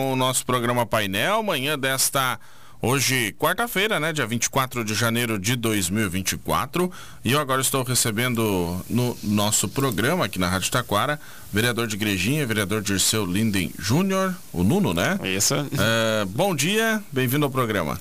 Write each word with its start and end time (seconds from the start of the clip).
O 0.00 0.14
nosso 0.14 0.46
programa 0.46 0.86
painel, 0.86 1.42
manhã 1.42 1.76
desta 1.76 2.38
Hoje, 2.80 3.34
quarta-feira, 3.36 3.98
né, 3.98 4.12
dia 4.12 4.24
24 4.24 4.84
de 4.84 4.94
janeiro 4.94 5.36
de 5.36 5.56
2024, 5.56 6.88
e 7.24 7.32
eu 7.32 7.40
agora 7.40 7.60
estou 7.60 7.82
recebendo 7.82 8.80
no 8.88 9.18
nosso 9.20 9.68
programa 9.68 10.26
aqui 10.26 10.38
na 10.38 10.48
Rádio 10.48 10.70
Taquara, 10.70 11.18
vereador 11.52 11.88
de 11.88 11.96
Igrejinha, 11.96 12.46
vereador 12.46 12.80
Dirceu 12.80 13.26
Linden 13.26 13.72
Júnior, 13.78 14.32
o 14.52 14.62
Nuno, 14.62 14.94
né? 14.94 15.18
Isso. 15.24 15.54
É, 15.54 16.24
bom 16.26 16.54
dia, 16.54 17.02
bem-vindo 17.10 17.44
ao 17.44 17.50
programa. 17.50 17.98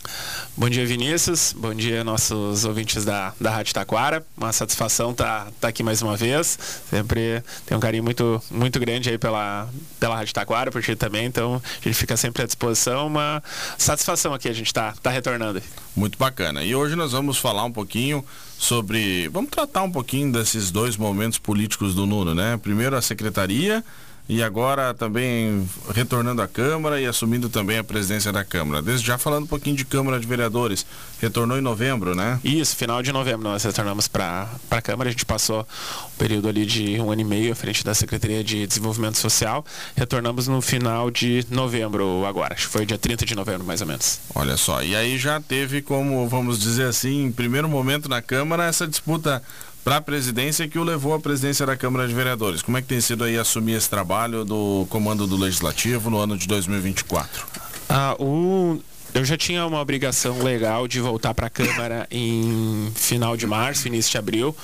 Bom 0.55 0.69
dia, 0.69 0.85
Vinícius. 0.85 1.53
Bom 1.53 1.73
dia, 1.73 2.03
nossos 2.03 2.65
ouvintes 2.65 3.05
da, 3.05 3.33
da 3.39 3.49
Rádio 3.49 3.73
Taquara. 3.73 4.25
Uma 4.35 4.51
satisfação 4.51 5.11
estar 5.11 5.45
tá, 5.45 5.51
tá 5.61 5.67
aqui 5.69 5.81
mais 5.81 6.01
uma 6.01 6.17
vez. 6.17 6.57
Sempre 6.89 7.43
tem 7.65 7.77
um 7.77 7.79
carinho 7.79 8.03
muito, 8.03 8.41
muito 8.51 8.79
grande 8.79 9.09
aí 9.09 9.17
pela, 9.17 9.67
pela 9.99 10.15
Rádio 10.15 10.33
Taquara, 10.33 10.69
por 10.69 10.83
ti 10.83 10.95
também, 10.95 11.25
então 11.25 11.61
a 11.81 11.83
gente 11.83 11.95
fica 11.95 12.17
sempre 12.17 12.43
à 12.43 12.45
disposição. 12.45 13.07
Uma 13.07 13.41
satisfação 13.77 14.33
aqui 14.33 14.49
a 14.49 14.53
gente 14.53 14.66
está 14.67 14.93
tá 15.01 15.09
retornando. 15.09 15.61
Muito 15.95 16.17
bacana. 16.17 16.63
E 16.63 16.75
hoje 16.75 16.95
nós 16.95 17.11
vamos 17.11 17.37
falar 17.37 17.63
um 17.63 17.71
pouquinho 17.71 18.23
sobre. 18.57 19.27
Vamos 19.29 19.49
tratar 19.49 19.83
um 19.83 19.91
pouquinho 19.91 20.31
desses 20.31 20.71
dois 20.71 20.97
momentos 20.97 21.37
políticos 21.37 21.95
do 21.95 22.05
Nuno, 22.05 22.35
né? 22.35 22.57
Primeiro 22.57 22.95
a 22.95 23.01
secretaria 23.01 23.83
e 24.29 24.43
agora 24.43 24.93
também 24.93 25.67
retornando 25.93 26.41
à 26.41 26.47
Câmara 26.47 26.99
e 26.99 27.05
assumindo 27.05 27.49
também 27.49 27.77
a 27.77 27.83
presidência 27.83 28.31
da 28.31 28.43
Câmara. 28.43 28.81
Desde 28.81 29.05
já 29.05 29.17
falando 29.17 29.43
um 29.43 29.47
pouquinho 29.47 29.75
de 29.75 29.85
Câmara 29.85 30.19
de 30.19 30.27
Vereadores, 30.27 30.85
retornou 31.21 31.57
em 31.57 31.61
novembro, 31.61 32.13
né? 32.13 32.39
Isso, 32.43 32.75
final 32.75 33.01
de 33.01 33.11
novembro 33.11 33.43
nós 33.47 33.63
retornamos 33.63 34.07
para 34.07 34.49
a 34.69 34.81
Câmara, 34.81 35.09
a 35.09 35.11
gente 35.11 35.25
passou 35.25 35.61
um 35.61 36.17
período 36.17 36.47
ali 36.47 36.65
de 36.65 36.99
um 36.99 37.11
ano 37.11 37.21
e 37.21 37.25
meio 37.25 37.51
à 37.53 37.55
frente 37.55 37.83
da 37.83 37.93
Secretaria 37.93 38.43
de 38.43 38.67
Desenvolvimento 38.67 39.17
Social, 39.17 39.65
retornamos 39.95 40.47
no 40.47 40.61
final 40.61 41.09
de 41.09 41.45
novembro 41.49 42.25
agora, 42.25 42.53
acho 42.53 42.67
que 42.67 42.73
foi 42.73 42.85
dia 42.85 42.97
30 42.97 43.25
de 43.25 43.35
novembro 43.35 43.65
mais 43.65 43.81
ou 43.81 43.87
menos. 43.87 44.19
Olha 44.35 44.57
só, 44.57 44.83
e 44.83 44.95
aí 44.95 45.17
já 45.17 45.39
teve 45.39 45.81
como, 45.81 46.27
vamos 46.27 46.59
dizer 46.59 46.87
assim, 46.87 47.25
em 47.25 47.31
primeiro 47.31 47.69
momento 47.69 48.09
na 48.09 48.21
Câmara, 48.21 48.65
essa 48.65 48.87
disputa 48.87 49.41
para 49.87 49.95
a 49.95 50.01
presidência 50.01 50.67
que 50.67 50.77
o 50.77 50.83
levou 50.83 51.13
à 51.13 51.19
presidência 51.19 51.65
da 51.65 51.77
Câmara 51.77 52.05
de 52.05 52.13
Vereadores. 52.13 52.61
Como 52.61 52.77
é 52.77 52.81
que 52.81 52.89
tem 52.89 52.99
sido 52.99 53.23
aí 53.23 53.39
assumir 53.39 53.71
esse 53.71 53.89
trabalho 53.89 54.43
do 54.43 54.85
comando 54.89 55.25
do 55.25 55.37
Legislativo 55.37 56.09
no 56.09 56.17
ano 56.17 56.37
de 56.37 56.45
2024? 56.45 57.45
Ah, 57.87 58.13
o 58.19 58.81
eu 59.17 59.25
já 59.25 59.35
tinha 59.35 59.65
uma 59.65 59.81
obrigação 59.81 60.43
legal 60.43 60.87
de 60.87 60.99
voltar 60.99 61.33
para 61.33 61.47
a 61.47 61.49
Câmara 61.49 62.07
em 62.11 62.91
final 62.93 63.35
de 63.35 63.47
março, 63.47 63.87
início 63.87 64.11
de 64.11 64.17
abril, 64.19 64.55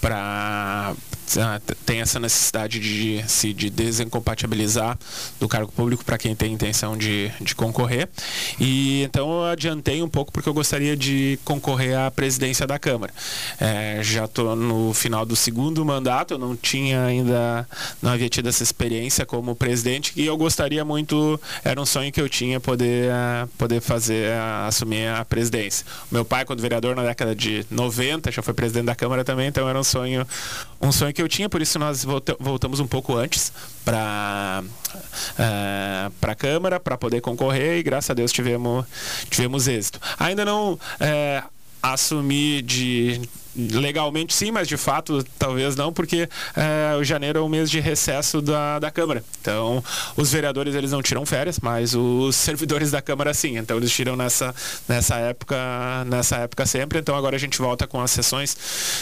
para 0.00 0.94
ah, 1.38 1.60
tem 1.84 2.00
essa 2.00 2.20
necessidade 2.20 2.78
de 2.78 3.24
se 3.26 3.52
de 3.52 3.68
desincompatibilizar 3.68 4.96
do 5.40 5.48
cargo 5.48 5.72
público 5.72 6.04
para 6.04 6.16
quem 6.16 6.36
tem 6.36 6.52
intenção 6.52 6.96
de, 6.96 7.32
de 7.40 7.54
concorrer. 7.54 8.08
E 8.60 9.02
então 9.02 9.28
eu 9.28 9.44
adiantei 9.46 10.02
um 10.02 10.08
pouco 10.08 10.30
porque 10.30 10.48
eu 10.48 10.54
gostaria 10.54 10.96
de 10.96 11.38
concorrer 11.44 11.98
à 11.98 12.10
presidência 12.10 12.66
da 12.66 12.78
Câmara. 12.78 13.12
É, 13.58 14.00
já 14.02 14.26
estou 14.26 14.54
no 14.54 14.94
final 14.94 15.26
do 15.26 15.34
segundo 15.34 15.84
mandato, 15.84 16.34
eu 16.34 16.38
não 16.38 16.54
tinha 16.54 17.04
ainda, 17.04 17.68
não 18.00 18.12
havia 18.12 18.28
tido 18.28 18.48
essa 18.48 18.62
experiência 18.62 19.26
como 19.26 19.56
presidente 19.56 20.12
e 20.14 20.24
eu 20.24 20.36
gostaria 20.36 20.84
muito, 20.84 21.40
era 21.64 21.80
um 21.80 21.86
sonho 21.86 22.12
que 22.12 22.20
eu 22.20 22.28
tinha 22.28 22.60
poder, 22.60 23.10
uh, 23.10 23.48
poder 23.58 23.80
fazer, 23.80 23.95
uh, 23.96 24.66
assumir 24.66 25.08
a 25.08 25.24
presidência. 25.24 25.84
Meu 26.10 26.24
pai, 26.24 26.44
quando 26.44 26.60
vereador 26.60 26.94
na 26.94 27.02
década 27.02 27.34
de 27.34 27.66
90, 27.70 28.30
já 28.30 28.42
foi 28.42 28.54
presidente 28.54 28.86
da 28.86 28.94
Câmara 28.94 29.24
também, 29.24 29.48
então 29.48 29.68
era 29.68 29.78
um 29.78 29.84
sonho, 29.84 30.26
um 30.80 30.92
sonho 30.92 31.12
que 31.12 31.22
eu 31.22 31.28
tinha, 31.28 31.48
por 31.48 31.60
isso 31.62 31.78
nós 31.78 32.04
voltamos 32.38 32.80
um 32.80 32.86
pouco 32.86 33.16
antes 33.16 33.52
para 33.84 34.62
uh, 34.62 35.36
eh, 35.38 36.10
para 36.20 36.32
a 36.32 36.34
Câmara 36.34 36.80
para 36.80 36.96
poder 36.98 37.20
concorrer 37.20 37.78
e 37.78 37.82
graças 37.82 38.10
a 38.10 38.14
Deus 38.14 38.32
tivemos 38.32 38.84
tivemos 39.30 39.68
êxito. 39.68 40.00
Ainda 40.18 40.44
não 40.44 40.74
uh, 40.74 41.50
assumi 41.82 42.62
de 42.62 43.20
legalmente 43.56 44.34
sim, 44.34 44.50
mas 44.50 44.68
de 44.68 44.76
fato 44.76 45.24
talvez 45.38 45.76
não, 45.76 45.92
porque 45.92 46.28
é, 46.54 46.96
o 46.96 47.04
janeiro 47.04 47.38
é 47.38 47.42
o 47.42 47.48
mês 47.48 47.70
de 47.70 47.80
recesso 47.80 48.40
da, 48.40 48.78
da 48.78 48.90
Câmara. 48.90 49.24
Então, 49.40 49.82
os 50.16 50.30
vereadores 50.30 50.74
eles 50.74 50.92
não 50.92 51.02
tiram 51.02 51.24
férias, 51.24 51.58
mas 51.60 51.94
os 51.94 52.36
servidores 52.36 52.90
da 52.90 53.00
Câmara 53.00 53.32
sim. 53.32 53.56
Então, 53.56 53.76
eles 53.76 53.92
tiram 53.92 54.16
nessa, 54.16 54.54
nessa 54.88 55.16
época 55.16 55.56
nessa 56.06 56.36
época 56.36 56.66
sempre. 56.66 56.98
Então, 56.98 57.16
agora 57.16 57.36
a 57.36 57.38
gente 57.38 57.58
volta 57.58 57.86
com 57.86 58.00
as 58.00 58.10
sessões, 58.10 58.56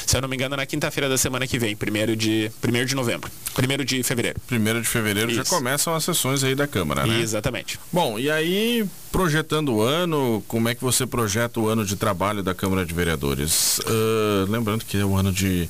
se 0.06 0.16
eu 0.16 0.20
não 0.20 0.28
me 0.28 0.36
engano, 0.36 0.56
na 0.56 0.66
quinta-feira 0.66 1.08
da 1.08 1.18
semana 1.18 1.46
que 1.46 1.58
vem, 1.58 1.74
primeiro 1.76 2.16
de, 2.16 2.50
primeiro 2.60 2.86
de 2.86 2.94
novembro, 2.94 3.30
primeiro 3.54 3.84
de 3.84 4.02
fevereiro. 4.02 4.40
Primeiro 4.46 4.80
de 4.80 4.88
fevereiro 4.88 5.30
Isso. 5.30 5.42
já 5.42 5.44
começam 5.44 5.94
as 5.94 6.04
sessões 6.04 6.44
aí 6.44 6.54
da 6.54 6.66
Câmara, 6.66 7.06
né? 7.06 7.20
Exatamente. 7.20 7.78
Bom, 7.92 8.18
e 8.18 8.30
aí, 8.30 8.86
projetando 9.10 9.74
o 9.74 9.82
ano, 9.82 10.42
como 10.48 10.68
é 10.68 10.74
que 10.74 10.82
você 10.82 11.06
projeta 11.06 11.60
o 11.60 11.68
ano 11.68 11.84
de 11.84 11.96
trabalho 11.96 12.42
da 12.42 12.54
Câmara 12.54 12.84
de 12.84 12.92
Vereadores? 12.92 13.78
Uh, 13.80 14.43
lembrando 14.50 14.84
que 14.84 14.98
é 14.98 15.04
um 15.04 15.16
ano 15.16 15.32
de 15.32 15.68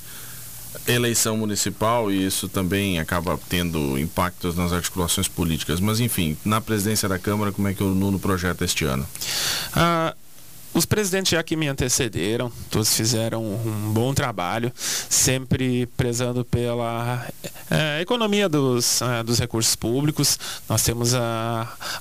eleição 0.86 1.36
municipal 1.36 2.10
e 2.10 2.26
isso 2.26 2.48
também 2.48 2.98
acaba 2.98 3.38
tendo 3.48 3.98
impactos 3.98 4.56
nas 4.56 4.72
articulações 4.72 5.28
políticas. 5.28 5.80
Mas 5.80 6.00
enfim, 6.00 6.36
na 6.44 6.60
presidência 6.60 7.08
da 7.08 7.18
Câmara, 7.18 7.52
como 7.52 7.68
é 7.68 7.74
que 7.74 7.82
o 7.82 7.94
Nuno 7.94 8.18
projeta 8.18 8.64
este 8.64 8.84
ano? 8.84 9.06
Ah, 9.74 10.14
os 10.74 10.84
presidentes 10.84 11.30
já 11.30 11.42
que 11.42 11.56
me 11.56 11.68
antecederam, 11.68 12.50
todos 12.68 12.94
fizeram 12.96 13.44
um 13.44 13.92
bom 13.92 14.12
trabalho, 14.12 14.72
sempre 14.74 15.86
prezando 15.96 16.44
pela 16.44 17.24
é, 17.70 18.00
economia 18.00 18.48
dos, 18.48 19.00
é, 19.00 19.22
dos 19.22 19.38
recursos 19.38 19.76
públicos. 19.76 20.36
Nós 20.68 20.82
temos 20.82 21.14
é, 21.14 21.18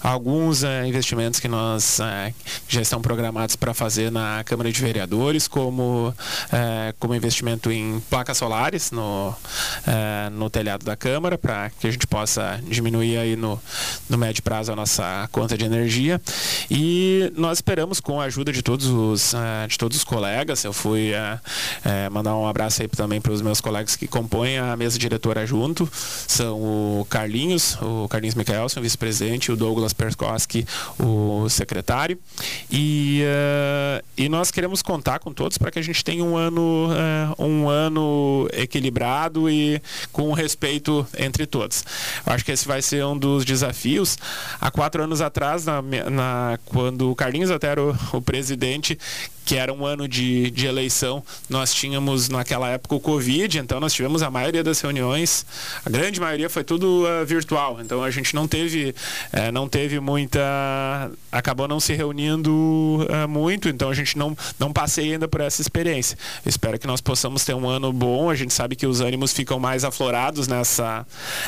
alguns 0.02 0.64
é, 0.64 0.88
investimentos 0.88 1.40
que 1.40 1.48
nós 1.48 2.00
é, 2.00 2.34
já 2.68 2.82
estão 2.82 3.00
programados 3.00 3.56
para 3.56 3.76
fazer 3.76 4.12
na 4.12 4.44
Câmara 4.44 4.72
de 4.72 4.82
Vereadores, 4.82 5.48
como, 5.48 6.14
é, 6.52 6.96
como 7.00 7.14
investimento 7.14 7.72
em 7.72 8.00
placas 8.10 8.38
solares 8.40 8.90
no, 8.90 9.36
no 10.32 10.50
telhado 10.50 10.84
da 10.84 10.96
Câmara, 10.96 11.38
para 11.38 11.70
que 11.70 11.86
a 11.86 11.92
gente 11.92 12.08
possa 12.08 12.60
diminuir 12.68 13.18
aí 13.18 13.36
no, 13.36 13.62
no 14.10 14.18
médio 14.18 14.42
prazo 14.42 14.72
a 14.72 14.76
nossa 14.76 15.30
conta 15.32 15.56
de 15.56 15.64
energia. 15.64 16.20
E 16.72 17.32
nós 17.36 17.60
esperamos, 17.60 18.00
com 18.00 18.20
a 18.20 18.26
ajuda 18.26 18.52
de 18.52 18.63
todos 18.64 18.88
os, 18.88 19.34
uh, 19.34 19.68
de 19.68 19.78
todos 19.78 19.98
os 19.98 20.04
colegas. 20.04 20.64
Eu 20.64 20.74
fui 20.74 21.12
uh, 21.12 21.36
uh, 21.36 22.12
mandar 22.12 22.36
um 22.36 22.48
abraço 22.48 22.82
aí 22.82 22.88
também 22.88 23.22
para 23.22 23.32
os 23.32 23.42
meus 23.42 23.62
colegas 23.62 23.96
que 23.96 24.08
compõem 24.08 24.58
a 24.58 24.76
mesa 24.76 24.98
diretora 24.98 25.46
junto. 25.46 25.88
São 25.94 26.60
o 26.60 27.06
Carlinhos, 27.10 27.78
o 27.82 28.08
Carlinhos 28.08 28.36
Michaelson, 28.36 28.82
vice-presidente, 28.82 29.52
o 29.52 29.56
Douglas 29.56 29.94
Perkoski, 29.94 30.66
o 31.00 31.48
secretário. 31.50 32.18
E, 32.72 33.22
e 34.18 34.30
nós 34.30 34.50
queremos 34.50 34.82
contar 34.82 35.20
com 35.20 35.34
todos 35.34 35.58
para 35.58 35.70
que 35.70 35.80
a 35.80 35.82
gente 35.82 36.04
tenha 36.04 36.24
um 36.24 36.36
ano, 36.36 36.90
um 37.38 37.68
ano 37.68 38.48
equilibrado 38.54 39.50
e 39.50 39.82
com 40.12 40.32
respeito 40.32 41.06
entre 41.18 41.46
todos. 41.46 41.84
Eu 42.26 42.34
acho 42.34 42.46
que 42.46 42.52
esse 42.52 42.68
vai 42.68 42.82
ser 42.82 43.06
um 43.06 43.18
dos 43.18 43.44
desafios. 43.44 44.18
Há 44.60 44.72
quatro 44.72 45.04
anos 45.04 45.22
atrás, 45.22 45.66
na, 45.66 45.82
na 45.82 46.60
quando 46.66 47.12
o 47.12 47.16
Carlinhos 47.16 47.52
até 47.52 47.68
era 47.68 47.84
o, 47.84 47.96
o 48.14 48.22
presidente 48.22 48.53
presidente 48.58 48.98
que 49.46 49.56
era 49.56 49.74
um 49.74 49.86
ano 49.86 50.08
de, 50.08 50.50
de 50.52 50.66
eleição, 50.66 51.24
nós 51.50 51.74
tínhamos 51.74 52.30
naquela 52.30 52.70
época 52.70 52.96
o 52.96 53.00
Covid, 53.00 53.60
então 53.60 53.80
nós 53.80 53.94
tivemos 53.94 54.24
a 54.24 54.30
maioria 54.30 54.64
das 54.64 54.80
reuniões, 54.80 55.46
a 55.86 55.90
grande 55.90 56.20
maioria 56.20 56.50
foi 56.50 56.64
tudo 56.64 57.06
uh, 57.06 57.26
virtual, 57.26 57.80
então 57.82 58.04
a 58.04 58.10
gente 58.10 58.34
não 58.36 58.48
teve, 58.48 58.96
uh, 59.34 59.52
não 59.52 59.68
teve 59.68 60.00
muita, 60.00 60.40
acabou 61.32 61.68
não 61.68 61.80
se 61.80 61.94
reunindo 61.94 62.52
uh, 62.52 63.28
muito, 63.28 63.68
então 63.68 63.90
a 63.90 63.94
gente 63.94 64.18
não, 64.18 64.36
não 64.60 64.72
passei 64.72 65.14
ainda 65.14 65.28
por 65.28 65.42
essa 65.42 65.62
experiência. 65.62 66.18
Espero 66.46 66.80
que 66.80 66.88
nós 66.88 67.02
possamos 67.02 67.44
ter 67.44 67.54
um 67.54 67.68
ano 67.68 67.92
bom, 67.92 68.30
a 68.30 68.36
gente 68.36 68.54
sabe 68.54 68.76
que 68.76 68.88
os 68.88 69.02
ânimos 69.02 69.34
ficam 69.34 69.60
mais 69.60 69.84
aflorados 69.84 70.48
nessa, 70.48 71.06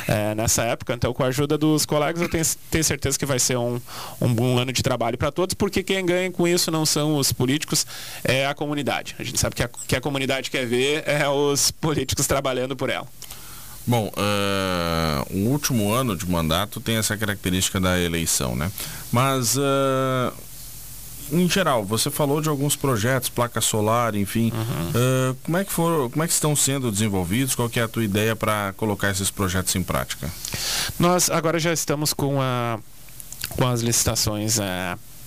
eh, 0.08 0.34
nessa 0.34 0.62
época, 0.64 0.94
então 0.94 1.12
com 1.12 1.22
a 1.22 1.26
ajuda 1.26 1.56
dos 1.56 1.86
colegas 1.86 2.20
eu 2.20 2.28
tenho, 2.28 2.44
tenho 2.70 2.84
certeza 2.84 3.18
que 3.18 3.26
vai 3.26 3.38
ser 3.38 3.56
um, 3.56 3.80
um 4.20 4.32
bom 4.32 4.58
ano 4.58 4.72
de 4.72 4.82
trabalho 4.82 5.16
para 5.16 5.30
todos, 5.30 5.54
porque 5.54 5.82
quem 5.82 6.04
ganha 6.04 6.30
com 6.30 6.46
isso 6.46 6.70
não 6.70 6.84
são 6.84 7.16
os 7.16 7.32
políticos, 7.32 7.85
é 8.24 8.46
a 8.46 8.54
comunidade. 8.54 9.14
A 9.18 9.24
gente 9.24 9.38
sabe 9.38 9.54
que 9.54 9.62
a, 9.62 9.68
que 9.68 9.96
a 9.96 10.00
comunidade 10.00 10.50
quer 10.50 10.66
ver 10.66 11.04
é 11.06 11.28
os 11.28 11.70
políticos 11.70 12.26
trabalhando 12.26 12.76
por 12.76 12.90
ela. 12.90 13.06
Bom, 13.86 14.08
uh, 14.08 15.32
o 15.32 15.50
último 15.50 15.92
ano 15.92 16.16
de 16.16 16.28
mandato 16.28 16.80
tem 16.80 16.96
essa 16.96 17.16
característica 17.16 17.80
da 17.80 18.00
eleição, 18.00 18.56
né? 18.56 18.70
Mas, 19.12 19.56
uh, 19.56 20.32
em 21.30 21.48
geral, 21.48 21.84
você 21.84 22.10
falou 22.10 22.40
de 22.40 22.48
alguns 22.48 22.74
projetos, 22.74 23.28
placa 23.28 23.60
solar, 23.60 24.16
enfim. 24.16 24.52
Uhum. 24.52 25.30
Uh, 25.30 25.36
como, 25.44 25.56
é 25.56 25.64
que 25.64 25.70
for, 25.70 26.10
como 26.10 26.24
é 26.24 26.26
que 26.26 26.32
estão 26.32 26.56
sendo 26.56 26.90
desenvolvidos? 26.90 27.54
Qual 27.54 27.70
é 27.76 27.80
a 27.80 27.86
tua 27.86 28.02
ideia 28.02 28.34
para 28.34 28.74
colocar 28.76 29.08
esses 29.08 29.30
projetos 29.30 29.76
em 29.76 29.84
prática? 29.84 30.28
Nós 30.98 31.30
agora 31.30 31.60
já 31.60 31.72
estamos 31.72 32.12
com, 32.12 32.42
a, 32.42 32.80
com 33.50 33.68
as 33.68 33.82
licitações 33.82 34.58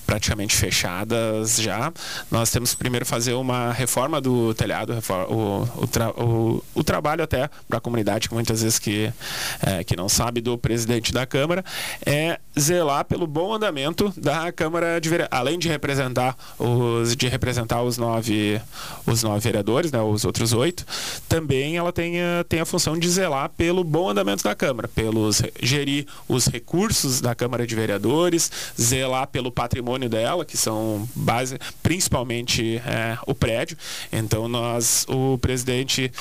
praticamente 0.10 0.56
fechadas 0.56 1.58
já. 1.58 1.94
Nós 2.32 2.50
temos 2.50 2.72
que 2.72 2.78
primeiro 2.78 3.06
fazer 3.06 3.34
uma 3.34 3.72
reforma 3.72 4.20
do 4.20 4.56
telhado, 4.56 4.98
o, 5.30 5.84
o, 5.84 5.88
tra, 5.88 6.10
o, 6.10 6.64
o 6.74 6.84
trabalho 6.84 7.24
até 7.24 7.48
para 7.68 7.78
a 7.78 7.82
comunidade, 7.82 8.28
que 8.28 8.34
muitas 8.34 8.64
vezes 8.64 8.80
que, 8.80 9.14
é, 9.62 9.84
que 9.84 9.96
não 9.96 10.10
sabe 10.10 10.42
do 10.42 10.58
presidente 10.58 11.14
da 11.14 11.28
Câmara, 11.28 11.64
é 12.04 12.40
zelar 12.58 13.06
pelo 13.06 13.28
bom 13.28 13.54
andamento 13.54 14.14
da 14.18 14.52
Câmara 14.52 15.00
de 15.00 15.10
Vereadores, 15.10 15.40
além 15.40 15.60
de 15.60 15.68
representar 15.68 16.36
os 16.58 17.16
de 17.16 17.28
representar 17.28 17.84
os 17.84 17.98
nove 17.98 18.62
os 19.06 19.24
nove 19.24 19.40
vereadores, 19.40 19.92
né, 19.92 20.02
os 20.02 20.26
outros 20.26 20.54
oito, 20.54 20.86
também 21.28 21.78
ela 21.78 21.92
tem 21.92 22.22
a, 22.22 22.44
tem 22.48 22.60
a 22.60 22.66
função 22.66 22.98
de 22.98 23.10
zelar 23.10 23.50
pelo 23.50 23.84
bom 23.84 24.10
andamento 24.10 24.44
da 24.44 24.56
Câmara, 24.56 24.88
pelos 24.88 25.42
gerir 25.62 26.06
os 26.28 26.48
recursos 26.48 27.22
da 27.22 27.36
Câmara 27.36 27.66
de 27.66 27.76
Vereadores, 27.76 28.52
zelar 28.80 29.28
pelo 29.28 29.52
patrimônio 29.52 30.10
dela, 30.10 30.46
que 30.46 30.58
são 30.58 31.08
base, 31.16 31.58
principalmente 31.84 32.78
é, 32.86 33.18
o 33.26 33.36
prédio. 33.36 33.78
Então 34.12 34.48
nós, 34.48 35.06
o 35.10 35.38
presidente 35.38 36.12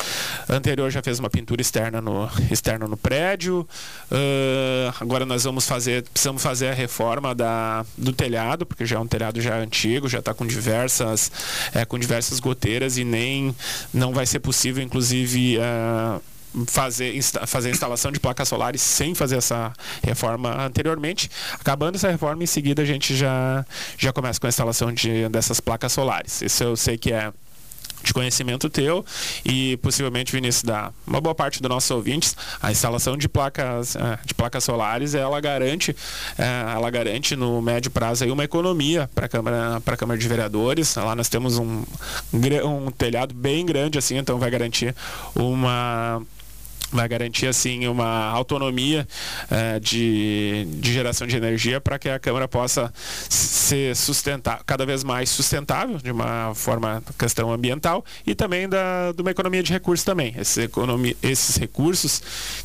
anterior 0.49 0.91
já 0.91 1.03
fez 1.03 1.19
uma 1.19 1.31
pintura 1.31 1.61
externa 1.61 2.01
no 2.01 2.29
externa 2.51 2.87
no 2.87 2.97
prédio. 2.97 3.67
Uh, 4.11 4.95
agora 5.01 5.25
nós 5.25 5.45
vamos 5.45 5.67
fazer 5.67 6.05
precisamos 6.19 6.43
fazer 6.43 6.69
a 6.69 6.75
reforma 6.75 7.32
da, 7.32 7.87
do 7.97 8.12
telhado, 8.12 8.67
porque 8.67 8.85
já 8.85 8.97
é 8.97 8.99
um 8.99 9.06
telhado 9.06 9.41
já 9.41 9.56
antigo, 9.56 10.09
já 10.09 10.19
está 10.19 10.35
com 10.35 10.44
diversas, 10.44 11.31
é, 11.73 11.85
com 11.85 11.97
diversas 11.97 12.41
goteiras 12.41 12.99
e 12.99 13.05
nem 13.05 13.55
não 13.94 14.12
vai 14.12 14.26
ser 14.26 14.41
possível, 14.41 14.82
inclusive. 14.82 15.59
Uh, 15.59 16.20
fazer, 16.67 17.15
insta 17.15 17.47
fazer 17.47 17.69
a 17.69 17.73
instalação 17.73 18.11
de 18.11 18.19
placas 18.19 18.49
solares 18.49 18.81
sem 18.81 19.15
fazer 19.15 19.37
essa 19.37 19.73
reforma 20.03 20.65
anteriormente. 20.65 21.31
Acabando 21.53 21.97
essa 21.97 22.11
reforma, 22.11 22.43
em 22.43 22.47
seguida 22.47 22.82
a 22.82 22.85
gente 22.87 23.15
já, 23.15 23.65
já 23.99 24.12
começa 24.12 24.41
com 24.41 24.47
a 24.47 24.49
instalação 24.49 24.93
de, 24.93 25.29
dessas 25.29 25.61
placas 25.61 25.93
solares. 25.93 26.41
Isso 26.41 26.65
eu 26.65 26.75
sei 26.75 26.97
que 26.97 27.12
é 27.12 27.31
de 28.03 28.12
conhecimento 28.12 28.69
teu 28.71 29.05
e 29.45 29.77
possivelmente 29.79 30.33
Vinícius 30.33 30.62
da 30.65 30.93
uma 31.06 31.21
boa 31.21 31.35
parte 31.35 31.61
dos 31.61 31.69
nossos 31.69 31.91
ouvintes 31.91 32.37
a 32.62 32.71
instalação 32.71 33.17
de 33.17 33.29
placas 33.29 33.97
eh, 33.97 34.19
de 34.25 34.35
placas 34.35 34.65
solares 34.65 35.15
ela 35.15 35.41
garante 35.41 35.95
eh, 36.39 36.73
ela 36.75 36.91
garante 36.91 37.37
no 37.37 37.61
médio 37.61 37.91
prazo 37.91 38.25
aí 38.25 38.31
uma 38.31 38.45
economia 38.45 39.09
para 39.15 39.27
a 39.27 39.29
câmara 39.29 39.81
para 39.85 39.95
a 39.95 39.97
câmara 39.97 40.19
de 40.19 40.29
vereadores. 40.29 40.95
Lá 40.97 41.15
nós 41.15 41.29
temos 41.29 41.59
um 41.59 41.85
um 42.65 42.91
telhado 42.91 43.35
bem 43.35 43.65
grande 43.65 43.99
assim 43.99 44.17
então 44.17 44.39
vai 44.39 44.51
garantir 44.51 44.94
uma 45.35 46.23
vai 46.90 47.08
garantir 47.08 47.46
assim 47.46 47.87
uma 47.87 48.26
autonomia 48.31 49.06
uh, 49.44 49.81
de, 49.81 50.67
de 50.76 50.93
geração 50.93 51.26
de 51.26 51.37
energia 51.37 51.81
para 51.81 51.99
que 51.99 52.08
a 52.08 52.19
Câmara 52.19 52.49
possa 52.49 52.93
ser 53.29 53.94
sustentar 53.94 54.62
cada 54.64 54.87
vez 54.87 55.05
mais 55.05 55.29
sustentável 55.29 55.99
de 55.99 56.11
uma 56.11 56.52
forma 56.55 57.02
questão 57.19 57.52
ambiental 57.52 58.05
e 58.26 58.35
também 58.35 58.69
da 58.69 59.12
de 59.12 59.23
uma 59.23 59.31
economia 59.31 59.62
de 59.62 59.73
recursos 59.73 60.05
também. 60.05 60.35
Esses, 60.37 60.69
esses 61.23 61.56
recursos 61.56 62.23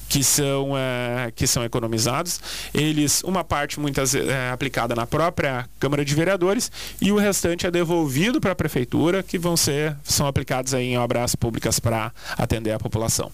que 0.08 0.24
são 0.24 0.72
uh, 0.72 1.32
que 1.36 1.46
são 1.46 1.64
economizados 1.64 2.40
eles 2.74 3.24
uma 3.24 3.44
parte 3.44 3.80
muitas 3.80 4.16
é 4.16 4.50
aplicada 4.52 4.96
na 4.96 5.06
própria 5.06 5.68
Câmara 5.80 6.06
de 6.06 6.16
Vereadores 6.16 6.72
e 7.02 7.12
o 7.12 7.18
restante 7.18 7.66
é 7.66 7.72
devolvido 7.72 8.40
para 8.40 8.52
a 8.52 8.56
prefeitura 8.56 9.22
que 9.22 9.38
vão 9.38 9.58
ser 9.58 9.96
são 10.04 10.28
aplicados 10.28 10.74
aí 10.74 10.94
em 10.94 10.98
obras 10.98 11.36
públicas 11.36 11.80
para 11.80 12.12
atender 12.38 12.72
a 12.72 12.80
população 12.80 13.32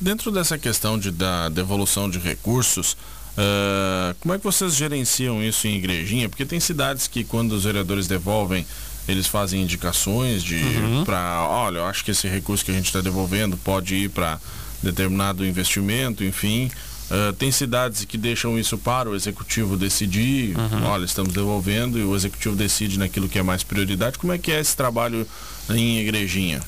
Dentro 0.00 0.30
dessa 0.30 0.58
questão 0.58 0.98
de, 0.98 1.10
da 1.10 1.48
devolução 1.48 2.10
de 2.10 2.18
recursos, 2.18 2.92
uh, 2.92 4.14
como 4.20 4.34
é 4.34 4.38
que 4.38 4.44
vocês 4.44 4.74
gerenciam 4.74 5.42
isso 5.42 5.66
em 5.66 5.76
igrejinha? 5.76 6.28
Porque 6.28 6.44
tem 6.44 6.60
cidades 6.60 7.08
que 7.08 7.24
quando 7.24 7.52
os 7.52 7.64
vereadores 7.64 8.06
devolvem, 8.06 8.66
eles 9.08 9.26
fazem 9.26 9.62
indicações 9.62 10.42
de 10.42 10.56
uhum. 10.56 11.04
para, 11.04 11.46
olha, 11.48 11.78
eu 11.78 11.86
acho 11.86 12.04
que 12.04 12.10
esse 12.10 12.28
recurso 12.28 12.64
que 12.64 12.70
a 12.70 12.74
gente 12.74 12.86
está 12.86 13.00
devolvendo 13.00 13.56
pode 13.56 13.94
ir 13.94 14.10
para 14.10 14.38
determinado 14.82 15.46
investimento, 15.46 16.22
enfim. 16.24 16.70
Uh, 17.08 17.32
tem 17.34 17.52
cidades 17.52 18.04
que 18.04 18.18
deixam 18.18 18.58
isso 18.58 18.76
para 18.76 19.08
o 19.08 19.14
executivo 19.14 19.76
decidir, 19.76 20.58
uhum. 20.58 20.84
olha, 20.86 21.04
estamos 21.04 21.32
devolvendo 21.32 21.98
e 21.98 22.02
o 22.02 22.16
executivo 22.16 22.56
decide 22.56 22.98
naquilo 22.98 23.28
que 23.28 23.38
é 23.38 23.42
mais 23.42 23.62
prioridade. 23.62 24.18
Como 24.18 24.32
é 24.32 24.38
que 24.38 24.50
é 24.50 24.60
esse 24.60 24.76
trabalho 24.76 25.26
em 25.70 26.00
igrejinha? 26.00 26.60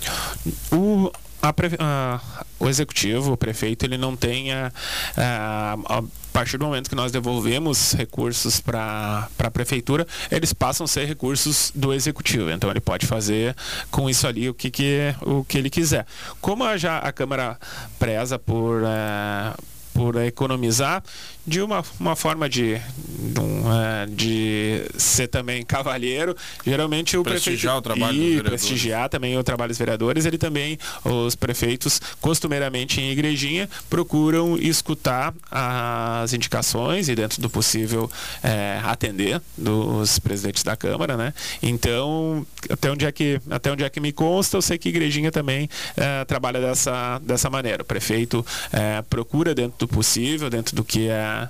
O, 0.70 1.10
a, 1.42 1.54
a, 1.78 2.20
o 2.58 2.68
executivo, 2.68 3.32
o 3.32 3.36
prefeito, 3.36 3.84
ele 3.84 3.96
não 3.96 4.16
tenha 4.16 4.72
a, 5.16 5.76
a, 5.86 6.02
partir 6.32 6.58
do 6.58 6.64
momento 6.64 6.88
que 6.88 6.94
nós 6.94 7.10
devolvemos 7.10 7.92
recursos 7.92 8.60
para 8.60 9.28
a 9.38 9.50
prefeitura, 9.50 10.06
eles 10.30 10.52
passam 10.52 10.84
a 10.84 10.88
ser 10.88 11.06
recursos 11.06 11.72
do 11.74 11.92
executivo. 11.92 12.50
Então 12.50 12.70
ele 12.70 12.80
pode 12.80 13.06
fazer 13.06 13.56
com 13.90 14.08
isso 14.08 14.26
ali 14.26 14.48
o 14.48 14.54
que, 14.54 14.70
que, 14.70 15.14
o 15.22 15.44
que 15.44 15.58
ele 15.58 15.70
quiser. 15.70 16.06
Como 16.40 16.76
já 16.76 16.98
a 16.98 17.12
Câmara 17.12 17.58
preza 17.98 18.38
por. 18.38 18.82
Uh, 18.82 19.77
por 19.98 20.14
economizar 20.22 21.02
de 21.44 21.60
uma, 21.60 21.82
uma 21.98 22.14
forma 22.14 22.48
de, 22.48 22.78
de, 22.78 23.40
um, 23.40 23.64
é, 23.72 24.06
de 24.06 24.84
ser 24.96 25.26
também 25.26 25.64
cavalheiro. 25.64 26.36
Geralmente 26.64 27.16
o 27.16 27.24
prestigiar 27.24 27.82
prefeito 27.82 27.92
o 27.92 27.96
trabalho 27.96 28.22
e 28.22 28.42
prestigiar 28.42 29.08
também 29.08 29.36
o 29.36 29.42
trabalho 29.42 29.70
dos 29.70 29.78
vereadores. 29.78 30.24
Ele 30.24 30.38
também, 30.38 30.78
os 31.04 31.34
prefeitos, 31.34 32.00
costumeiramente 32.20 33.00
em 33.00 33.10
igrejinha, 33.10 33.68
procuram 33.90 34.56
escutar 34.56 35.34
as 35.50 36.32
indicações 36.32 37.08
e 37.08 37.16
dentro 37.16 37.42
do 37.42 37.50
possível 37.50 38.08
é, 38.40 38.80
atender 38.84 39.40
dos 39.56 40.20
presidentes 40.20 40.62
da 40.62 40.76
Câmara, 40.76 41.16
né? 41.16 41.34
Então, 41.60 42.46
até 42.70 42.92
onde 42.92 43.04
é 43.04 43.10
que 43.10 43.40
até 43.50 43.72
onde 43.72 43.82
é 43.82 43.90
que 43.90 43.98
me 43.98 44.12
consta, 44.12 44.58
eu 44.58 44.62
sei 44.62 44.78
que 44.78 44.90
igrejinha 44.90 45.32
também 45.32 45.68
é, 45.96 46.24
trabalha 46.24 46.60
dessa 46.60 47.18
dessa 47.20 47.50
maneira. 47.50 47.82
O 47.82 47.86
prefeito 47.86 48.46
é, 48.72 49.02
procura 49.02 49.54
dentro 49.56 49.78
do 49.78 49.87
possível, 49.88 50.48
dentro 50.50 50.76
do 50.76 50.84
que 50.84 51.08
é, 51.08 51.48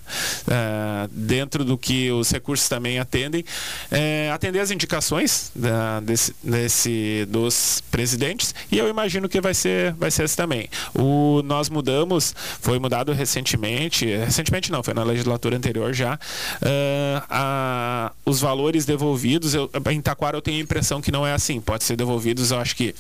é 0.49 1.09
dentro 1.11 1.65
do 1.65 1.77
que 1.77 2.11
os 2.11 2.31
recursos 2.31 2.69
também 2.69 2.99
atendem, 2.99 3.45
é, 3.91 4.31
atender 4.33 4.61
as 4.61 4.71
indicações 4.71 5.51
da, 5.55 6.01
desse, 6.01 6.35
desse, 6.43 7.27
dos 7.29 7.83
presidentes 7.91 8.55
e 8.71 8.79
eu 8.79 8.89
imagino 8.89 9.29
que 9.29 9.41
vai 9.41 9.55
ser, 9.55 9.93
vai 9.95 10.11
ser 10.11 10.25
esse 10.25 10.37
também. 10.37 10.69
O, 10.95 11.43
nós 11.45 11.69
mudamos, 11.69 12.35
foi 12.61 12.79
mudado 12.79 13.13
recentemente, 13.13 14.07
recentemente 14.07 14.71
não, 14.71 14.83
foi 14.83 14.95
na 14.95 15.03
legislatura 15.03 15.57
anterior 15.57 15.93
já, 15.93 16.15
uh, 16.15 17.25
a, 17.29 18.13
os 18.25 18.41
valores 18.41 18.85
devolvidos, 18.85 19.55
eu, 19.55 19.71
em 19.91 20.01
Taquara 20.01 20.37
eu 20.37 20.43
tenho 20.43 20.59
a 20.59 20.61
impressão 20.61 21.01
que 21.01 21.11
não 21.11 21.27
é 21.27 21.33
assim, 21.33 21.61
pode 21.61 21.85
ser 21.85 21.97
devolvidos, 21.97 22.51
eu 22.51 22.59
acho 22.59 22.77
que 22.77 22.95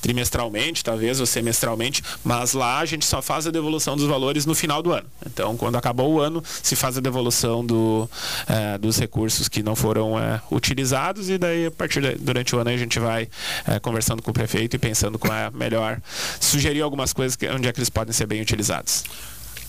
trimestralmente, 0.00 0.82
talvez, 0.82 1.20
ou 1.20 1.26
semestralmente, 1.26 2.02
mas 2.24 2.54
lá 2.54 2.78
a 2.78 2.84
gente 2.86 3.04
só 3.04 3.20
faz 3.20 3.46
a 3.46 3.50
devolução 3.50 3.96
dos 3.96 4.06
valores 4.06 4.46
no 4.46 4.54
final 4.54 4.82
do 4.82 4.92
ano. 4.92 5.06
Então, 5.26 5.56
quando 5.56 5.76
acabou 5.76 6.14
o 6.14 6.20
ano, 6.20 6.42
se 6.62 6.74
faz 6.74 6.96
a 6.96 7.00
devolução 7.00 7.64
do, 7.64 8.08
é, 8.48 8.78
dos 8.78 8.98
recursos 8.98 9.48
que 9.48 9.62
não 9.62 9.76
foram 9.76 10.18
é, 10.18 10.40
utilizados 10.50 11.28
e 11.28 11.36
daí, 11.36 11.66
a 11.66 11.70
partir 11.70 12.00
de, 12.00 12.14
durante 12.14 12.56
o 12.56 12.58
ano, 12.58 12.70
a 12.70 12.76
gente 12.76 12.98
vai 12.98 13.28
é, 13.66 13.78
conversando 13.78 14.22
com 14.22 14.30
o 14.30 14.34
prefeito 14.34 14.76
e 14.76 14.78
pensando 14.78 15.18
com 15.18 15.30
a 15.30 15.50
melhor, 15.50 16.00
sugerir 16.40 16.80
algumas 16.80 17.12
coisas 17.12 17.36
que, 17.36 17.46
onde 17.48 17.68
é 17.68 17.72
que 17.72 17.78
eles 17.78 17.90
podem 17.90 18.12
ser 18.12 18.26
bem 18.26 18.40
utilizados. 18.40 19.04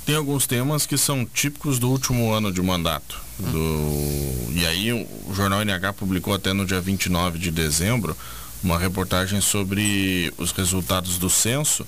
Tem 0.05 0.15
alguns 0.15 0.48
temas 0.48 0.86
que 0.86 0.98
são 0.98 1.25
típicos 1.25 1.77
do 1.79 1.89
último 1.89 2.31
ano 2.31 2.51
de 2.51 2.62
mandato. 2.62 3.20
Do... 3.38 4.51
E 4.51 4.65
aí 4.65 4.91
o 4.91 5.34
Jornal 5.34 5.62
NH 5.62 5.93
publicou 5.93 6.34
até 6.34 6.53
no 6.53 6.65
dia 6.65 6.81
29 6.81 7.38
de 7.39 7.51
dezembro 7.51 8.15
uma 8.63 8.77
reportagem 8.77 9.41
sobre 9.41 10.31
os 10.38 10.51
resultados 10.51 11.17
do 11.17 11.29
censo 11.29 11.86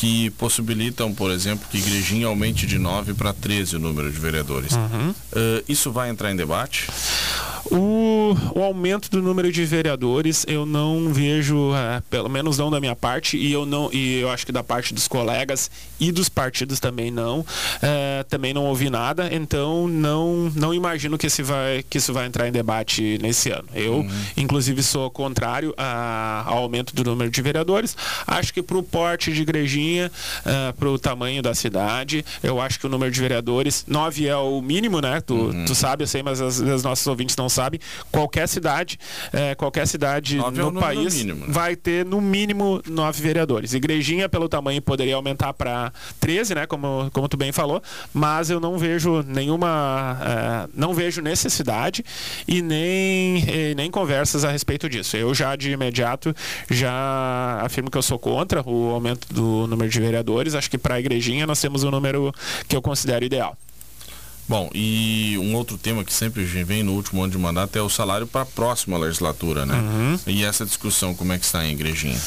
que 0.00 0.30
possibilitam, 0.30 1.12
por 1.12 1.30
exemplo, 1.30 1.68
que 1.70 1.76
Igrejinha 1.76 2.26
aumente 2.26 2.66
de 2.66 2.78
9 2.78 3.12
para 3.12 3.34
13 3.34 3.76
o 3.76 3.78
número 3.78 4.10
de 4.10 4.18
vereadores. 4.18 4.72
Uhum. 4.72 5.10
Uh, 5.10 5.62
isso 5.68 5.92
vai 5.92 6.08
entrar 6.08 6.32
em 6.32 6.36
debate? 6.36 6.88
O, 7.70 8.34
o, 8.54 8.62
aumento 8.62 9.10
do 9.10 9.20
número 9.20 9.52
de 9.52 9.64
vereadores 9.64 10.44
eu 10.48 10.64
não 10.64 11.12
vejo, 11.12 11.72
é, 11.74 12.02
pelo 12.08 12.28
menos 12.28 12.56
não 12.56 12.70
da 12.70 12.80
minha 12.80 12.96
parte, 12.96 13.36
e 13.36 13.52
eu 13.52 13.66
não 13.66 13.90
e 13.92 14.20
eu 14.20 14.30
acho 14.30 14.46
que 14.46 14.52
da 14.52 14.64
parte 14.64 14.94
dos 14.94 15.06
colegas 15.06 15.70
e 15.98 16.10
dos 16.10 16.28
partidos 16.28 16.80
também 16.80 17.10
não. 17.10 17.44
É, 17.82 18.24
também 18.28 18.54
não 18.54 18.64
ouvi 18.64 18.88
nada, 18.88 19.28
então 19.32 19.86
não 19.86 20.50
não 20.54 20.72
imagino 20.72 21.18
que, 21.18 21.26
esse 21.26 21.42
vai, 21.42 21.84
que 21.88 21.98
isso 21.98 22.12
vai 22.12 22.26
entrar 22.26 22.48
em 22.48 22.52
debate 22.52 23.18
nesse 23.20 23.50
ano. 23.50 23.68
Eu, 23.74 23.96
uhum. 23.98 24.10
inclusive, 24.36 24.82
sou 24.82 25.10
contrário 25.10 25.74
a, 25.76 26.44
ao 26.46 26.58
aumento 26.58 26.94
do 26.94 27.04
número 27.04 27.30
de 27.30 27.42
vereadores. 27.42 27.96
Acho 28.26 28.54
que 28.54 28.62
para 28.62 28.78
o 28.78 28.82
porte 28.82 29.32
de 29.32 29.42
igrejinha, 29.42 29.89
é, 29.98 30.72
para 30.72 30.88
o 30.88 30.98
tamanho 30.98 31.42
da 31.42 31.54
cidade, 31.54 32.24
eu 32.42 32.60
acho 32.60 32.78
que 32.78 32.86
o 32.86 32.88
número 32.88 33.10
de 33.10 33.20
vereadores, 33.20 33.84
nove 33.86 34.26
é 34.26 34.36
o 34.36 34.60
mínimo, 34.60 35.00
né? 35.00 35.20
Tu, 35.20 35.34
uhum. 35.34 35.64
tu 35.64 35.74
sabe, 35.74 36.04
eu 36.04 36.06
sei, 36.06 36.22
mas 36.22 36.40
as, 36.40 36.60
as 36.60 36.82
nossos 36.82 37.06
ouvintes 37.06 37.36
não 37.36 37.48
sabe, 37.48 37.80
qualquer 38.10 38.48
cidade, 38.48 38.98
é, 39.32 39.54
qualquer 39.54 39.86
cidade 39.86 40.36
no 40.36 40.78
é 40.78 40.80
país 40.80 41.16
mínimo, 41.16 41.46
né? 41.46 41.52
vai 41.52 41.76
ter 41.76 42.04
no 42.04 42.20
mínimo 42.20 42.82
nove 42.88 43.22
vereadores. 43.22 43.72
Igrejinha, 43.72 44.28
pelo 44.28 44.48
tamanho, 44.48 44.80
poderia 44.82 45.16
aumentar 45.16 45.52
para 45.52 45.92
13, 46.20 46.54
né? 46.54 46.66
Como, 46.66 47.10
como 47.12 47.28
tu 47.28 47.36
bem 47.36 47.52
falou, 47.52 47.82
mas 48.12 48.50
eu 48.50 48.60
não 48.60 48.78
vejo 48.78 49.22
nenhuma. 49.22 50.18
É, 50.22 50.68
não 50.74 50.94
vejo 50.94 51.20
necessidade 51.20 52.04
e 52.46 52.62
nem, 52.62 53.44
e 53.48 53.74
nem 53.74 53.90
conversas 53.90 54.44
a 54.44 54.50
respeito 54.50 54.88
disso. 54.88 55.16
Eu 55.16 55.34
já 55.34 55.56
de 55.56 55.70
imediato 55.70 56.34
já 56.70 57.60
afirmo 57.62 57.90
que 57.90 57.98
eu 57.98 58.02
sou 58.02 58.18
contra 58.18 58.62
o 58.68 58.90
aumento 58.90 59.32
do 59.32 59.66
número 59.70 59.90
de 59.90 60.00
vereadores. 60.00 60.54
Acho 60.54 60.70
que 60.70 60.78
para 60.78 60.96
a 60.96 61.00
igrejinha 61.00 61.46
nós 61.46 61.60
temos 61.60 61.84
um 61.84 61.90
número 61.90 62.32
que 62.68 62.76
eu 62.76 62.82
considero 62.82 63.24
ideal. 63.24 63.56
Bom, 64.48 64.68
e 64.74 65.36
um 65.38 65.54
outro 65.54 65.78
tema 65.78 66.04
que 66.04 66.12
sempre 66.12 66.42
vem 66.42 66.82
no 66.82 66.94
último 66.94 67.22
ano 67.22 67.30
de 67.30 67.38
mandato 67.38 67.76
é 67.76 67.82
o 67.82 67.88
salário 67.88 68.26
para 68.26 68.42
a 68.42 68.46
próxima 68.46 68.98
legislatura, 68.98 69.64
né? 69.64 69.74
Uhum. 69.74 70.18
E 70.26 70.44
essa 70.44 70.64
discussão, 70.66 71.14
como 71.14 71.32
é 71.32 71.38
que 71.38 71.44
está 71.44 71.64
em 71.64 71.72
Igrejinha? 71.72 72.20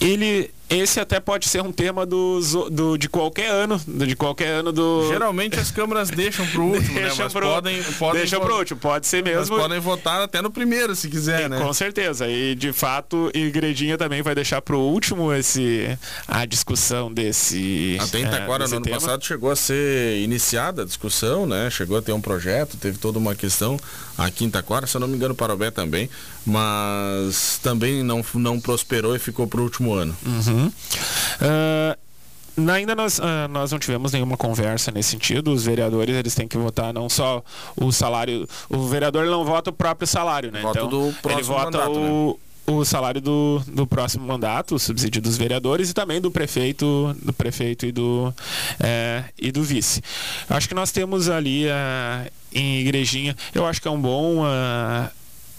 Ele 0.00 0.48
esse 0.70 1.00
até 1.00 1.18
pode 1.18 1.48
ser 1.48 1.62
um 1.62 1.72
tema 1.72 2.04
do, 2.04 2.40
do, 2.70 2.98
de 2.98 3.08
qualquer 3.08 3.50
ano, 3.50 3.80
de 3.86 4.14
qualquer 4.14 4.48
ano 4.48 4.70
do. 4.70 5.08
Geralmente 5.08 5.58
as 5.58 5.70
câmaras 5.70 6.10
deixam 6.10 6.46
para 6.46 6.60
o 6.60 6.64
último, 6.74 7.00
né? 7.00 7.10
Mas 7.16 7.32
pro, 7.32 7.46
podem, 7.46 7.82
podem 7.98 8.20
deixam 8.20 8.40
para 8.40 8.52
o 8.52 8.58
último, 8.58 8.80
pode 8.80 9.06
ser 9.06 9.22
mesmo. 9.22 9.56
Mas 9.56 9.62
podem 9.62 9.80
votar 9.80 10.20
até 10.20 10.42
no 10.42 10.50
primeiro, 10.50 10.94
se 10.94 11.08
quiser, 11.08 11.46
e, 11.46 11.48
né? 11.48 11.58
Com 11.58 11.72
certeza. 11.72 12.28
E 12.28 12.54
de 12.54 12.72
fato, 12.72 13.30
Igrejinha 13.34 13.96
também 13.96 14.20
vai 14.20 14.34
deixar 14.34 14.60
para 14.60 14.76
o 14.76 14.80
último 14.80 15.32
esse 15.32 15.98
a 16.26 16.44
discussão 16.44 17.12
desse. 17.12 17.96
Até 18.00 18.20
Itaquara, 18.20 18.64
é, 18.64 18.68
no 18.68 18.76
ano 18.76 18.84
tema. 18.84 19.00
passado, 19.00 19.24
chegou 19.24 19.50
a 19.50 19.56
ser 19.56 20.18
iniciada 20.18 20.82
a 20.82 20.84
discussão, 20.84 21.46
né? 21.46 21.70
Chegou 21.70 21.96
a 21.96 22.02
ter 22.02 22.12
um 22.12 22.20
projeto, 22.20 22.76
teve 22.76 22.98
toda 22.98 23.18
uma 23.18 23.34
questão 23.34 23.78
aqui 24.18 24.44
em 24.44 24.48
Itaquara, 24.48 24.86
se 24.86 24.96
eu 24.96 25.00
não 25.00 25.08
me 25.08 25.14
engano, 25.14 25.34
Parobé 25.34 25.70
também, 25.70 26.10
mas 26.44 27.60
também 27.62 28.02
não, 28.02 28.24
não 28.34 28.60
prosperou 28.60 29.14
e 29.14 29.18
ficou 29.18 29.46
para 29.46 29.60
o 29.60 29.62
último 29.62 29.94
ano. 29.94 30.16
Uhum. 30.26 30.57
Uh, 30.66 32.70
ainda 32.70 32.94
nós, 32.94 33.18
uh, 33.18 33.48
nós 33.50 33.70
não 33.70 33.78
tivemos 33.78 34.12
nenhuma 34.12 34.36
conversa 34.36 34.90
nesse 34.90 35.10
sentido. 35.10 35.52
Os 35.52 35.64
vereadores 35.64 36.16
eles 36.16 36.34
têm 36.34 36.48
que 36.48 36.58
votar 36.58 36.92
não 36.92 37.08
só 37.08 37.42
o 37.76 37.92
salário. 37.92 38.48
O 38.68 38.86
vereador 38.86 39.26
não 39.26 39.44
vota 39.44 39.70
o 39.70 39.72
próprio 39.72 40.06
salário, 40.06 40.50
né? 40.50 40.60
Vota 40.60 40.80
então, 40.80 41.14
ele 41.30 41.42
vota 41.42 41.64
mandato, 41.64 41.92
o, 41.92 42.38
né? 42.66 42.74
o 42.74 42.84
salário 42.84 43.20
do, 43.20 43.62
do 43.66 43.86
próximo 43.86 44.26
mandato, 44.26 44.74
o 44.74 44.78
subsídio 44.78 45.22
dos 45.22 45.36
vereadores 45.36 45.90
e 45.90 45.94
também 45.94 46.20
do 46.20 46.30
prefeito, 46.30 47.14
do 47.22 47.32
prefeito 47.32 47.86
e 47.86 47.92
do, 47.92 48.34
é, 48.80 49.24
e 49.38 49.52
do 49.52 49.62
vice. 49.62 50.02
Acho 50.48 50.68
que 50.68 50.74
nós 50.74 50.90
temos 50.90 51.28
ali 51.28 51.66
uh, 51.66 52.30
em 52.52 52.80
Igrejinha, 52.80 53.36
eu 53.54 53.66
acho 53.66 53.80
que 53.80 53.88
é 53.88 53.90
um 53.90 54.00
bom 54.00 54.44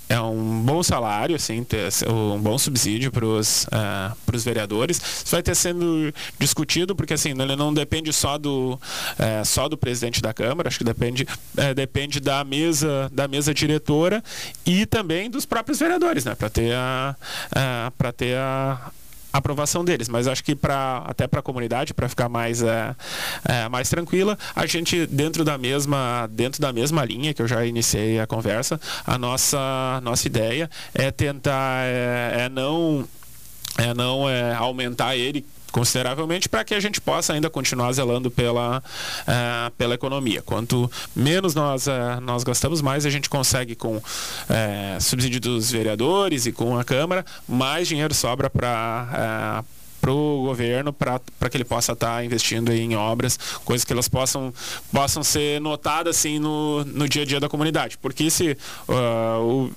é 0.10 0.20
um 0.20 0.62
bom 0.64 0.82
salário, 0.82 1.36
assim, 1.36 1.64
um 2.10 2.40
bom 2.40 2.58
subsídio 2.58 3.12
para 3.12 3.24
os 3.24 3.66
uh, 3.66 4.38
vereadores. 4.44 4.98
Isso 4.98 5.32
vai 5.32 5.44
ter 5.44 5.56
sendo 5.56 6.12
discutido, 6.40 6.96
porque 6.96 7.14
assim, 7.14 7.30
ele 7.30 7.56
não 7.56 7.72
depende 7.72 8.12
só 8.12 8.40
do, 8.40 8.74
uh, 8.74 9.46
só 9.46 9.70
do 9.70 9.78
presidente 9.78 10.20
da 10.20 10.34
Câmara, 10.34 10.68
acho 10.68 10.80
que 10.80 10.84
depende, 10.84 11.24
uh, 11.24 11.76
depende 11.76 12.20
da 12.20 12.44
mesa, 12.44 13.08
da 13.14 13.28
mesa 13.28 13.54
diretora 13.54 14.24
e 14.66 14.88
também 14.88 15.30
dos 15.30 15.46
próprios 15.46 15.78
vereadores, 15.78 16.26
né? 16.26 16.34
Para 16.34 16.50
ter 16.50 16.74
a, 16.74 17.16
para 17.96 18.12
ter 18.12 18.36
a, 18.36 18.92
aprovação 19.32 19.86
deles, 19.86 20.10
mas 20.10 20.28
acho 20.28 20.44
que 20.44 20.56
para 20.56 21.04
até 21.06 21.28
para 21.28 21.40
a 21.40 21.44
comunidade 21.44 21.94
para 21.94 22.10
ficar 22.10 22.30
mais 22.30 22.62
é, 22.62 22.96
é, 23.46 23.70
mais 23.70 23.90
tranquila, 23.90 24.38
a 24.56 24.66
gente 24.66 25.06
dentro 25.06 25.44
da 25.44 25.58
mesma 25.58 26.28
dentro 26.32 26.62
da 26.62 26.74
mesma 26.74 27.06
linha 27.06 27.34
que 27.34 27.42
eu 27.42 27.48
já 27.48 27.66
iniciei 27.66 28.20
a 28.20 28.28
conversa, 28.28 28.80
a 29.06 29.18
nossa 29.18 30.00
nossa 30.04 30.28
ideia 30.28 30.70
é 30.94 31.12
tentar 31.12 31.86
é, 31.86 32.46
é 32.46 32.50
não 32.50 33.08
é 33.78 33.94
não 33.94 34.30
é, 34.30 34.54
aumentar 34.56 35.16
ele 35.16 35.46
consideravelmente 35.70 36.50
para 36.50 36.64
que 36.64 36.74
a 36.74 36.80
gente 36.80 37.00
possa 37.00 37.34
ainda 37.34 37.50
continuar 37.50 37.92
zelando 37.92 38.30
pela, 38.30 38.80
uh, 38.80 39.72
pela 39.78 39.96
economia. 39.96 40.42
Quanto 40.42 40.92
menos 41.16 41.56
nós, 41.56 41.88
uh, 41.88 42.22
nós 42.22 42.44
gastamos, 42.44 42.82
mais 42.82 43.06
a 43.06 43.10
gente 43.10 43.30
consegue 43.30 43.76
com 43.76 43.98
uh, 43.98 44.04
subsídio 45.00 45.40
dos 45.40 45.72
vereadores 45.72 46.46
e 46.46 46.52
com 46.52 46.78
a 46.78 46.84
Câmara, 46.84 47.26
mais 47.48 47.88
dinheiro 47.88 48.14
sobra 48.14 48.50
para 48.50 49.64
para 50.00 50.14
o 50.14 50.44
governo 50.46 50.94
para 50.94 51.20
que 51.50 51.58
ele 51.58 51.66
possa 51.66 51.92
estar 51.92 52.16
tá 52.16 52.24
investindo 52.24 52.72
em 52.72 52.96
obras, 52.96 53.38
coisas 53.66 53.84
que 53.84 53.92
elas 53.92 54.08
possam, 54.08 54.54
possam 54.92 55.24
ser 55.24 55.60
notadas 55.60 56.16
assim 56.16 56.40
no, 56.40 56.86
no 56.86 57.08
dia 57.08 57.24
a 57.24 57.26
dia 57.26 57.40
da 57.40 57.50
comunidade. 57.50 57.98
Porque 57.98 58.30
se 58.30 58.58
uh, 58.88 59.42
o 59.42 59.72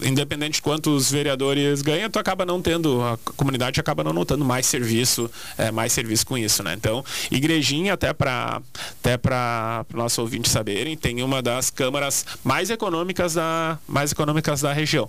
independente 0.00 0.54
de 0.54 0.62
quantos 0.62 1.10
vereadores 1.10 1.82
ganha, 1.82 2.08
tu 2.08 2.18
acaba 2.18 2.46
não 2.46 2.62
tendo, 2.62 3.02
a 3.02 3.18
comunidade 3.36 3.78
acaba 3.80 4.02
não 4.02 4.12
notando 4.12 4.44
mais 4.44 4.66
serviço, 4.66 5.30
é, 5.58 5.70
mais 5.70 5.92
serviço 5.92 6.26
com 6.26 6.38
isso, 6.38 6.62
né? 6.62 6.74
Então, 6.74 7.04
igrejinha, 7.30 7.94
até 7.94 8.12
para 8.12 8.62
até 9.00 9.16
para 9.16 9.84
nosso 9.92 10.20
ouvinte 10.20 10.48
saberem, 10.48 10.96
tem 10.96 11.22
uma 11.22 11.42
das 11.42 11.70
câmaras 11.70 12.24
mais 12.42 12.70
econômicas 12.70 13.34
da, 13.34 13.78
mais 13.86 14.12
econômicas 14.12 14.62
da 14.62 14.72
região. 14.72 15.08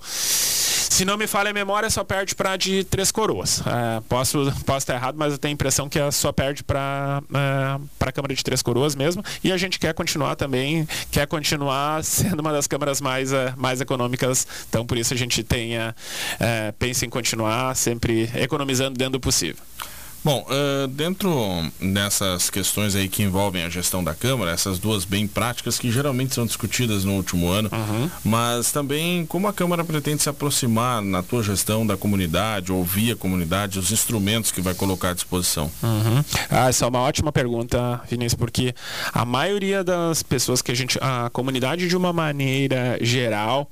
Se 0.94 1.06
não 1.06 1.18
me 1.18 1.26
falha 1.26 1.50
a 1.50 1.54
memória, 1.54 1.90
só 1.90 2.04
perde 2.04 2.36
para 2.36 2.56
de 2.56 2.84
Três 2.84 3.12
Coroas. 3.12 3.64
É, 3.66 4.00
posso, 4.08 4.46
posso 4.64 4.78
estar 4.78 4.94
errado, 4.94 5.16
mas 5.18 5.32
eu 5.34 5.40
tenho 5.40 5.52
a 5.52 5.56
impressão 5.56 5.90
que 5.90 5.98
só 6.12 6.32
perde 6.32 6.64
para 6.64 7.20
é, 7.34 7.80
a 8.00 8.12
Câmara 8.12 8.36
de 8.36 8.44
Três 8.44 8.62
Coroas 8.62 8.96
mesmo. 8.96 9.26
E 9.44 9.52
a 9.52 9.58
gente 9.58 9.80
quer 9.80 9.96
continuar 9.96 10.36
também, 10.36 10.88
quer 11.10 11.26
continuar 11.26 12.04
sendo 12.04 12.42
uma 12.42 12.52
das 12.52 12.68
câmaras 12.68 13.02
mais, 13.02 13.34
é, 13.34 13.56
mais 13.58 13.82
econômicas. 13.82 14.46
Então, 14.70 14.86
por 14.86 14.96
isso 14.96 15.16
a 15.16 15.18
gente 15.18 15.44
tenha, 15.44 15.96
é, 16.40 16.72
pensa 16.74 17.08
em 17.08 17.10
continuar 17.10 17.76
sempre 17.76 18.30
economizando 18.36 18.96
dentro 18.96 19.14
do 19.14 19.20
possível. 19.20 19.64
Bom, 20.24 20.46
uh, 20.48 20.88
dentro 20.88 21.30
dessas 21.82 22.50
questões 22.50 22.96
aí 22.96 23.10
que 23.10 23.22
envolvem 23.22 23.64
a 23.64 23.70
gestão 23.70 24.02
da 24.02 24.14
Câmara, 24.14 24.52
essas 24.52 24.80
duas 24.80 25.04
bem 25.04 25.28
práticas 25.28 25.78
que 25.78 25.92
geralmente 25.92 26.34
são 26.34 26.46
discutidas 26.46 27.04
no 27.04 27.16
último 27.16 27.50
ano, 27.50 27.70
uhum. 27.74 28.10
mas 28.24 28.72
também 28.72 29.26
como 29.26 29.50
a 29.50 29.54
Câmara 29.54 29.84
pretende 29.84 30.24
se 30.24 30.30
aproximar 30.30 31.02
na 31.02 31.22
tua 31.22 31.44
gestão 31.44 31.86
da 31.86 31.98
comunidade, 31.98 32.72
ouvir 32.72 33.12
a 33.12 33.16
comunidade, 33.18 33.78
os 33.78 33.92
instrumentos 33.92 34.50
que 34.50 34.62
vai 34.62 34.74
colocar 34.74 35.10
à 35.10 35.14
disposição? 35.14 35.70
Uhum. 35.84 36.24
Ah, 36.50 36.70
essa 36.70 36.86
é 36.86 36.88
uma 36.88 37.02
ótima 37.02 37.34
pergunta, 37.34 38.00
Vinícius, 38.10 38.40
porque 38.40 38.74
a 39.12 39.26
maioria 39.26 39.84
das 39.84 40.24
pessoas 40.24 40.62
que 40.62 40.72
a 40.72 40.76
gente, 40.76 40.98
a 41.02 41.30
comunidade 41.34 41.90
de 41.90 41.98
uma 41.98 42.14
maneira 42.14 42.98
geral, 43.02 43.70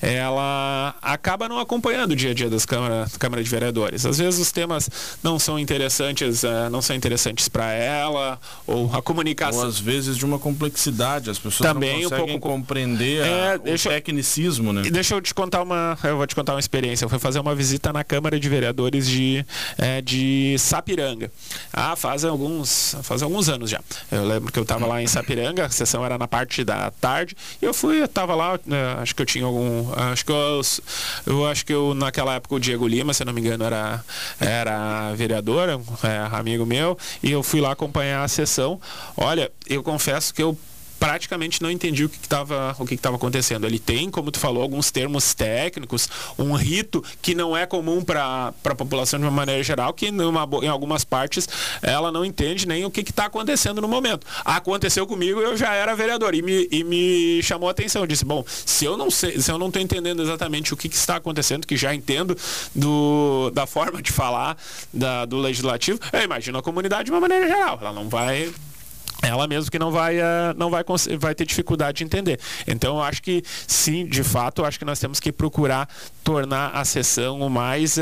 ela 0.00 0.94
acaba 1.02 1.46
não 1.46 1.58
acompanhando 1.58 2.12
o 2.12 2.16
dia 2.16 2.30
a 2.30 2.34
dia 2.34 2.48
das 2.48 2.64
câmaras, 2.64 3.18
Câmara 3.18 3.44
de 3.44 3.50
Vereadores. 3.50 4.06
Às 4.06 4.16
vezes 4.16 4.40
os 4.40 4.50
temas 4.50 4.88
não 5.22 5.38
são 5.38 5.58
interessantes 5.58 5.89
interessantes, 5.90 6.42
uh, 6.44 6.70
não 6.70 6.80
são 6.80 6.94
interessantes 6.94 7.48
para 7.48 7.72
ela, 7.72 8.38
ou 8.66 8.90
a 8.94 9.02
comunicação. 9.02 9.62
Ou 9.62 9.66
às 9.66 9.78
vezes 9.78 10.16
de 10.16 10.24
uma 10.24 10.38
complexidade, 10.38 11.30
as 11.30 11.38
pessoas 11.38 11.72
Também 11.72 12.02
não 12.02 12.10
conseguem 12.10 12.36
um 12.36 12.40
pouco... 12.40 12.56
compreender 12.56 13.26
é, 13.26 13.52
a, 13.52 13.56
deixa, 13.56 13.88
o 13.88 13.92
tecnicismo, 13.92 14.72
né? 14.72 14.82
Deixa 14.90 15.14
eu 15.14 15.20
te 15.20 15.34
contar 15.34 15.62
uma, 15.62 15.98
eu 16.04 16.16
vou 16.16 16.26
te 16.26 16.34
contar 16.34 16.54
uma 16.54 16.60
experiência. 16.60 17.04
Eu 17.04 17.08
fui 17.08 17.18
fazer 17.18 17.40
uma 17.40 17.54
visita 17.54 17.92
na 17.92 18.04
Câmara 18.04 18.38
de 18.38 18.48
Vereadores 18.48 19.08
de, 19.08 19.44
é, 19.76 20.00
de 20.00 20.56
Sapiranga. 20.58 21.30
Ah, 21.72 21.96
faz 21.96 22.24
alguns, 22.24 22.96
faz 23.02 23.22
alguns 23.22 23.48
anos 23.48 23.70
já. 23.70 23.80
Eu 24.10 24.26
lembro 24.26 24.52
que 24.52 24.58
eu 24.58 24.62
estava 24.62 24.86
lá 24.86 25.02
em 25.02 25.06
Sapiranga, 25.06 25.66
a 25.66 25.70
sessão 25.70 26.04
era 26.04 26.16
na 26.16 26.28
parte 26.28 26.64
da 26.64 26.90
tarde, 26.90 27.36
e 27.60 27.64
eu 27.64 27.74
fui, 27.74 28.02
eu 28.02 28.08
tava 28.08 28.34
lá, 28.34 28.58
né, 28.64 28.96
acho 28.98 29.14
que 29.14 29.22
eu 29.22 29.26
tinha 29.26 29.44
algum, 29.44 29.92
acho 29.94 30.24
que 30.24 30.32
eu, 30.32 30.60
eu 31.26 31.46
acho 31.46 31.66
que 31.66 31.72
eu 31.72 31.94
naquela 31.94 32.34
época 32.34 32.54
o 32.54 32.60
Diego 32.60 32.86
Lima, 32.86 33.12
se 33.12 33.24
não 33.24 33.32
me 33.32 33.40
engano, 33.40 33.64
era 33.64 34.04
era 34.38 35.12
vereador, 35.14 35.79
é, 36.02 36.36
amigo 36.36 36.64
meu, 36.66 36.96
e 37.22 37.30
eu 37.30 37.42
fui 37.42 37.60
lá 37.60 37.72
acompanhar 37.72 38.22
a 38.22 38.28
sessão. 38.28 38.80
Olha, 39.16 39.50
eu 39.68 39.82
confesso 39.82 40.32
que 40.34 40.42
eu 40.42 40.56
praticamente 41.00 41.62
não 41.62 41.70
entendi 41.70 42.04
o 42.04 42.08
que 42.10 42.18
estava 42.18 42.76
o 42.78 42.84
que 42.84 42.94
estava 42.94 43.16
acontecendo. 43.16 43.66
Ele 43.66 43.78
tem, 43.78 44.10
como 44.10 44.30
tu 44.30 44.38
falou, 44.38 44.62
alguns 44.62 44.90
termos 44.90 45.32
técnicos, 45.32 46.08
um 46.38 46.52
rito 46.52 47.02
que 47.22 47.34
não 47.34 47.56
é 47.56 47.64
comum 47.64 48.04
para 48.04 48.52
a 48.64 48.74
população 48.74 49.18
de 49.18 49.24
uma 49.24 49.30
maneira 49.30 49.62
geral, 49.62 49.94
que 49.94 50.10
numa, 50.10 50.46
em 50.62 50.68
algumas 50.68 51.02
partes 51.02 51.48
ela 51.80 52.12
não 52.12 52.22
entende 52.22 52.68
nem 52.68 52.84
o 52.84 52.90
que 52.90 53.00
está 53.00 53.24
acontecendo 53.24 53.80
no 53.80 53.88
momento. 53.88 54.26
Aconteceu 54.44 55.06
comigo, 55.06 55.40
eu 55.40 55.56
já 55.56 55.72
era 55.72 55.96
vereador 55.96 56.34
e 56.34 56.42
me, 56.42 56.68
e 56.70 56.84
me 56.84 57.42
chamou 57.42 57.68
a 57.68 57.72
atenção. 57.72 58.02
Eu 58.02 58.06
disse, 58.06 58.24
bom, 58.24 58.44
se 58.46 58.84
eu 58.84 58.96
não 58.96 59.10
sei, 59.10 59.40
se 59.40 59.50
eu 59.50 59.58
não 59.58 59.68
estou 59.68 59.80
entendendo 59.80 60.22
exatamente 60.22 60.74
o 60.74 60.76
que, 60.76 60.88
que, 60.88 60.96
está 60.96 61.16
acontecendo, 61.16 61.66
que 61.66 61.78
já 61.78 61.94
entendo 61.94 62.36
do, 62.74 63.50
da 63.54 63.66
forma 63.66 64.02
de 64.02 64.12
falar 64.12 64.54
da, 64.92 65.24
do 65.24 65.38
legislativo, 65.38 65.98
eu 66.12 66.22
imagino 66.22 66.58
a 66.58 66.62
comunidade 66.62 67.04
de 67.04 67.10
uma 67.10 67.20
maneira 67.20 67.48
geral. 67.48 67.78
Ela 67.80 67.92
não 67.92 68.06
vai 68.06 68.52
ela 69.22 69.46
mesmo 69.46 69.70
que 69.70 69.78
não 69.78 69.90
vai, 69.90 70.18
uh, 70.18 70.54
não 70.56 70.70
vai, 70.70 70.84
vai 71.18 71.34
ter 71.34 71.44
dificuldade 71.44 71.98
de 71.98 72.04
entender. 72.04 72.40
Então, 72.66 72.96
eu 72.96 73.02
acho 73.02 73.22
que 73.22 73.42
sim, 73.66 74.06
de 74.06 74.22
fato, 74.22 74.62
eu 74.62 74.66
acho 74.66 74.78
que 74.78 74.84
nós 74.84 74.98
temos 74.98 75.20
que 75.20 75.30
procurar 75.30 75.88
tornar 76.24 76.70
a 76.70 76.84
sessão 76.84 77.40
o 77.40 77.50
mais, 77.50 77.96
uh, 77.96 78.00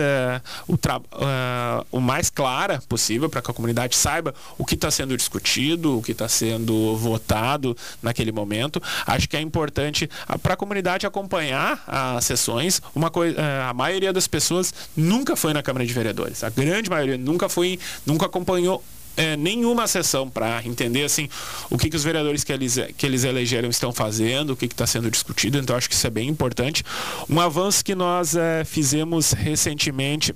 o, 0.67 0.75
uh, 0.75 1.87
o 1.91 2.01
mais 2.01 2.31
clara 2.31 2.81
possível 2.89 3.29
para 3.29 3.43
que 3.43 3.51
a 3.51 3.55
comunidade 3.55 3.97
saiba 3.97 4.35
o 4.57 4.65
que 4.65 4.75
está 4.75 4.91
sendo 4.91 5.17
discutido, 5.17 5.99
o 5.99 6.03
que 6.03 6.13
está 6.13 6.29
sendo 6.29 6.97
votado 6.97 7.77
naquele 8.03 8.33
momento. 8.33 8.83
Acho 9.07 9.29
que 9.29 9.37
é 9.37 9.41
importante 9.41 10.09
para 10.43 10.55
a 10.55 10.57
comunidade 10.57 11.07
acompanhar 11.07 11.83
as 11.87 12.25
sessões. 12.25 12.83
Uma 12.95 13.11
coisa, 13.11 13.37
a 13.69 13.75
maioria 13.75 14.13
das 14.13 14.29
pessoas 14.29 14.73
nunca 14.97 15.37
foi 15.37 15.53
na 15.53 15.63
Câmara 15.63 15.87
de 15.87 15.93
Vereadores. 15.93 16.45
A 16.45 16.51
grande 16.51 16.91
maioria 16.91 17.17
nunca 17.17 17.49
foi, 17.49 17.79
nunca 18.07 18.27
acompanhou 18.27 18.83
é, 19.19 19.37
nenhuma 19.37 19.89
sessão 19.89 20.31
para 20.31 20.65
entender 20.65 21.03
assim 21.03 21.29
o 21.69 21.77
que, 21.77 21.91
que 21.91 21.97
os 21.97 22.05
vereadores 22.05 22.45
que 22.45 22.53
eles, 22.53 22.79
que 22.97 23.05
eles 23.05 23.25
elegeram 23.25 23.69
estão 23.69 23.93
fazendo, 23.93 24.51
o 24.51 24.57
que 24.57 24.67
está 24.67 24.87
sendo 24.87 25.11
discutido. 25.11 25.59
Então 25.59 25.77
acho 25.77 25.89
que 25.89 25.95
isso 25.95 26.07
é 26.07 26.11
bem 26.11 26.29
importante. 26.29 26.85
Um 27.29 27.41
avanço 27.41 27.85
que 27.85 27.97
nós 27.97 28.37
é, 28.37 28.65
fizemos 28.65 29.33
recentemente 29.33 30.33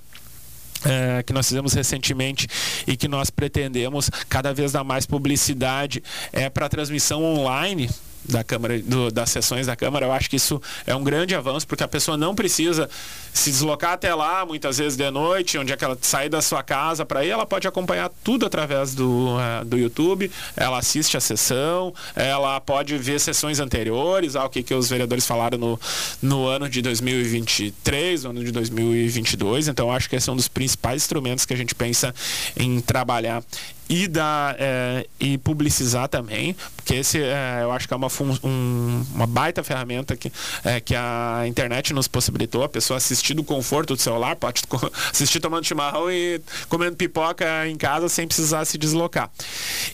é, 0.84 1.22
que 1.22 1.32
nós 1.32 1.46
fizemos 1.46 1.72
recentemente 1.74 2.48
e 2.88 2.96
que 2.96 3.06
nós 3.06 3.30
pretendemos 3.30 4.10
cada 4.28 4.52
vez 4.52 4.72
dar 4.72 4.82
mais 4.82 5.06
publicidade 5.06 6.02
é 6.32 6.50
para 6.50 6.68
transmissão 6.68 7.22
online 7.22 7.88
da 8.24 8.44
Câmara, 8.44 8.78
do, 8.80 9.10
das 9.10 9.30
sessões 9.30 9.66
da 9.66 9.76
Câmara. 9.76 10.06
Eu 10.06 10.12
acho 10.12 10.28
que 10.28 10.36
isso 10.36 10.60
é 10.86 10.94
um 10.94 11.02
grande 11.02 11.34
avanço, 11.34 11.66
porque 11.66 11.82
a 11.82 11.88
pessoa 11.88 12.16
não 12.16 12.34
precisa 12.34 12.88
se 13.32 13.50
deslocar 13.50 13.92
até 13.92 14.14
lá, 14.14 14.44
muitas 14.44 14.78
vezes 14.78 14.96
de 14.96 15.10
noite, 15.10 15.58
onde 15.58 15.72
é 15.72 15.76
que 15.76 15.84
ela 15.84 15.96
sai 16.00 16.28
da 16.28 16.42
sua 16.42 16.62
casa 16.62 17.04
para 17.04 17.24
ir, 17.24 17.30
ela 17.30 17.46
pode 17.46 17.66
acompanhar 17.66 18.10
tudo 18.22 18.46
através 18.46 18.94
do, 18.94 19.36
uh, 19.36 19.64
do 19.64 19.78
YouTube, 19.78 20.30
ela 20.56 20.78
assiste 20.78 21.16
a 21.16 21.20
sessão, 21.20 21.94
ela 22.14 22.60
pode 22.60 22.96
ver 22.98 23.18
sessões 23.18 23.58
anteriores, 23.58 24.36
ao 24.36 24.48
que, 24.50 24.62
que 24.62 24.74
os 24.74 24.88
vereadores 24.88 25.26
falaram 25.26 25.58
no, 25.58 25.80
no 26.20 26.46
ano 26.46 26.68
de 26.68 26.82
2023, 26.82 28.24
no 28.24 28.30
ano 28.30 28.44
de 28.44 28.52
2022. 28.52 29.68
Então, 29.68 29.90
acho 29.90 30.08
que 30.08 30.16
esse 30.16 30.28
é 30.28 30.32
um 30.32 30.36
dos 30.36 30.48
principais 30.48 31.02
instrumentos 31.02 31.46
que 31.46 31.54
a 31.54 31.56
gente 31.56 31.74
pensa 31.74 32.14
em 32.56 32.80
trabalhar 32.80 33.42
e 33.88 34.08
dar 34.08 34.56
é, 34.58 35.06
e 35.20 35.38
publicizar 35.38 36.08
também, 36.08 36.56
porque 36.76 36.94
esse 36.94 37.22
é, 37.22 37.60
eu 37.62 37.70
acho 37.72 37.86
que 37.86 37.94
é 37.94 37.96
uma, 37.96 38.08
um, 38.42 39.04
uma 39.14 39.26
baita 39.26 39.62
ferramenta 39.62 40.16
que, 40.16 40.32
é, 40.64 40.80
que 40.80 40.94
a 40.94 41.44
internet 41.46 41.92
nos 41.92 42.08
possibilitou, 42.08 42.62
a 42.64 42.68
pessoa 42.68 42.96
assistir 42.96 43.34
do 43.34 43.44
conforto 43.44 43.94
do 43.94 44.00
celular, 44.00 44.36
pode 44.36 44.62
assistir 45.12 45.40
tomando 45.40 45.64
chimarrão 45.64 46.10
e 46.10 46.40
comendo 46.68 46.96
pipoca 46.96 47.68
em 47.68 47.76
casa 47.76 48.08
sem 48.08 48.26
precisar 48.26 48.64
se 48.64 48.78
deslocar. 48.78 49.30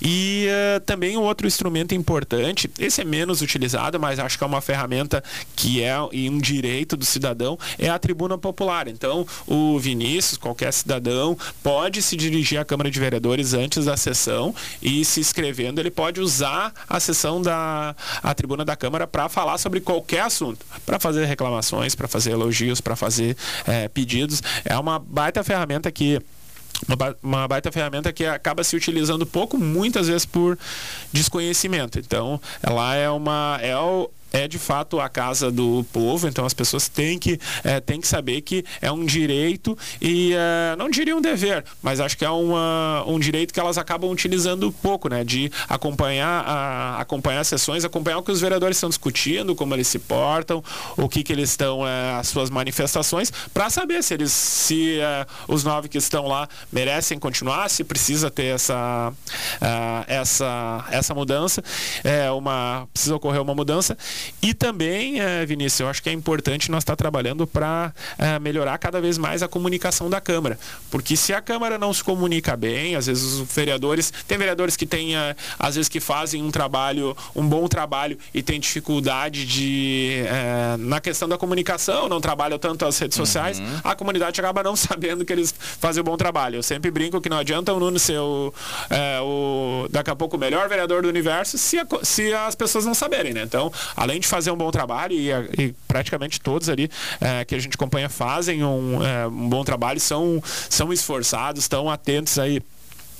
E 0.01 0.47
é, 0.49 0.81
também 0.81 1.17
um 1.17 1.23
outro 1.23 1.47
instrumento 1.47 1.95
importante, 1.95 2.71
esse 2.79 3.01
é 3.01 3.05
menos 3.05 3.43
utilizado, 3.43 3.99
mas 3.99 4.19
acho 4.19 4.39
que 4.39 4.45
é 4.45 4.47
uma 4.47 4.61
ferramenta 4.61 5.23
que 5.57 5.83
é 5.83 6.01
um 6.01 6.39
direito 6.39 6.97
do 6.97 7.05
cidadão, 7.05 7.59
é 7.79 7.89
a 7.89 7.99
tribuna 7.99 8.39
popular. 8.39 8.89
Então, 8.89 9.27
o 9.47 9.79
Vinícius, 9.79 10.39
qualquer 10.39 10.73
cidadão, 10.73 11.37
pode 11.63 12.01
se 12.03 12.17
dirigir 12.17 12.59
à 12.59 12.65
Câmara 12.65 12.91
de 12.91 12.99
Vereadores 12.99 13.55
antes 13.55 13.78
da 13.85 13.97
sessão 13.97 14.55
e 14.83 15.05
se 15.05 15.21
inscrevendo, 15.21 15.81
ele 15.81 15.91
pode 15.91 16.21
usar 16.21 16.73
a 16.89 17.01
sessão 17.01 17.41
da 17.41 17.95
a 18.23 18.35
tribuna 18.35 18.65
da 18.65 18.77
Câmara 18.77 19.07
para 19.07 19.29
falar 19.29 19.59
sobre 19.59 19.81
qualquer 19.81 20.23
assunto, 20.23 20.65
para 20.85 20.99
fazer 20.99 21.25
reclamações, 21.25 21.95
para 21.95 22.09
fazer 22.09 22.33
elogios, 22.33 22.81
para 22.81 22.97
fazer 22.97 23.37
é, 23.67 23.89
pedidos. 23.89 24.43
É 24.65 24.77
uma 24.79 24.99
baita 24.99 25.43
ferramenta 25.43 25.91
que 25.91 26.21
uma 27.23 27.49
baita 27.49 27.73
ferramenta 27.73 28.13
que 28.13 28.25
acaba 28.25 28.63
se 28.63 28.77
utilizando 28.77 29.27
pouco, 29.27 29.59
muitas 29.59 30.07
vezes 30.07 30.25
por 30.25 30.57
desconhecimento. 31.13 31.99
Então, 31.99 32.41
ela 32.63 32.95
é 32.95 33.11
uma 33.11 33.59
é 33.61 33.77
o, 33.77 34.09
é 34.33 34.47
de 34.47 34.59
fato 34.59 35.01
a 35.01 35.09
casa 35.09 35.51
do 35.51 35.85
povo, 35.93 36.29
então 36.29 36.45
as 36.45 36.55
pessoas 36.55 36.89
têm 36.89 37.19
que, 37.19 37.41
é, 37.65 37.81
têm 37.81 38.01
que 38.01 38.09
saber 38.09 38.41
que 38.43 38.65
é 38.81 38.91
um 38.91 39.05
direito 39.05 39.77
e 40.01 40.35
é, 40.35 40.77
não 40.77 40.91
diria 40.91 41.17
um 41.17 41.21
dever, 41.21 41.65
mas 41.83 42.01
acho 42.01 42.17
que 42.17 42.25
é 42.25 42.31
uma, 42.31 43.05
um 43.07 43.19
direito 43.19 43.53
que 43.53 43.61
elas 43.61 43.79
acabam 43.79 44.11
utilizando 44.11 44.71
pouco, 44.73 45.09
né? 45.09 45.25
De 45.25 45.51
acompanhar, 45.69 46.45
a, 46.47 47.01
acompanhar 47.01 47.41
as 47.41 47.49
sessões, 47.49 47.85
acompanhar 47.85 48.19
o 48.19 48.23
que 48.23 48.31
os 48.31 48.41
vereadores 48.41 48.77
estão 48.77 48.89
discutindo, 48.89 49.55
como 49.55 49.75
eles 49.75 49.89
se 49.89 49.99
portam, 49.99 50.63
o 50.97 51.09
que, 51.09 51.23
que 51.23 51.33
eles 51.33 51.51
estão, 51.51 51.87
é, 51.87 52.15
as 52.15 52.29
suas 52.29 52.51
manifestações, 52.51 53.33
para 53.53 53.71
saber 53.71 54.03
se 54.03 54.15
eles, 54.15 54.33
se 54.33 55.01
é, 55.01 55.27
os 55.47 55.65
nove 55.65 55.89
que 55.89 55.99
estão 55.99 56.27
lá 56.27 56.49
merecem 56.71 57.19
continuar, 57.19 57.69
se 57.69 57.85
precisa 57.85 58.31
ter 58.31 58.55
essa, 58.55 59.13
é, 59.61 60.17
essa, 60.17 60.85
essa 60.91 61.15
mudança, 61.15 61.63
é 62.05 62.31
uma, 62.31 62.87
precisa 62.93 63.17
ocorrer 63.17 63.41
uma 63.41 63.55
mudança. 63.55 63.97
E 64.41 64.55
também, 64.55 65.21
é, 65.21 65.45
Vinícius, 65.45 65.81
eu 65.81 65.89
acho 65.89 66.03
que 66.03 66.09
é 66.09 66.13
importante 66.13 66.71
nós 66.71 66.83
estar 66.83 66.97
trabalhando 66.97 67.47
para 67.47 67.93
é, 68.19 68.39
melhorar 68.39 68.79
cada 68.79 69.01
vez 69.01 69.19
mais 69.19 69.43
a 69.43 69.49
comunicação 69.49 70.09
da 70.09 70.21
Câmara. 70.21 70.59
Porque 70.91 71.17
se 71.17 71.33
a 71.33 71.41
Câmara 71.41 71.79
não 71.79 71.93
se 71.93 72.03
comunica 72.03 72.57
bem, 72.57 72.97
às 72.97 73.07
vezes 73.07 73.25
os 73.25 73.55
vereadores. 73.55 74.13
Tem 74.27 74.39
vereadores 74.39 74.77
que 74.77 74.87
têm, 74.87 75.17
é, 75.17 75.35
às 75.59 75.75
vezes, 75.75 75.89
que 75.89 76.01
fazem 76.01 76.43
um 76.43 76.51
trabalho, 76.51 77.17
um 77.35 77.47
bom 77.47 77.67
trabalho 77.69 78.19
e 78.33 78.43
têm 78.43 78.61
dificuldade 78.61 79.45
de. 79.45 80.23
Na 80.79 81.01
questão 81.01 81.29
da 81.29 81.37
comunicação, 81.37 82.09
não 82.09 82.21
trabalham 82.21 82.59
tanto 82.59 82.85
as 82.85 82.99
redes 82.99 83.17
sociais, 83.17 83.59
uhum. 83.59 83.81
a 83.85 83.95
comunidade 83.95 84.41
acaba 84.41 84.63
não 84.63 84.75
sabendo 84.77 85.25
que 85.25 85.33
eles 85.33 85.55
fazem 85.81 86.01
um 86.01 86.05
bom 86.05 86.17
trabalho. 86.17 86.57
Eu 86.57 86.63
sempre 86.63 86.91
brinco 86.91 87.21
que 87.21 87.29
não 87.29 87.39
adianta 87.39 87.73
o 87.73 87.81
Nuno 87.81 87.99
ser 87.99 88.19
o, 88.19 88.53
o 89.23 89.89
daqui 89.91 90.11
a 90.11 90.17
pouco 90.17 90.37
o 90.37 90.41
melhor 90.41 90.69
vereador 90.69 91.03
do 91.03 91.09
universo 91.09 91.59
se, 91.59 91.79
a, 91.79 91.87
se 92.03 92.33
as 92.33 92.55
pessoas 92.55 92.85
não 92.85 92.95
saberem, 92.95 93.33
né? 93.33 93.43
Então, 93.43 93.73
além 94.09 94.21
de 94.21 94.27
fazer 94.27 94.51
um 94.51 94.57
bom 94.57 94.71
trabalho, 94.71 95.15
e, 95.15 95.31
e 95.31 95.75
praticamente 95.87 96.41
todos 96.41 96.69
ali 96.69 96.91
é, 97.21 97.45
que 97.45 97.55
a 97.55 97.59
gente 97.59 97.75
acompanha 97.75 98.09
fazem 98.09 98.65
um, 98.65 99.05
é, 99.05 99.27
um 99.27 99.49
bom 99.49 99.63
trabalho, 99.63 100.01
são, 100.01 100.43
são 100.71 100.93
esforçados, 100.93 101.65
estão 101.65 101.91
atentos 101.91 102.39
aí 102.39 102.63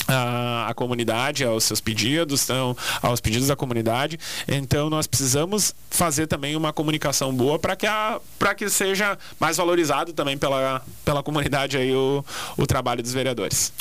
a, 0.09 0.73
comunidade, 0.75 1.45
aos 1.45 1.65
seus 1.65 1.81
pedidos, 1.81 2.45
então, 2.45 2.75
aos 3.03 3.21
pedidos 3.21 3.49
da 3.49 3.57
comunidade. 3.57 4.19
Então 4.47 4.89
nós 4.89 5.07
precisamos 5.07 5.75
fazer 5.91 6.27
também 6.27 6.57
uma 6.57 6.73
comunicação 6.73 7.35
boa 7.35 7.59
para 7.59 7.77
que, 7.77 7.87
a, 7.87 8.19
que 8.57 8.71
seja 8.71 9.19
mais 9.39 9.59
valorizado 9.59 10.15
também 10.15 10.39
pela, 10.39 10.83
pela 11.05 11.23
comunidade 11.23 11.77
aí 11.77 11.95
o, 11.95 12.25
o 12.57 12.67
trabalho 12.67 13.03
dos 13.03 13.13
vereadores. 13.13 13.73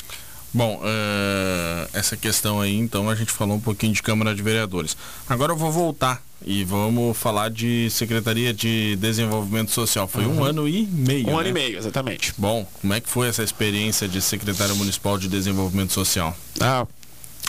Bom, 0.52 0.76
uh, 0.76 1.88
essa 1.92 2.16
questão 2.16 2.60
aí, 2.60 2.74
então, 2.74 3.08
a 3.10 3.14
gente 3.14 3.30
falou 3.30 3.56
um 3.56 3.60
pouquinho 3.60 3.92
de 3.92 4.02
Câmara 4.02 4.34
de 4.34 4.42
Vereadores. 4.42 4.96
Agora 5.28 5.52
eu 5.52 5.56
vou 5.56 5.70
voltar 5.70 6.22
e 6.44 6.64
vamos 6.64 7.16
falar 7.16 7.50
de 7.50 7.88
Secretaria 7.90 8.52
de 8.52 8.96
Desenvolvimento 8.96 9.70
Social. 9.70 10.06
Foi 10.06 10.24
uhum. 10.24 10.38
um 10.38 10.44
ano 10.44 10.68
e 10.68 10.86
meio. 10.86 11.28
Um 11.28 11.32
né? 11.32 11.40
ano 11.40 11.48
e 11.48 11.52
meio, 11.52 11.78
exatamente. 11.78 12.32
Bom, 12.38 12.66
como 12.80 12.94
é 12.94 13.00
que 13.00 13.08
foi 13.08 13.28
essa 13.28 13.42
experiência 13.42 14.08
de 14.08 14.20
secretário 14.20 14.74
municipal 14.76 15.18
de 15.18 15.28
Desenvolvimento 15.28 15.92
Social? 15.92 16.36
Ah, 16.60 16.86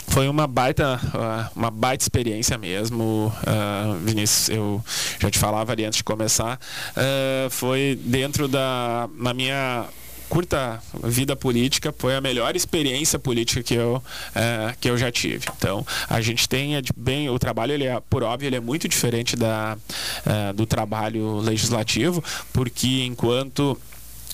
foi 0.08 0.28
uma 0.28 0.46
baita, 0.46 1.00
ah, 1.14 1.50
uma 1.54 1.70
baita 1.70 2.02
experiência 2.02 2.58
mesmo, 2.58 3.32
uh, 3.46 3.94
Vinícius. 4.04 4.48
Eu 4.48 4.84
já 5.20 5.30
te 5.30 5.38
falava 5.38 5.72
ali 5.72 5.84
antes 5.84 5.98
de 5.98 6.04
começar. 6.04 6.58
Uh, 6.96 7.48
foi 7.48 7.98
dentro 8.04 8.48
da, 8.48 9.08
na 9.16 9.32
minha 9.32 9.86
curta 10.30 10.80
vida 11.02 11.34
política 11.34 11.92
foi 11.98 12.14
a 12.14 12.20
melhor 12.20 12.54
experiência 12.54 13.18
política 13.18 13.62
que 13.64 13.74
eu, 13.74 14.02
é, 14.34 14.74
que 14.80 14.88
eu 14.88 14.96
já 14.96 15.10
tive. 15.10 15.46
Então, 15.58 15.84
a 16.08 16.20
gente 16.20 16.48
tem 16.48 16.76
é 16.76 16.82
bem 16.96 17.28
o 17.28 17.38
trabalho 17.38 17.72
ele 17.72 17.84
é 17.84 18.00
por 18.08 18.22
óbvio 18.22 18.46
ele 18.46 18.56
é 18.56 18.60
muito 18.60 18.88
diferente 18.88 19.34
da, 19.36 19.76
é, 20.24 20.52
do 20.52 20.64
trabalho 20.64 21.38
legislativo, 21.40 22.22
porque 22.52 23.02
enquanto 23.04 23.76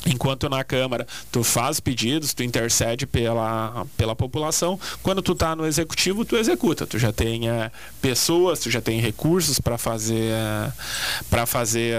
Enquanto 0.09 0.49
na 0.49 0.63
Câmara 0.63 1.05
tu 1.33 1.43
faz 1.43 1.81
pedidos, 1.81 2.33
tu 2.33 2.45
intercede 2.45 3.09
pela, 3.09 3.85
pela 3.97 4.15
população, 4.15 4.79
quando 5.03 5.21
tu 5.21 5.33
está 5.33 5.57
no 5.57 5.67
Executivo, 5.67 6.25
tu 6.25 6.37
executa. 6.37 6.87
Tu 6.87 6.97
já 6.97 7.13
tem 7.13 7.49
é, 7.49 7.73
pessoas, 8.01 8.61
tu 8.61 8.71
já 8.71 8.81
tem 8.81 9.01
recursos 9.01 9.59
para 9.59 9.77
fazer, 9.77 10.33
para 11.29 11.45
fazer 11.45 11.99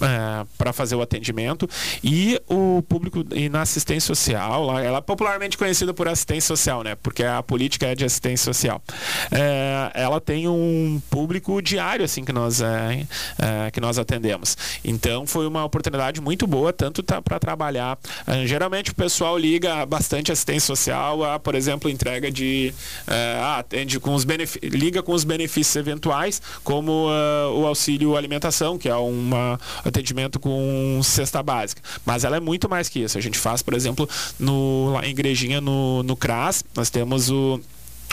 é, 0.00 0.46
para 0.56 0.72
fazer 0.72 0.94
o 0.94 1.02
atendimento 1.02 1.68
e 2.02 2.40
o 2.48 2.82
público 2.82 3.24
e 3.32 3.48
na 3.48 3.62
assistência 3.62 4.14
social, 4.14 4.78
ela 4.78 4.98
é 4.98 5.00
popularmente 5.00 5.58
conhecida 5.58 5.92
por 5.92 6.08
assistência 6.08 6.48
social, 6.48 6.82
né? 6.82 6.94
Porque 6.94 7.24
a 7.24 7.42
política 7.42 7.86
é 7.86 7.94
de 7.94 8.04
assistência 8.04 8.44
social. 8.44 8.82
É, 9.30 9.90
ela 9.94 10.20
tem 10.20 10.48
um 10.48 11.00
público 11.10 11.60
diário 11.60 12.04
assim 12.04 12.24
que 12.24 12.32
nós 12.32 12.60
é, 12.60 13.06
é 13.38 13.70
que 13.70 13.80
nós 13.80 13.98
atendemos. 13.98 14.56
Então 14.84 15.26
foi 15.26 15.46
uma 15.46 15.64
oportunidade 15.64 16.20
muito 16.20 16.46
boa 16.46 16.72
tanto 16.72 17.02
tá, 17.02 17.20
para 17.20 17.38
trabalhar. 17.38 17.98
Geralmente 18.46 18.90
o 18.90 18.94
pessoal 18.94 19.36
liga 19.36 19.84
bastante 19.84 20.30
assistência 20.30 20.66
social, 20.66 21.24
a, 21.24 21.38
por 21.38 21.54
exemplo, 21.54 21.90
entrega 21.90 22.30
de 22.30 22.72
ah, 23.06 23.58
atende 23.58 23.98
com 23.98 24.14
os 24.14 24.24
liga 24.62 25.02
com 25.02 25.12
os 25.12 25.24
benefícios 25.24 25.74
eventuais, 25.76 26.40
como 26.62 27.08
o 27.54 27.66
auxílio 27.66 28.16
alimentação, 28.16 28.78
que 28.78 28.88
é 28.88 28.94
uma 28.94 29.58
atendimento 29.88 30.38
com 30.38 31.00
cesta 31.02 31.42
básica. 31.42 31.82
Mas 32.04 32.24
ela 32.24 32.36
é 32.36 32.40
muito 32.40 32.68
mais 32.68 32.88
que 32.88 33.00
isso. 33.00 33.18
A 33.18 33.20
gente 33.20 33.38
faz, 33.38 33.62
por 33.62 33.74
exemplo, 33.74 34.08
no, 34.38 34.92
lá 34.92 35.06
em 35.06 35.10
Igrejinha, 35.10 35.60
no, 35.60 36.02
no 36.02 36.16
CRAS, 36.16 36.64
nós 36.74 36.90
temos 36.90 37.30
o 37.30 37.60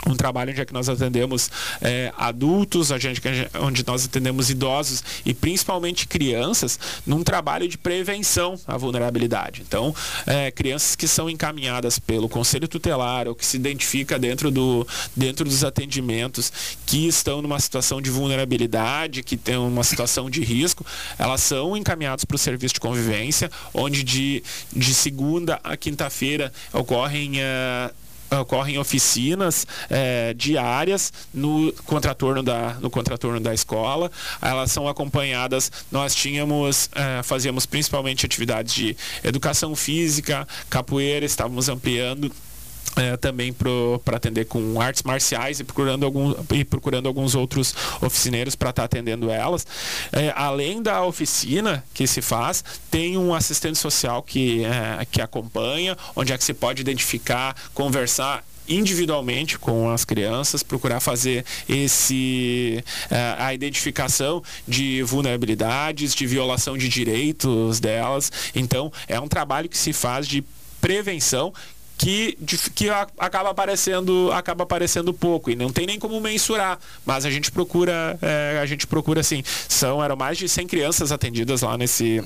um 0.06 0.14
trabalho 0.14 0.50
onde 0.50 0.60
é 0.60 0.64
que 0.64 0.72
nós 0.72 0.88
atendemos 0.88 1.50
é, 1.80 2.12
adultos, 2.16 2.90
onde 3.60 3.84
nós 3.86 4.04
atendemos 4.04 4.50
idosos 4.50 5.02
e 5.24 5.34
principalmente 5.34 6.06
crianças, 6.06 6.78
num 7.06 7.22
trabalho 7.22 7.68
de 7.68 7.78
prevenção 7.78 8.58
à 8.66 8.76
vulnerabilidade. 8.76 9.62
Então, 9.66 9.94
é, 10.26 10.50
crianças 10.50 10.94
que 10.94 11.08
são 11.08 11.28
encaminhadas 11.28 11.98
pelo 11.98 12.28
Conselho 12.28 12.68
Tutelar 12.68 13.26
ou 13.26 13.34
que 13.34 13.44
se 13.44 13.56
identifica 13.56 14.18
dentro, 14.18 14.50
do, 14.50 14.86
dentro 15.14 15.44
dos 15.44 15.64
atendimentos 15.64 16.52
que 16.84 17.08
estão 17.08 17.42
numa 17.42 17.58
situação 17.58 18.00
de 18.00 18.10
vulnerabilidade, 18.10 19.22
que 19.22 19.36
tem 19.36 19.56
uma 19.56 19.84
situação 19.84 20.30
de 20.30 20.42
risco, 20.42 20.84
elas 21.18 21.42
são 21.42 21.76
encaminhadas 21.76 22.24
para 22.24 22.34
o 22.34 22.38
serviço 22.38 22.74
de 22.74 22.80
convivência, 22.80 23.50
onde 23.74 24.02
de, 24.02 24.42
de 24.72 24.94
segunda 24.94 25.60
a 25.64 25.76
quinta-feira 25.76 26.52
ocorrem. 26.72 27.40
É, 27.40 27.90
ocorrem 28.30 28.78
oficinas 28.78 29.66
é, 29.88 30.34
diárias 30.34 31.12
no 31.32 31.72
contraturno 31.84 32.42
da 32.42 32.74
no 32.80 32.90
contraturno 32.90 33.40
da 33.40 33.54
escola. 33.54 34.10
Elas 34.40 34.70
são 34.72 34.88
acompanhadas. 34.88 35.70
Nós 35.90 36.14
tínhamos 36.14 36.90
é, 36.94 37.22
fazíamos 37.22 37.66
principalmente 37.66 38.26
atividades 38.26 38.74
de 38.74 38.96
educação 39.22 39.74
física 39.74 40.46
capoeira 40.68 41.24
estávamos 41.24 41.68
ampliando 41.68 42.30
é, 42.96 43.16
também 43.16 43.52
para 43.52 44.16
atender 44.16 44.46
com 44.46 44.80
artes 44.80 45.02
marciais 45.02 45.60
e 45.60 45.64
procurando, 45.64 46.04
algum, 46.04 46.34
e 46.52 46.64
procurando 46.64 47.06
alguns 47.06 47.34
outros 47.34 47.74
oficineiros 48.00 48.54
para 48.54 48.70
estar 48.70 48.82
tá 48.82 48.86
atendendo 48.86 49.30
elas. 49.30 49.66
É, 50.12 50.32
além 50.36 50.82
da 50.82 51.02
oficina 51.04 51.84
que 51.92 52.06
se 52.06 52.22
faz, 52.22 52.64
tem 52.90 53.18
um 53.18 53.34
assistente 53.34 53.78
social 53.78 54.22
que, 54.22 54.64
é, 54.64 55.04
que 55.10 55.20
acompanha, 55.20 55.96
onde 56.14 56.32
é 56.32 56.38
que 56.38 56.44
se 56.44 56.54
pode 56.54 56.80
identificar, 56.80 57.54
conversar 57.74 58.44
individualmente 58.68 59.58
com 59.58 59.90
as 59.90 60.04
crianças, 60.04 60.62
procurar 60.62 61.00
fazer 61.00 61.44
esse 61.68 62.82
uh, 63.10 63.14
a 63.38 63.54
identificação 63.54 64.42
de 64.66 65.02
vulnerabilidades, 65.02 66.14
de 66.14 66.26
violação 66.26 66.76
de 66.76 66.88
direitos 66.88 67.80
delas. 67.80 68.30
Então, 68.54 68.92
é 69.06 69.20
um 69.20 69.28
trabalho 69.28 69.68
que 69.68 69.78
se 69.78 69.92
faz 69.92 70.26
de 70.26 70.44
prevenção 70.80 71.52
que, 71.98 72.36
que 72.74 72.90
acaba 72.90 73.50
aparecendo 73.50 74.30
acaba 74.32 74.64
aparecendo 74.64 75.14
pouco 75.14 75.50
e 75.50 75.56
não 75.56 75.70
tem 75.70 75.86
nem 75.86 75.98
como 75.98 76.20
mensurar 76.20 76.78
mas 77.04 77.24
a 77.24 77.30
gente 77.30 77.50
procura 77.50 78.18
é, 78.20 78.58
a 78.60 78.66
gente 78.66 78.86
procura 78.86 79.20
assim 79.20 79.42
são 79.68 80.02
eram 80.02 80.16
mais 80.16 80.36
de 80.36 80.48
100 80.48 80.66
crianças 80.66 81.10
atendidas 81.10 81.62
lá 81.62 81.76
nesse 81.78 82.22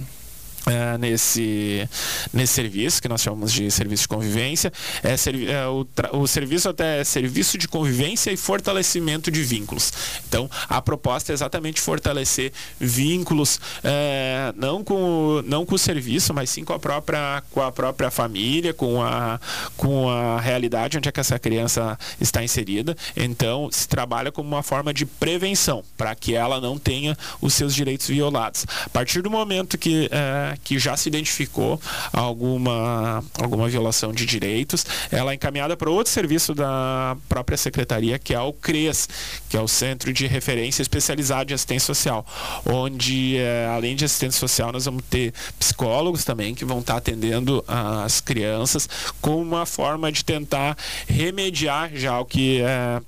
é, 0.66 0.98
nesse, 0.98 1.88
nesse 2.32 2.52
serviço 2.52 3.00
que 3.00 3.08
nós 3.08 3.22
chamamos 3.22 3.52
de 3.52 3.70
serviço 3.70 4.02
de 4.02 4.08
convivência 4.08 4.72
é, 5.02 5.14
é 5.50 5.66
o, 5.66 5.86
o, 6.12 6.26
serviço 6.26 6.68
até 6.68 7.00
é 7.00 7.04
serviço 7.04 7.56
de 7.56 7.66
convivência 7.66 8.30
e 8.30 8.36
fortalecimento 8.36 9.30
de 9.30 9.42
vínculos. 9.42 9.92
Então 10.28 10.50
a 10.68 10.82
proposta 10.82 11.32
é 11.32 11.34
exatamente 11.34 11.80
fortalecer 11.80 12.52
vínculos 12.78 13.60
é, 13.82 14.52
não 14.56 14.84
com 14.84 15.42
não 15.46 15.64
com 15.64 15.74
o 15.74 15.78
serviço 15.78 16.34
mas 16.34 16.50
sim 16.50 16.64
com 16.64 16.72
a 16.72 16.78
própria 16.78 17.42
com 17.50 17.62
a 17.62 17.72
própria 17.72 18.10
família 18.10 18.74
com 18.74 19.02
a 19.02 19.40
com 19.76 20.10
a 20.10 20.40
realidade 20.40 20.98
onde 20.98 21.08
é 21.08 21.12
que 21.12 21.20
essa 21.20 21.38
criança 21.38 21.98
está 22.20 22.42
inserida. 22.44 22.96
Então 23.16 23.70
se 23.70 23.88
trabalha 23.88 24.30
como 24.30 24.48
uma 24.48 24.62
forma 24.62 24.92
de 24.92 25.06
prevenção 25.06 25.82
para 25.96 26.14
que 26.14 26.34
ela 26.34 26.60
não 26.60 26.78
tenha 26.78 27.16
os 27.40 27.54
seus 27.54 27.74
direitos 27.74 28.08
violados. 28.08 28.66
A 28.84 28.88
partir 28.90 29.22
do 29.22 29.30
momento 29.30 29.78
que 29.78 30.08
é, 30.10 30.49
que 30.56 30.78
já 30.78 30.96
se 30.96 31.08
identificou 31.08 31.80
alguma, 32.12 33.22
alguma 33.38 33.68
violação 33.68 34.12
de 34.12 34.26
direitos, 34.26 34.84
ela 35.10 35.32
é 35.32 35.34
encaminhada 35.34 35.76
para 35.76 35.90
outro 35.90 36.12
serviço 36.12 36.54
da 36.54 37.16
própria 37.28 37.56
secretaria, 37.56 38.18
que 38.18 38.34
é 38.34 38.40
o 38.40 38.52
CRES, 38.52 39.08
que 39.48 39.56
é 39.56 39.60
o 39.60 39.68
Centro 39.68 40.12
de 40.12 40.26
Referência 40.26 40.82
Especializado 40.82 41.46
de 41.46 41.54
Assistência 41.54 41.86
Social, 41.86 42.26
onde, 42.66 43.36
é, 43.36 43.68
além 43.74 43.96
de 43.96 44.04
assistência 44.04 44.38
social, 44.38 44.72
nós 44.72 44.84
vamos 44.84 45.02
ter 45.08 45.32
psicólogos 45.58 46.24
também 46.24 46.54
que 46.54 46.64
vão 46.64 46.80
estar 46.80 46.96
atendendo 46.96 47.64
as 47.66 48.20
crianças 48.20 48.88
com 49.20 49.40
uma 49.40 49.66
forma 49.66 50.10
de 50.10 50.24
tentar 50.24 50.76
remediar 51.06 51.90
já 51.94 52.18
o 52.18 52.24
que 52.24 52.60
é 52.60 53.00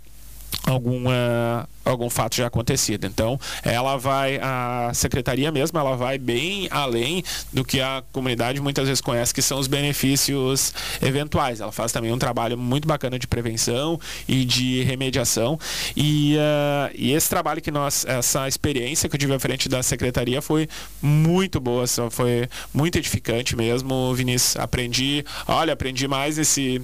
algum, 0.66 1.06
uh, 1.06 1.68
algum 1.84 2.08
fato 2.08 2.36
já 2.36 2.46
acontecido. 2.46 3.06
Então, 3.06 3.38
ela 3.62 3.96
vai, 3.96 4.38
a 4.42 4.90
secretaria 4.94 5.50
mesmo, 5.50 5.78
ela 5.78 5.96
vai 5.96 6.18
bem 6.18 6.68
além 6.70 7.22
do 7.52 7.64
que 7.64 7.80
a 7.80 8.02
comunidade 8.12 8.60
muitas 8.60 8.86
vezes 8.86 9.00
conhece, 9.00 9.32
que 9.34 9.42
são 9.42 9.58
os 9.58 9.66
benefícios 9.66 10.72
eventuais. 11.00 11.60
Ela 11.60 11.72
faz 11.72 11.92
também 11.92 12.12
um 12.12 12.18
trabalho 12.18 12.56
muito 12.56 12.86
bacana 12.86 13.18
de 13.18 13.26
prevenção 13.26 13.98
e 14.28 14.44
de 14.44 14.82
remediação. 14.82 15.58
E, 15.96 16.36
uh, 16.36 16.94
e 16.94 17.12
esse 17.12 17.28
trabalho 17.28 17.60
que 17.60 17.70
nós, 17.70 18.04
essa 18.04 18.46
experiência 18.46 19.08
que 19.08 19.16
eu 19.16 19.18
tive 19.18 19.34
à 19.34 19.38
frente 19.38 19.68
da 19.68 19.82
secretaria 19.82 20.40
foi 20.40 20.68
muito 21.00 21.60
boa, 21.60 21.84
foi 22.10 22.48
muito 22.72 22.96
edificante 22.96 23.56
mesmo, 23.56 24.14
Vinícius. 24.14 24.56
Aprendi, 24.56 25.24
olha, 25.46 25.72
aprendi 25.72 26.06
mais 26.06 26.36
nesse, 26.36 26.80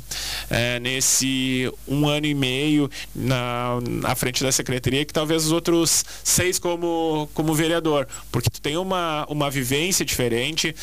é, 0.51 0.81
nesse 0.81 1.73
um 1.87 2.07
ano 2.09 2.27
e 2.27 2.35
meio 2.35 2.91
na, 3.15 3.79
à 4.05 4.15
frente 4.15 4.43
da 4.43 4.51
secretaria 4.51 4.88
que 5.05 5.13
talvez 5.13 5.45
os 5.47 5.53
outros 5.53 6.05
seis 6.25 6.59
como, 6.59 7.29
como 7.35 7.55
vereador, 7.55 8.07
porque 8.31 8.51
tu 8.51 8.61
tem 8.61 8.77
uma, 8.77 9.27
uma 9.29 9.51
vivência 9.51 10.05
diferente. 10.05 10.75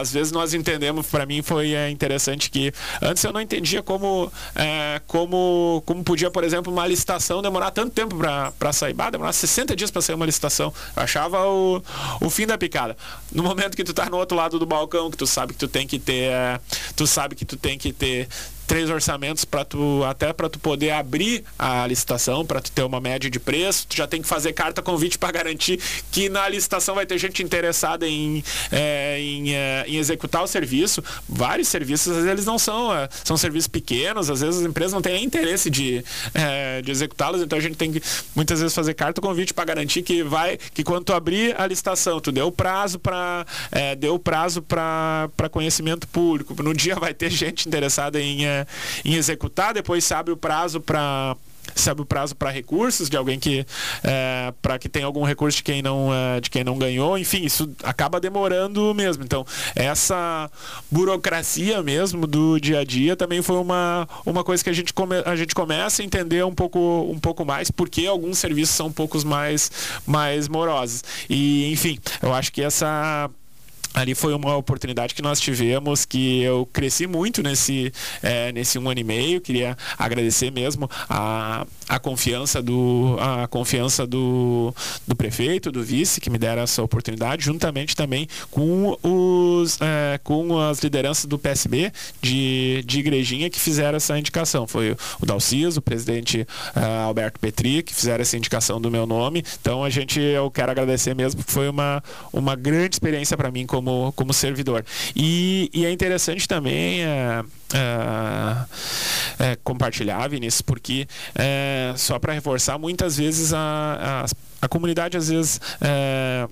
às 0.00 0.12
vezes 0.12 0.32
nós 0.32 0.54
entendemos, 0.54 1.06
para 1.06 1.26
mim 1.26 1.42
foi 1.42 1.72
é, 1.74 1.90
interessante 1.90 2.50
que 2.50 2.72
antes 3.00 3.22
eu 3.24 3.32
não 3.32 3.40
entendia 3.40 3.82
como, 3.82 4.32
é, 4.54 5.00
como, 5.06 5.82
como 5.86 6.02
podia, 6.04 6.30
por 6.30 6.44
exemplo, 6.44 6.72
uma 6.72 6.86
licitação 6.86 7.42
demorar 7.42 7.70
tanto 7.70 7.92
tempo 7.92 8.16
para 8.58 8.72
sair. 8.72 8.94
Bah, 8.94 9.10
demorar 9.10 9.32
60 9.32 9.74
dias 9.74 9.90
para 9.90 10.02
sair 10.02 10.14
uma 10.14 10.26
licitação. 10.26 10.72
Eu 10.96 11.02
achava 11.02 11.46
o, 11.46 11.82
o 12.20 12.30
fim 12.30 12.46
da 12.46 12.56
picada. 12.56 12.96
No 13.32 13.42
momento 13.42 13.76
que 13.76 13.84
tu 13.84 13.92
tá 13.92 14.08
no 14.08 14.16
outro 14.16 14.36
lado 14.36 14.58
do 14.58 14.66
balcão, 14.66 15.10
que 15.10 15.16
tu 15.16 15.26
sabe 15.26 15.52
que 15.52 15.58
tu 15.58 15.68
tem 15.68 15.86
que 15.86 15.98
ter, 15.98 16.30
é, 16.30 16.60
tu 16.96 17.06
sabe 17.06 17.34
que 17.34 17.44
tu 17.44 17.56
tem 17.56 17.78
que 17.78 17.92
ter 17.92 18.28
três 18.72 18.88
orçamentos 18.88 19.44
para 19.44 19.66
tu 19.66 20.02
até 20.02 20.32
para 20.32 20.48
tu 20.48 20.58
poder 20.58 20.92
abrir 20.92 21.44
a 21.58 21.86
licitação, 21.86 22.42
para 22.42 22.58
tu 22.58 22.72
ter 22.72 22.82
uma 22.82 23.02
média 23.02 23.28
de 23.28 23.38
preço, 23.38 23.86
tu 23.86 23.94
já 23.94 24.06
tem 24.06 24.22
que 24.22 24.26
fazer 24.26 24.54
carta 24.54 24.80
convite 24.80 25.18
para 25.18 25.30
garantir 25.30 25.78
que 26.10 26.30
na 26.30 26.48
licitação 26.48 26.94
vai 26.94 27.04
ter 27.04 27.18
gente 27.18 27.42
interessada 27.42 28.08
em, 28.08 28.42
é, 28.70 29.20
em, 29.20 29.54
é, 29.54 29.84
em, 29.86 29.98
executar 29.98 30.42
o 30.42 30.46
serviço. 30.46 31.04
Vários 31.28 31.68
serviços, 31.68 32.08
às 32.08 32.14
vezes 32.14 32.30
eles 32.30 32.46
não 32.46 32.58
são, 32.58 32.96
é, 32.96 33.10
são 33.22 33.36
serviços 33.36 33.68
pequenos, 33.68 34.30
às 34.30 34.40
vezes 34.40 34.60
as 34.60 34.66
empresas 34.66 34.94
não 34.94 35.02
têm 35.02 35.16
nem 35.16 35.24
interesse 35.24 35.68
de, 35.68 36.02
é, 36.32 36.80
de 36.80 36.90
executá-los, 36.90 37.42
então 37.42 37.58
a 37.58 37.62
gente 37.62 37.76
tem 37.76 37.92
que 37.92 38.00
muitas 38.34 38.58
vezes 38.58 38.74
fazer 38.74 38.94
carta 38.94 39.20
convite 39.20 39.52
para 39.52 39.66
garantir 39.66 40.00
que 40.00 40.22
vai, 40.22 40.58
que 40.72 40.82
quando 40.82 41.04
tu 41.04 41.12
abrir 41.12 41.54
a 41.60 41.66
licitação, 41.66 42.22
tu 42.22 42.32
deu 42.32 42.50
prazo 42.50 42.98
para 42.98 43.44
é, 43.70 43.94
deu 43.94 44.18
prazo 44.18 44.62
para 44.62 45.28
conhecimento 45.50 46.08
público, 46.08 46.54
no 46.62 46.72
dia 46.72 46.94
vai 46.94 47.12
ter 47.12 47.28
gente 47.36 47.68
interessada 47.68 48.18
em 48.18 48.61
em 49.04 49.14
executar, 49.14 49.74
depois 49.74 50.04
se 50.04 50.14
abre 50.14 50.32
o 50.32 50.36
prazo 50.36 50.80
para 50.80 51.36
sabe 51.74 52.02
o 52.02 52.04
prazo 52.04 52.34
para 52.34 52.50
recursos 52.50 53.08
de 53.08 53.16
alguém 53.16 53.38
que 53.38 53.64
é, 54.02 54.52
para 54.60 54.78
que 54.78 54.88
tenha 54.88 55.06
algum 55.06 55.24
recurso 55.24 55.58
de 55.58 55.62
quem 55.62 55.80
não 55.80 56.12
é, 56.12 56.40
de 56.40 56.50
quem 56.50 56.64
não 56.64 56.76
ganhou. 56.76 57.16
Enfim 57.16 57.44
isso 57.44 57.70
acaba 57.82 58.20
demorando 58.20 58.92
mesmo. 58.94 59.24
Então 59.24 59.46
essa 59.74 60.50
burocracia 60.90 61.82
mesmo 61.82 62.26
do 62.26 62.58
dia 62.58 62.80
a 62.80 62.84
dia 62.84 63.16
também 63.16 63.42
foi 63.42 63.56
uma, 63.56 64.08
uma 64.26 64.44
coisa 64.44 64.62
que 64.62 64.70
a 64.70 64.72
gente 64.72 64.92
come, 64.92 65.16
a 65.24 65.36
gente 65.36 65.54
começa 65.54 66.02
a 66.02 66.04
entender 66.04 66.44
um 66.44 66.54
pouco 66.54 66.78
um 67.10 67.18
pouco 67.18 67.44
mais 67.44 67.70
porque 67.70 68.06
alguns 68.06 68.38
serviços 68.38 68.74
são 68.74 68.86
um 68.88 68.92
pouco 68.92 69.24
mais 69.26 69.70
mais 70.06 70.48
morosos. 70.48 71.04
E 71.28 71.70
enfim 71.72 71.98
eu 72.20 72.34
acho 72.34 72.52
que 72.52 72.62
essa 72.62 73.30
ali 73.94 74.14
foi 74.14 74.34
uma 74.34 74.56
oportunidade 74.56 75.14
que 75.14 75.22
nós 75.22 75.40
tivemos 75.40 76.04
que 76.04 76.42
eu 76.42 76.66
cresci 76.72 77.06
muito 77.06 77.42
nesse 77.42 77.92
é, 78.22 78.52
nesse 78.52 78.78
um 78.78 78.88
ano 78.88 79.00
e 79.00 79.04
meio. 79.04 79.40
Queria 79.40 79.76
agradecer 79.98 80.50
mesmo 80.50 80.90
a, 81.08 81.66
a 81.88 81.98
confiança 81.98 82.62
do 82.62 83.16
a 83.20 83.46
confiança 83.46 84.06
do, 84.06 84.74
do 85.06 85.14
prefeito 85.14 85.70
do 85.70 85.82
vice 85.82 86.20
que 86.20 86.30
me 86.30 86.38
deram 86.38 86.62
essa 86.62 86.82
oportunidade 86.82 87.44
juntamente 87.44 87.94
também 87.94 88.26
com 88.50 88.96
os 89.02 89.78
é, 89.80 90.18
com 90.22 90.58
as 90.58 90.78
lideranças 90.80 91.26
do 91.26 91.38
PSB 91.38 91.92
de, 92.20 92.82
de 92.86 93.00
igrejinha 93.00 93.50
que 93.50 93.60
fizeram 93.60 93.96
essa 93.96 94.18
indicação. 94.18 94.66
Foi 94.66 94.96
o 95.20 95.26
Dalciso 95.26 95.80
o 95.80 95.82
presidente 95.82 96.46
uh, 96.76 97.06
Alberto 97.06 97.38
Petri 97.38 97.82
que 97.82 97.94
fizeram 97.94 98.22
essa 98.22 98.36
indicação 98.36 98.80
do 98.80 98.90
meu 98.90 99.06
nome. 99.06 99.44
Então 99.60 99.84
a 99.84 99.90
gente 99.90 100.18
eu 100.20 100.50
quero 100.50 100.70
agradecer 100.70 101.14
mesmo 101.14 101.42
foi 101.46 101.68
uma 101.68 102.02
uma 102.32 102.54
grande 102.54 102.94
experiência 102.94 103.36
para 103.36 103.50
mim 103.50 103.66
como 103.66 103.81
como, 103.82 104.12
como 104.12 104.32
servidor. 104.32 104.84
E, 105.14 105.68
e 105.74 105.84
é 105.84 105.90
interessante 105.90 106.46
também 106.46 107.02
é, 107.02 107.44
é, 107.74 109.44
é, 109.44 109.56
compartilhar, 109.64 110.28
Vinícius, 110.28 110.62
porque 110.62 111.06
é, 111.34 111.92
só 111.96 112.18
para 112.18 112.32
reforçar, 112.32 112.78
muitas 112.78 113.16
vezes 113.16 113.52
a, 113.52 113.58
a, 114.60 114.64
a 114.64 114.68
comunidade 114.68 115.16
às 115.16 115.28
vezes 115.28 115.60
é, 115.80 116.46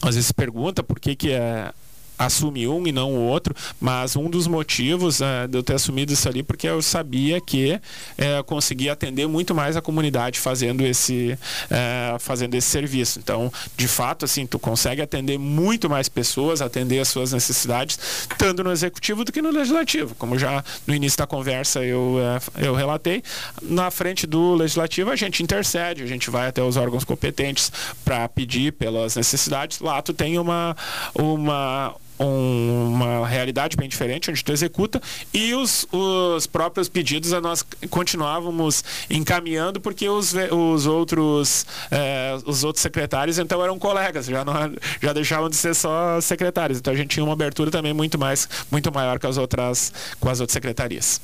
às 0.00 0.14
vezes 0.14 0.32
pergunta 0.32 0.82
por 0.82 0.98
que, 0.98 1.14
que 1.14 1.30
é 1.30 1.70
assume 2.18 2.66
um 2.68 2.86
e 2.86 2.92
não 2.92 3.12
o 3.12 3.20
outro, 3.20 3.54
mas 3.80 4.16
um 4.16 4.30
dos 4.30 4.46
motivos 4.46 5.20
é, 5.20 5.46
de 5.46 5.58
eu 5.58 5.62
ter 5.62 5.74
assumido 5.74 6.12
isso 6.12 6.28
ali 6.28 6.42
porque 6.42 6.68
eu 6.68 6.80
sabia 6.80 7.40
que 7.40 7.80
é, 8.16 8.38
eu 8.38 8.44
conseguia 8.44 8.92
atender 8.92 9.26
muito 9.26 9.54
mais 9.54 9.76
a 9.76 9.82
comunidade 9.82 10.38
fazendo 10.38 10.84
esse 10.84 11.38
é, 11.70 12.16
fazendo 12.18 12.54
esse 12.54 12.68
serviço. 12.68 13.18
Então, 13.18 13.52
de 13.76 13.88
fato, 13.88 14.24
assim, 14.24 14.46
tu 14.46 14.58
consegue 14.58 15.02
atender 15.02 15.38
muito 15.38 15.88
mais 15.88 16.08
pessoas, 16.08 16.62
atender 16.62 17.00
as 17.00 17.08
suas 17.08 17.32
necessidades, 17.32 17.98
tanto 18.38 18.62
no 18.62 18.70
executivo 18.70 19.24
do 19.24 19.32
que 19.32 19.42
no 19.42 19.50
legislativo. 19.50 20.14
Como 20.14 20.38
já 20.38 20.64
no 20.86 20.94
início 20.94 21.18
da 21.18 21.26
conversa 21.26 21.84
eu 21.84 22.16
eu 22.56 22.74
relatei, 22.74 23.22
na 23.62 23.90
frente 23.90 24.26
do 24.26 24.54
legislativo 24.54 25.10
a 25.10 25.16
gente 25.16 25.42
intercede, 25.42 26.02
a 26.02 26.06
gente 26.06 26.30
vai 26.30 26.48
até 26.48 26.62
os 26.62 26.76
órgãos 26.76 27.04
competentes 27.04 27.72
para 28.04 28.28
pedir 28.28 28.72
pelas 28.72 29.16
necessidades. 29.16 29.80
Lá 29.80 30.00
tu 30.00 30.12
tem 30.12 30.38
uma 30.38 30.76
uma 31.14 31.94
um, 32.18 32.88
uma 32.92 33.26
realidade 33.26 33.76
bem 33.76 33.88
diferente, 33.88 34.30
onde 34.30 34.44
tu 34.44 34.52
executa, 34.52 35.00
e 35.32 35.54
os, 35.54 35.86
os 35.92 36.46
próprios 36.46 36.88
pedidos 36.88 37.30
nós 37.42 37.64
continuávamos 37.90 38.84
encaminhando, 39.10 39.80
porque 39.80 40.08
os, 40.08 40.34
os, 40.50 40.86
outros, 40.86 41.66
é, 41.90 42.36
os 42.46 42.64
outros 42.64 42.82
secretários 42.82 43.38
então 43.38 43.62
eram 43.62 43.78
colegas, 43.78 44.26
já, 44.26 44.44
não, 44.44 44.54
já 45.00 45.12
deixavam 45.12 45.48
de 45.48 45.56
ser 45.56 45.74
só 45.74 46.20
secretários. 46.20 46.78
Então 46.78 46.92
a 46.92 46.96
gente 46.96 47.08
tinha 47.08 47.24
uma 47.24 47.32
abertura 47.32 47.70
também 47.70 47.92
muito, 47.92 48.18
mais, 48.18 48.48
muito 48.70 48.92
maior 48.92 49.18
que 49.18 49.26
as 49.26 49.36
outras, 49.36 49.92
com 50.20 50.28
as 50.28 50.40
outras 50.40 50.52
secretarias. 50.52 51.20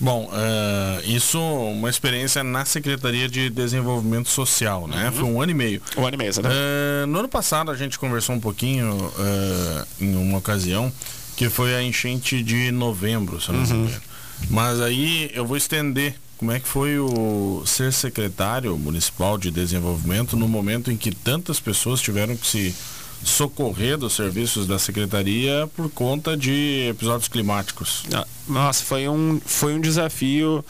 Bom, 0.00 0.26
uh, 0.26 1.02
isso 1.04 1.40
uma 1.40 1.90
experiência 1.90 2.44
na 2.44 2.64
Secretaria 2.64 3.28
de 3.28 3.50
Desenvolvimento 3.50 4.28
Social, 4.28 4.86
né? 4.86 5.06
Uhum. 5.06 5.12
Foi 5.12 5.24
um 5.24 5.42
ano 5.42 5.50
e 5.50 5.54
meio. 5.54 5.82
Um 5.96 6.06
ano 6.06 6.14
e 6.14 6.16
meio, 6.16 6.28
exatamente. 6.28 6.58
Uh, 6.58 7.06
no 7.08 7.18
ano 7.18 7.28
passado 7.28 7.70
a 7.70 7.74
gente 7.74 7.98
conversou 7.98 8.34
um 8.34 8.40
pouquinho 8.40 8.94
uh, 8.94 9.86
em 10.00 10.14
uma 10.14 10.38
ocasião 10.38 10.92
que 11.36 11.48
foi 11.48 11.74
a 11.74 11.82
enchente 11.82 12.42
de 12.42 12.70
novembro, 12.70 13.40
se 13.40 13.50
não 13.50 13.58
uhum. 13.58 13.66
me 13.66 13.86
engano. 13.86 14.02
Mas 14.48 14.80
aí 14.80 15.30
eu 15.34 15.44
vou 15.44 15.56
estender 15.56 16.14
como 16.36 16.52
é 16.52 16.60
que 16.60 16.68
foi 16.68 16.98
o 17.00 17.64
ser 17.66 17.92
secretário 17.92 18.78
municipal 18.78 19.36
de 19.36 19.50
desenvolvimento 19.50 20.36
no 20.36 20.48
momento 20.48 20.92
em 20.92 20.96
que 20.96 21.10
tantas 21.10 21.58
pessoas 21.58 22.00
tiveram 22.00 22.36
que 22.36 22.46
se 22.46 22.74
socorrer 23.24 23.98
dos 23.98 24.14
serviços 24.14 24.66
da 24.66 24.78
secretaria 24.78 25.68
por 25.76 25.90
conta 25.90 26.36
de 26.36 26.88
episódios 26.90 27.28
climáticos. 27.28 28.04
Ah, 28.12 28.26
nossa, 28.48 28.84
foi 28.84 29.08
um, 29.08 29.40
foi 29.44 29.74
um 29.74 29.80
desafio 29.80 30.64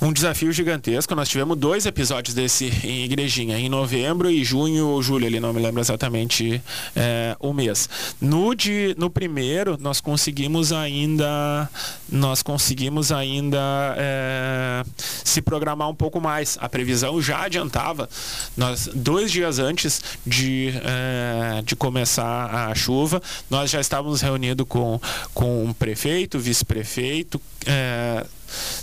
um 0.00 0.12
desafio 0.12 0.52
gigantesco. 0.52 1.14
Nós 1.14 1.28
tivemos 1.28 1.56
dois 1.58 1.86
episódios 1.86 2.34
desse 2.34 2.66
em 2.84 3.04
Igrejinha, 3.04 3.58
em 3.58 3.68
novembro 3.68 4.30
e 4.30 4.44
junho 4.44 4.88
ou 4.88 5.02
julho, 5.02 5.26
ele 5.26 5.40
não 5.40 5.52
me 5.52 5.60
lembro 5.60 5.80
exatamente 5.80 6.62
é, 6.94 7.36
o 7.40 7.52
mês. 7.52 7.88
No, 8.20 8.54
de, 8.54 8.94
no 8.98 9.10
primeiro, 9.10 9.76
nós 9.80 10.00
conseguimos 10.00 10.72
ainda 10.72 11.68
nós 12.10 12.42
conseguimos 12.42 13.12
ainda 13.12 13.94
é, 13.96 14.84
se 15.24 15.42
programar 15.42 15.88
um 15.88 15.94
pouco 15.94 16.20
mais. 16.20 16.56
A 16.60 16.68
previsão 16.68 17.20
já 17.20 17.42
adiantava. 17.42 18.08
Nós, 18.56 18.88
dois 18.94 19.30
dias 19.30 19.58
antes 19.58 20.00
de, 20.26 20.72
é, 20.84 21.62
de 21.62 21.76
começar 21.76 22.70
a 22.70 22.74
chuva, 22.74 23.20
nós 23.50 23.70
já 23.70 23.80
estávamos 23.80 24.20
reunidos 24.22 24.66
com, 24.68 25.00
com 25.34 25.68
o 25.68 25.74
prefeito, 25.74 26.38
vice-prefeito, 26.38 27.40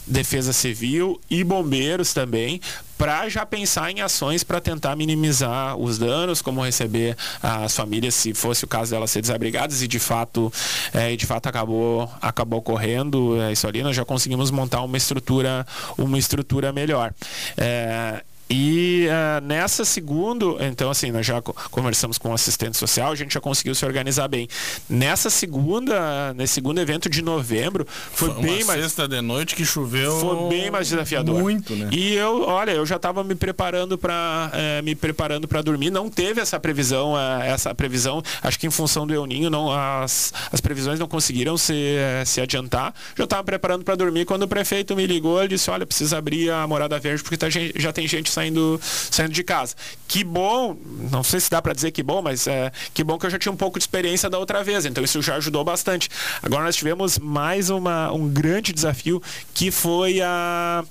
Defesa 0.06 0.54
Civil 0.54 1.20
e 1.30 1.44
bombeiros 1.44 2.14
também, 2.14 2.62
para 2.98 3.28
já 3.28 3.46
pensar 3.46 3.92
em 3.92 4.02
ações 4.02 4.44
para 4.44 4.62
tentar 4.62 4.96
minimizar 4.96 5.76
os 5.78 5.98
danos, 5.98 6.42
como 6.42 6.64
receber 6.64 7.18
as 7.42 7.76
famílias 7.76 8.16
se 8.16 8.34
fosse 8.34 8.64
o 8.64 8.68
caso 8.68 8.92
delas 8.92 9.12
ser 9.12 9.22
desabrigadas 9.22 9.82
e 9.82 9.88
de 9.88 10.00
fato, 10.00 10.52
é, 10.94 11.16
de 11.16 11.26
fato 11.26 11.48
acabou, 11.48 12.10
acabou 12.22 12.60
ocorrendo 12.60 13.42
é, 13.42 13.52
isso 13.52 13.68
ali, 13.68 13.84
nós 13.84 13.96
já 13.96 14.06
conseguimos 14.06 14.52
montar 14.52 14.82
uma 14.82 14.98
estrutura, 14.98 15.66
uma 15.98 16.18
estrutura 16.18 16.72
melhor. 16.72 17.14
É, 17.58 18.24
e 18.50 19.08
uh, 19.08 19.44
nessa 19.44 19.84
segunda, 19.84 20.46
então 20.66 20.90
assim, 20.90 21.12
nós 21.12 21.26
já 21.26 21.42
conversamos 21.42 22.18
com 22.18 22.30
o 22.30 22.34
assistente 22.34 22.78
social, 22.78 23.12
a 23.12 23.16
gente 23.16 23.34
já 23.34 23.42
conseguiu 23.42 23.74
se 23.74 23.84
organizar 23.86 24.28
bem. 24.28 24.48
Nessa 24.88 25.32
segunda, 25.32 26.34
nesse 26.36 26.54
segundo 26.54 26.80
evento 26.80 27.10
de 27.10 27.24
novembro, 27.24 27.88
foi, 28.14 28.32
foi 28.32 28.44
bem 28.44 28.64
mais 28.64 28.82
sexta 28.82 29.08
de 29.08 29.20
noite 29.22 29.56
que 29.56 29.66
choveu. 29.66 30.20
Foi 30.20 30.50
bem 30.50 30.70
mais 30.70 30.88
desafiador. 30.88 31.40
Muito, 31.42 31.76
né? 31.76 31.90
E 31.92 32.14
eu, 32.14 32.44
olha, 32.44 32.72
eu 32.72 32.86
já 32.86 32.98
estava 32.98 33.24
me 33.24 33.34
preparando 33.34 33.98
para 33.98 34.52
é, 34.54 34.82
me 34.82 34.94
preparando 34.94 35.48
para 35.48 35.62
dormir, 35.64 35.90
não 35.90 36.10
teve 36.10 36.40
essa 36.40 36.60
previsão, 36.60 37.18
é, 37.20 37.50
essa 37.50 37.74
previsão, 37.74 38.22
acho 38.44 38.60
que 38.60 38.68
em 38.68 38.72
função 38.72 39.08
do 39.08 39.14
El 39.14 39.26
Ninho, 39.26 39.50
não 39.50 39.72
as, 39.72 40.32
as 40.52 40.62
previsões 40.62 41.00
não 41.00 41.08
conseguiram 41.08 41.58
se, 41.58 41.98
se 42.26 42.40
adiantar. 42.40 42.94
Já 43.18 43.24
estava 43.24 43.44
preparando 43.44 43.84
para 43.84 43.96
dormir 43.96 44.26
quando 44.26 44.44
o 44.44 44.48
prefeito 44.48 44.96
me 44.96 45.08
ligou, 45.08 45.40
ele 45.40 45.50
disse: 45.50 45.72
"Olha, 45.72 45.86
precisa 45.86 46.20
abrir 46.20 46.52
a 46.52 46.68
Morada 46.68 47.00
Verde 47.00 47.24
porque 47.24 47.38
tá, 47.38 47.48
já 47.50 47.92
tem 47.92 48.08
gente 48.08 48.35
saindo, 48.36 48.80
saindo 48.84 49.34
de 49.34 49.44
casa. 49.44 49.76
Que 50.08 50.24
bom, 50.24 50.78
não 51.12 51.24
sei 51.24 51.40
se 51.40 51.50
dá 51.50 51.62
para 51.62 51.74
dizer 51.74 51.92
que 51.92 52.04
bom, 52.04 52.22
mas 52.22 52.48
é, 52.48 52.72
que 52.94 53.04
bom 53.04 53.18
que 53.18 53.26
eu 53.26 53.30
já 53.30 53.40
tinha 53.40 53.52
um 53.52 53.58
pouco 53.58 53.80
de 53.80 53.84
experiência 53.84 54.30
da 54.30 54.38
outra 54.38 54.64
vez, 54.64 54.86
então 54.86 55.04
isso 55.04 55.22
já 55.22 55.36
ajudou 55.36 55.64
bastante. 55.64 56.10
Agora 56.44 56.64
nós 56.64 56.76
tivemos 56.76 57.18
mais 57.18 57.70
uma, 57.70 58.12
um 58.12 58.28
grande 58.28 58.72
desafio 58.72 59.22
que 59.54 59.72
foi 59.72 60.22
a 60.22 60.84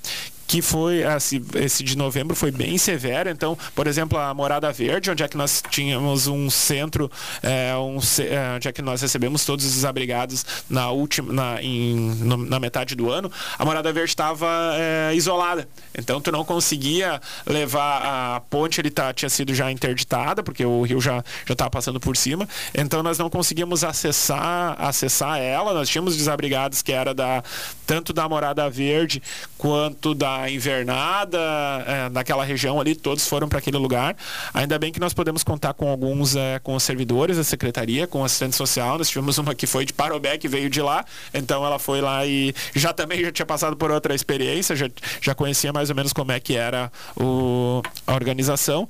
que 0.46 0.60
foi 0.60 1.02
esse, 1.02 1.42
esse 1.54 1.82
de 1.82 1.96
novembro 1.96 2.36
foi 2.36 2.50
bem 2.50 2.76
severo. 2.78 3.30
Então, 3.30 3.56
por 3.74 3.86
exemplo, 3.86 4.18
a 4.18 4.32
Morada 4.34 4.70
Verde, 4.72 5.10
onde 5.10 5.22
é 5.22 5.28
que 5.28 5.36
nós 5.36 5.62
tínhamos 5.70 6.26
um 6.26 6.50
centro, 6.50 7.10
é, 7.42 7.74
um, 7.76 7.98
é, 8.20 8.56
onde 8.56 8.68
é 8.68 8.72
que 8.72 8.82
nós 8.82 9.02
recebemos 9.02 9.44
todos 9.44 9.64
os 9.64 9.74
desabrigados 9.74 10.44
na 10.68 10.90
última, 10.90 11.32
na, 11.32 11.62
em, 11.62 11.96
no, 12.16 12.36
na 12.36 12.60
metade 12.60 12.94
do 12.94 13.10
ano, 13.10 13.30
a 13.58 13.64
Morada 13.64 13.92
Verde 13.92 14.10
estava 14.10 14.46
é, 14.74 15.14
isolada. 15.14 15.68
Então, 15.96 16.20
tu 16.20 16.30
não 16.30 16.44
conseguia 16.44 17.20
levar 17.46 18.02
a 18.36 18.40
ponte, 18.40 18.80
ele 18.80 18.90
tá, 18.90 19.12
tinha 19.12 19.28
sido 19.28 19.54
já 19.54 19.70
interditada, 19.70 20.42
porque 20.42 20.64
o 20.64 20.82
rio 20.82 21.00
já 21.00 21.24
já 21.46 21.52
estava 21.52 21.70
passando 21.70 22.00
por 22.00 22.16
cima. 22.16 22.48
Então, 22.74 23.02
nós 23.02 23.18
não 23.18 23.30
conseguíamos 23.30 23.84
acessar 23.84 24.76
acessar 24.78 25.38
ela. 25.38 25.72
Nós 25.74 25.88
tínhamos 25.88 26.16
desabrigados 26.16 26.82
que 26.82 26.92
era 26.92 27.14
da 27.14 27.42
tanto 27.86 28.12
da 28.12 28.28
Morada 28.28 28.68
Verde 28.70 29.22
quanto 29.58 30.14
da 30.14 30.33
invernada, 30.48 31.38
é, 31.86 32.08
naquela 32.10 32.44
região 32.44 32.80
ali, 32.80 32.94
todos 32.94 33.26
foram 33.26 33.48
para 33.48 33.58
aquele 33.58 33.76
lugar. 33.76 34.16
Ainda 34.52 34.78
bem 34.78 34.92
que 34.92 35.00
nós 35.00 35.12
podemos 35.12 35.42
contar 35.42 35.74
com 35.74 35.88
alguns, 35.88 36.36
é, 36.36 36.58
com 36.58 36.74
os 36.74 36.82
servidores 36.82 37.36
da 37.36 37.44
secretaria, 37.44 38.06
com 38.06 38.22
o 38.22 38.24
assistente 38.24 38.56
social. 38.56 38.98
Nós 38.98 39.08
tivemos 39.08 39.38
uma 39.38 39.54
que 39.54 39.66
foi 39.66 39.84
de 39.84 39.92
Parobé, 39.92 40.36
que 40.38 40.48
veio 40.48 40.68
de 40.68 40.80
lá, 40.80 41.04
então 41.32 41.64
ela 41.64 41.78
foi 41.78 42.00
lá 42.00 42.26
e 42.26 42.54
já 42.74 42.92
também 42.92 43.22
já 43.22 43.32
tinha 43.32 43.46
passado 43.46 43.76
por 43.76 43.90
outra 43.90 44.14
experiência, 44.14 44.76
já, 44.76 44.88
já 45.20 45.34
conhecia 45.34 45.72
mais 45.72 45.90
ou 45.90 45.96
menos 45.96 46.12
como 46.12 46.32
é 46.32 46.40
que 46.40 46.56
era 46.56 46.90
o, 47.16 47.82
a 48.06 48.14
organização. 48.14 48.88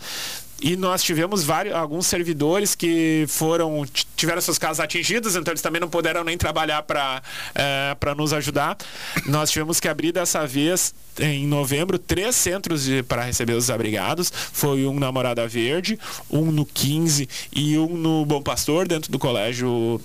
E 0.64 0.77
nós 0.77 1.03
tivemos 1.03 1.44
vários, 1.44 1.74
alguns 1.74 2.07
servidores 2.07 2.74
que 2.74 3.27
foram 3.29 3.85
tiveram 4.16 4.40
suas 4.40 4.57
casas 4.57 4.81
atingidas, 4.81 5.37
então 5.37 5.53
eles 5.53 5.61
também 5.61 5.79
não 5.79 5.90
puderam 5.90 6.24
nem 6.24 6.38
trabalhar 6.38 6.83
para 6.85 7.22
é, 7.55 7.94
para 8.00 8.14
nos 8.14 8.33
ajudar. 8.33 8.79
Nós 9.27 9.50
tivemos 9.50 9.79
que 9.79 9.88
abrir 9.88 10.11
dessa 10.11 10.46
vez 10.46 10.94
em 11.20 11.46
novembro 11.46 11.98
três 11.98 12.35
centros 12.35 12.87
para 13.07 13.24
receber 13.24 13.53
os 13.53 13.68
abrigados. 13.68 14.33
Foi 14.55 14.87
um 14.87 14.98
na 14.98 15.12
Morada 15.12 15.46
Verde, 15.46 15.98
um 16.31 16.50
no 16.50 16.64
15 16.64 17.29
e 17.55 17.77
um 17.77 17.98
no 17.98 18.24
Bom 18.24 18.40
Pastor, 18.40 18.88
dentro 18.88 19.12
do 19.12 19.18
colégio 19.18 20.00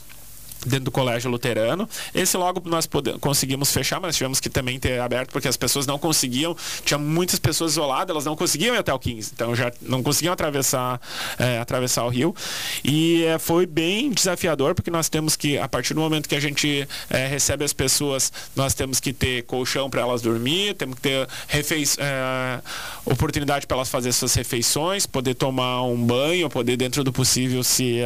dentro 0.66 0.86
do 0.86 0.92
colégio 0.92 1.30
luterano. 1.30 1.88
Esse 2.14 2.38
logo 2.38 2.62
nós 2.66 2.88
conseguimos 3.20 3.72
fechar, 3.72 4.00
mas 4.00 4.16
tivemos 4.16 4.40
que 4.40 4.50
também 4.50 4.80
ter 4.80 5.00
aberto 5.00 5.32
porque 5.32 5.48
as 5.48 5.58
pessoas 5.58 5.86
não 5.86 5.98
conseguiam, 5.98 6.56
tinha 6.84 6.98
muitas 6.98 7.40
pessoas 7.40 7.74
isoladas, 7.74 8.10
elas 8.10 8.26
não 8.26 8.36
conseguiam 8.36 8.76
ir 8.76 8.80
até 8.80 8.94
o 8.94 9.00
15, 9.00 9.32
então 9.34 9.56
já 9.56 9.72
não 9.82 10.04
conseguiam 10.04 10.34
atravessar, 10.34 11.00
é, 11.38 11.60
atravessar 11.60 12.04
o 12.06 12.10
rio. 12.10 12.36
E 12.84 13.24
é, 13.26 13.40
foi 13.40 13.66
bem 13.66 14.12
desafiador 14.12 14.76
porque 14.76 14.92
nós 14.92 15.10
temos 15.10 15.36
que, 15.36 15.58
a 15.58 15.68
partir 15.68 15.94
do 15.94 16.02
momento 16.02 16.28
que 16.28 16.36
a 16.36 16.40
gente 16.40 16.88
é, 17.10 17.28
recebe 17.28 17.64
as 17.64 17.74
pessoas, 17.74 18.32
nós 18.56 18.74
temos 18.74 19.00
que 19.00 19.14
ter 19.14 19.44
colchão 19.44 19.90
para 19.90 20.02
elas 20.02 20.22
dormir, 20.22 20.74
temos 20.76 20.96
que 20.96 21.02
ter 21.02 21.28
refeiç... 21.48 21.98
É, 22.00 22.60
oportunidade 23.06 23.66
para 23.66 23.78
elas 23.78 23.90
fazer 23.90 24.12
suas 24.12 24.34
refeições, 24.36 25.06
poder 25.06 25.34
tomar 25.34 25.84
um 25.84 25.98
banho, 25.98 26.50
poder 26.50 26.78
dentro 26.78 27.04
do 27.04 27.12
possível 27.12 27.64
se 27.64 28.00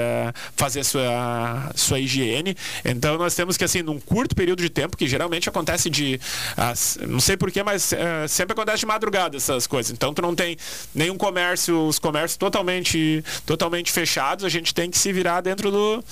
fazer 0.56 0.84
sua, 0.84 1.72
sua 1.76 2.00
higiene 2.00 2.43
então 2.84 3.18
nós 3.18 3.36
temos 3.36 3.58
que, 3.58 3.64
assim, 3.64 3.82
num 3.82 4.00
curto 4.00 4.36
período 4.36 4.62
de 4.62 4.70
tempo, 4.70 4.98
que 4.98 5.08
geralmente 5.08 5.48
acontece 5.50 5.90
de. 5.90 6.20
Não 7.08 7.20
sei 7.20 7.38
porquê, 7.38 7.64
mas 7.64 7.94
é, 7.94 8.28
sempre 8.28 8.54
acontece 8.54 8.80
de 8.80 8.86
madrugada 8.86 9.38
essas 9.38 9.68
coisas. 9.68 9.92
Então 9.92 10.14
tu 10.14 10.22
não 10.22 10.36
tem 10.36 10.58
nenhum 10.94 11.18
comércio, 11.18 11.88
os 11.88 12.00
comércios 12.00 12.38
totalmente, 12.38 13.24
totalmente 13.46 13.92
fechados, 13.92 14.46
a 14.46 14.50
gente 14.50 14.74
tem 14.74 14.90
que 14.90 14.98
se 14.98 15.12
virar 15.12 15.42
dentro 15.42 15.72
do, 15.72 16.04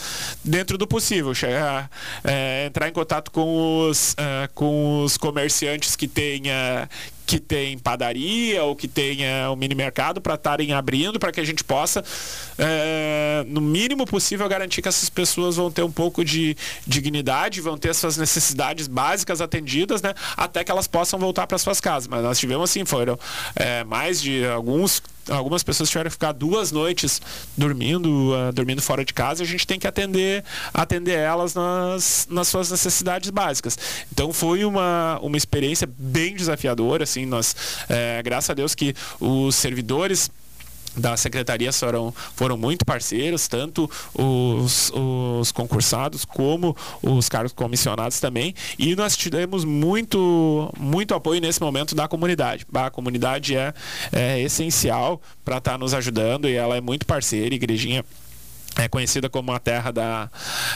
dentro 0.44 0.78
do 0.78 0.88
possível. 0.88 1.34
Chegar, 1.34 1.90
é, 2.24 2.66
entrar 2.68 2.88
em 2.88 2.94
contato 2.94 3.32
com 3.32 3.88
os, 3.90 4.16
com 4.54 5.04
os 5.04 5.18
comerciantes 5.18 5.96
que 5.96 6.08
tenha 6.08 6.90
que 7.26 7.40
tem 7.40 7.78
padaria 7.78 8.64
ou 8.64 8.76
que 8.76 8.88
tenha 8.88 9.50
o 9.50 9.54
um 9.54 9.56
mini 9.56 9.76
mercado 9.76 10.20
para 10.20 10.36
estarem 10.36 10.74
abrindo 10.74 11.20
para 11.20 11.32
que 11.32 11.40
a 11.40 11.44
gente 11.44 11.64
possa, 11.64 12.04
é, 12.58 13.44
no 13.48 13.62
mínimo 13.62 14.06
possível, 14.06 14.48
garantir 14.50 14.82
que 14.82 14.88
essas 14.88 15.10
pessoas 15.10 15.56
vão 15.56 15.72
ter 15.72 15.84
um 15.84 15.92
pouco 15.92 16.26
de 16.26 16.56
dignidade, 16.86 17.62
vão 17.62 17.78
ter 17.78 17.94
suas 17.96 18.18
necessidades 18.18 18.88
básicas 18.88 19.42
atendidas, 19.42 20.02
né? 20.02 20.14
Até 20.36 20.64
que 20.64 20.72
elas 20.72 20.88
possam 20.88 21.20
voltar 21.20 21.48
para 21.48 21.58
suas 21.58 21.80
casas. 21.80 22.08
Mas 22.08 22.24
nós 22.24 22.40
tivemos 22.40 22.70
assim, 22.70 22.86
foram 22.86 23.18
é, 23.56 23.84
mais 23.84 24.22
de 24.22 24.46
alguns 24.46 25.02
algumas 25.30 25.64
pessoas 25.64 25.90
tiveram 25.90 26.10
que 26.10 26.14
ficar 26.14 26.32
duas 26.32 26.72
noites 26.72 27.22
dormindo, 27.56 28.34
uh, 28.34 28.52
dormindo 28.52 28.82
fora 28.82 29.04
de 29.06 29.14
casa, 29.14 29.44
a 29.44 29.46
gente 29.46 29.66
tem 29.66 29.80
que 29.80 29.88
atender, 29.88 30.44
atender 30.74 31.18
elas 31.18 31.54
nas, 31.54 32.28
nas 32.30 32.48
suas 32.48 32.72
necessidades 32.72 33.30
básicas. 33.30 33.78
Então 34.12 34.34
foi 34.34 34.64
uma, 34.64 35.20
uma 35.22 35.38
experiência 35.38 35.88
bem 35.98 36.36
desafiadora, 36.36 37.04
assim, 37.04 37.26
nós, 37.26 37.56
é, 37.90 38.22
graças 38.24 38.50
a 38.50 38.54
Deus 38.54 38.76
que 38.76 38.94
os 39.20 39.56
servidores 39.56 40.30
da 40.96 41.16
secretaria 41.16 41.72
foram, 41.72 42.14
foram 42.36 42.58
muito 42.58 42.86
parceiros, 42.86 43.48
tanto 43.48 43.90
os, 44.14 44.92
os 44.94 45.52
concursados 45.52 46.26
como 46.26 46.76
os 47.02 47.30
cargos 47.30 47.54
comissionados 47.54 48.20
também, 48.20 48.54
e 48.78 48.96
nós 48.96 49.16
tivemos 49.16 49.64
muito, 49.64 50.72
muito 50.78 51.14
apoio 51.14 51.42
nesse 51.42 51.62
momento 51.62 51.96
da 51.96 52.08
comunidade. 52.08 52.66
A 52.74 52.90
comunidade 52.90 53.56
é, 53.56 53.74
é 54.12 54.42
essencial 54.42 55.22
para 55.44 55.58
estar 55.58 55.72
tá 55.72 55.78
nos 55.78 55.94
ajudando 55.94 56.48
e 56.48 56.54
ela 56.54 56.76
é 56.76 56.82
muito 56.82 57.06
parceira, 57.06 57.54
igrejinha 57.54 58.04
é 58.78 58.88
conhecida 58.88 59.30
como 59.30 59.52
a 59.52 59.60
terra 59.60 59.92
da, 59.92 60.30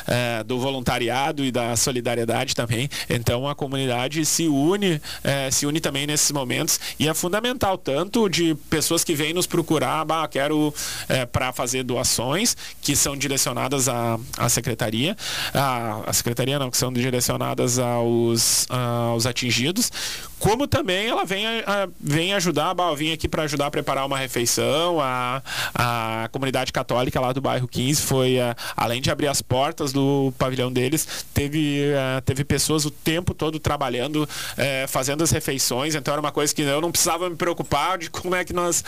é, 0.07 0.43
do 0.43 0.59
voluntariado 0.59 1.43
e 1.43 1.51
da 1.51 1.75
solidariedade 1.75 2.55
também. 2.55 2.89
Então 3.09 3.47
a 3.47 3.55
comunidade 3.55 4.25
se 4.25 4.47
une, 4.47 5.01
é, 5.23 5.49
se 5.49 5.65
une 5.65 5.79
também 5.79 6.05
nesses 6.05 6.31
momentos. 6.31 6.79
E 6.99 7.07
é 7.07 7.13
fundamental 7.13 7.77
tanto 7.77 8.29
de 8.29 8.55
pessoas 8.69 9.03
que 9.03 9.13
vêm 9.13 9.33
nos 9.33 9.47
procurar, 9.47 10.03
bah, 10.03 10.27
quero 10.27 10.73
é, 11.07 11.25
para 11.25 11.53
fazer 11.53 11.83
doações 11.83 12.55
que 12.81 12.95
são 12.95 13.15
direcionadas 13.15 13.87
à, 13.87 14.19
à 14.37 14.49
secretaria, 14.49 15.15
a, 15.53 16.01
a 16.09 16.13
secretaria 16.13 16.59
não, 16.59 16.69
que 16.69 16.77
são 16.77 16.91
direcionadas 16.91 17.79
aos, 17.79 18.67
aos 18.69 19.25
atingidos, 19.25 19.91
como 20.37 20.67
também 20.67 21.07
ela 21.07 21.23
vem, 21.25 21.45
a, 21.47 21.87
vem 21.99 22.33
ajudar, 22.33 22.73
bah, 22.73 22.89
eu 22.89 22.95
vim 22.95 23.11
aqui 23.11 23.27
para 23.27 23.43
ajudar 23.43 23.67
a 23.67 23.71
preparar 23.71 24.05
uma 24.05 24.17
refeição, 24.17 24.99
a, 24.99 25.41
a 25.73 26.29
comunidade 26.31 26.73
católica 26.73 27.19
lá 27.19 27.31
do 27.31 27.41
bairro 27.41 27.67
15 27.67 27.84
15 27.85 28.01
foi, 28.01 28.37
uh, 28.39 28.55
além 28.75 28.99
de 28.99 29.11
abrir 29.11 29.27
as 29.27 29.41
portas 29.41 29.93
do 29.93 30.33
pavilhão 30.39 30.71
deles, 30.71 31.25
teve, 31.33 31.83
uh, 31.91 32.21
teve 32.21 32.43
pessoas 32.43 32.83
o 32.85 32.91
tempo 32.91 33.33
todo 33.33 33.59
trabalhando, 33.59 34.23
uh, 34.23 34.87
fazendo 34.87 35.23
as 35.23 35.29
refeições, 35.29 35.93
então 35.93 36.11
era 36.11 36.19
uma 36.21 36.31
coisa 36.31 36.53
que 36.53 36.63
eu 36.63 36.81
não 36.81 36.91
precisava 36.91 37.29
me 37.29 37.35
preocupar 37.35 37.99
de 37.99 38.09
como 38.09 38.33
é 38.33 38.43
que 38.43 38.53
nós, 38.53 38.83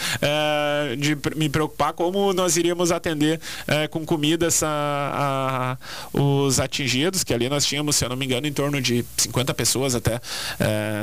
de 0.97 1.17
me 1.35 1.49
preocupar 1.49 1.93
como 1.93 2.33
nós 2.33 2.57
iríamos 2.57 2.91
atender 2.91 3.39
com 3.91 4.05
comida 4.05 4.47
essa, 4.47 5.77
os 6.13 6.59
atingidos, 6.59 7.23
que 7.23 7.33
ali 7.33 7.49
nós 7.49 7.65
tínhamos, 7.65 7.95
se 7.95 8.05
eu 8.05 8.09
não 8.09 8.15
me 8.15 8.25
engano, 8.25 8.47
em 8.47 8.53
torno 8.53 8.81
de 8.81 9.05
50 9.17 9.53
pessoas 9.53 9.95
até, 9.95 10.19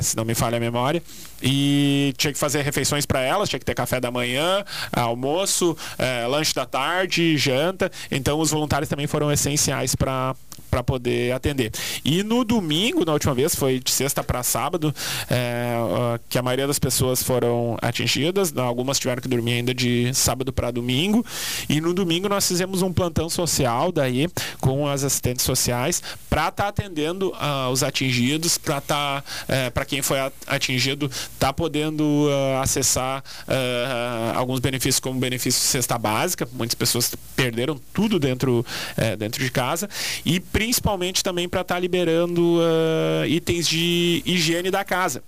se 0.03 0.17
não 0.17 0.25
me 0.25 0.35
falha 0.35 0.57
a 0.57 0.61
memória, 0.61 1.03
e 1.43 2.15
tinha 2.17 2.33
que 2.33 2.39
fazer 2.39 2.63
refeições 2.63 3.07
para 3.07 3.21
elas, 3.21 3.49
tinha 3.49 3.59
que 3.59 3.65
ter 3.65 3.75
café 3.75 4.01
da 4.01 4.11
manhã, 4.11 4.65
almoço, 4.93 5.77
lanche 6.29 6.55
da 6.55 6.67
tarde, 6.67 7.37
janta, 7.37 7.84
então 8.11 8.39
os 8.39 8.51
voluntários 8.51 8.89
também 8.89 9.07
foram 9.07 9.31
essenciais 9.33 9.95
para 9.95 10.35
para 10.75 10.83
poder 10.83 11.31
atender. 11.31 11.71
E 12.05 12.25
no 12.25 12.43
domingo, 12.43 13.05
na 13.05 13.13
última 13.13 13.33
vez, 13.33 13.55
foi 13.55 13.79
de 13.79 13.93
sexta 13.93 14.25
para 14.25 14.43
sábado, 14.43 14.93
é, 15.31 15.77
que 16.29 16.37
a 16.37 16.43
maioria 16.43 16.67
das 16.67 16.81
pessoas 16.81 17.23
foram 17.23 17.79
atingidas, 17.81 18.53
algumas 18.57 18.99
tiveram 18.99 19.23
que 19.23 19.29
dormir 19.29 19.53
ainda 19.53 19.73
de 19.73 20.13
sábado 20.15 20.53
para 20.53 20.73
domingo. 20.73 21.25
E 21.69 21.81
no 21.81 21.95
domingo 21.95 22.29
nós 22.29 22.49
fizemos 22.49 22.83
um 22.83 22.93
plantão 22.93 23.31
social 23.31 23.93
daí 23.93 24.29
com 24.61 24.89
as 24.89 25.05
assistentes 25.05 25.45
sociais 25.45 26.03
para 26.29 26.49
estar 26.49 26.65
tá 26.65 26.69
atendendo 26.71 27.29
uh, 27.29 27.71
os 27.71 27.85
atingidos, 27.85 28.59
para 28.59 28.81
tá, 28.81 29.23
é, 29.47 29.71
para 29.71 29.85
quem 29.85 30.03
foi 30.03 30.19
atingido 30.49 31.09
tá 31.39 31.53
podendo 31.53 32.03
uh, 32.03 32.61
acessar 32.61 33.23
uh, 33.47 34.37
alguns 34.37 34.59
benefícios 34.59 34.99
como 34.99 35.21
benefício 35.21 35.61
cesta 35.61 35.97
básica. 35.97 36.49
Muitas 36.53 36.75
pessoas 36.75 37.15
perderam 37.37 37.81
tudo 37.93 38.19
dentro 38.19 38.67
é, 38.97 39.15
dentro 39.15 39.43
de 39.43 39.51
casa 39.53 39.89
e 40.25 40.41
principalmente 40.65 41.23
também 41.23 41.47
para 41.47 41.61
estar 41.61 41.75
tá 41.75 41.79
liberando 41.79 42.57
uh, 42.57 43.27
itens 43.27 43.69
de 43.69 44.23
higiene 44.25 44.71
da 44.71 44.83
casa. 44.83 45.23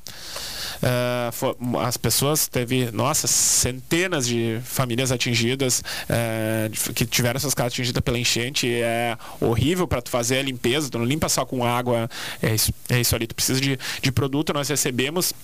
Uh, 0.76 1.78
as 1.78 1.98
pessoas 1.98 2.48
teve, 2.48 2.90
nossa, 2.90 3.26
centenas 3.26 4.26
de 4.26 4.58
famílias 4.64 5.12
atingidas 5.12 5.80
uh, 5.80 6.92
que 6.94 7.04
tiveram 7.04 7.38
suas 7.38 7.52
casas 7.52 7.74
atingidas 7.74 8.00
pela 8.00 8.18
enchente. 8.18 8.66
É 8.66 9.18
horrível 9.38 9.86
para 9.86 10.00
tu 10.00 10.08
fazer 10.08 10.38
a 10.38 10.42
limpeza, 10.42 10.88
tu 10.88 10.98
não 10.98 11.04
limpa 11.04 11.28
só 11.28 11.44
com 11.44 11.62
água. 11.62 12.08
É 12.42 12.54
isso, 12.54 12.72
é 12.88 12.98
isso 12.98 13.14
ali, 13.14 13.26
tu 13.26 13.34
precisa 13.34 13.60
de, 13.60 13.78
de 14.00 14.12
produto. 14.12 14.54
Nós 14.54 14.70
recebemos 14.70 15.34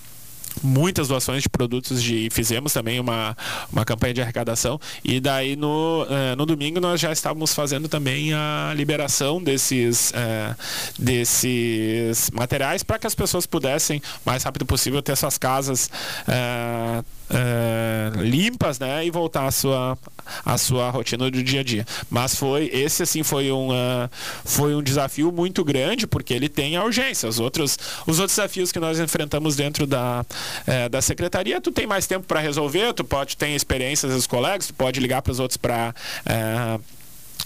muitas 0.61 1.07
doações 1.07 1.43
de 1.43 1.49
produtos 1.49 2.01
de 2.01 2.29
fizemos 2.31 2.73
também 2.73 2.99
uma, 2.99 3.35
uma 3.71 3.85
campanha 3.85 4.13
de 4.13 4.21
arrecadação. 4.21 4.79
E 5.03 5.19
daí 5.19 5.55
no, 5.55 6.03
uh, 6.03 6.35
no 6.37 6.45
domingo 6.45 6.79
nós 6.79 6.99
já 6.99 7.11
estávamos 7.11 7.53
fazendo 7.53 7.87
também 7.87 8.33
a 8.33 8.73
liberação 8.75 9.41
desses 9.41 10.11
uh, 10.11 10.55
desses 10.97 12.29
materiais 12.31 12.83
para 12.83 12.99
que 12.99 13.07
as 13.07 13.15
pessoas 13.15 13.45
pudessem 13.45 14.01
mais 14.25 14.43
rápido 14.43 14.65
possível 14.65 15.01
ter 15.01 15.15
suas 15.15 15.37
casas 15.37 15.89
uh, 16.27 17.03
uh, 17.33 18.21
limpas, 18.21 18.79
né, 18.79 19.05
e 19.05 19.11
voltar 19.11 19.47
à 19.47 19.51
sua 19.51 19.97
à 20.45 20.57
sua 20.57 20.89
rotina 20.89 21.29
do 21.29 21.43
dia 21.43 21.59
a 21.59 21.63
dia. 21.63 21.85
Mas 22.09 22.35
foi 22.35 22.69
esse 22.73 23.03
assim 23.03 23.23
foi 23.23 23.51
um 23.51 23.69
uh, 23.69 24.09
foi 24.45 24.75
um 24.75 24.81
desafio 24.81 25.31
muito 25.31 25.63
grande 25.63 26.07
porque 26.07 26.33
ele 26.33 26.47
tem 26.47 26.75
a 26.75 26.83
urgência. 26.83 27.27
Os 27.27 27.39
outros 27.39 27.77
os 28.07 28.19
outros 28.19 28.35
desafios 28.35 28.71
que 28.71 28.79
nós 28.79 28.99
enfrentamos 28.99 29.55
dentro 29.55 29.85
da 29.85 30.21
uh, 30.21 30.89
da 30.89 31.01
secretaria, 31.01 31.59
tu 31.59 31.71
tem 31.71 31.87
mais 31.87 32.07
tempo 32.07 32.25
para 32.25 32.39
resolver, 32.39 32.93
tu 32.93 33.03
pode 33.03 33.35
ter 33.35 33.49
experiências 33.49 34.13
dos 34.13 34.27
colegas, 34.27 34.67
tu 34.67 34.73
pode 34.73 34.99
ligar 34.99 35.21
para 35.21 35.31
os 35.31 35.39
outros 35.39 35.57
para 35.57 35.93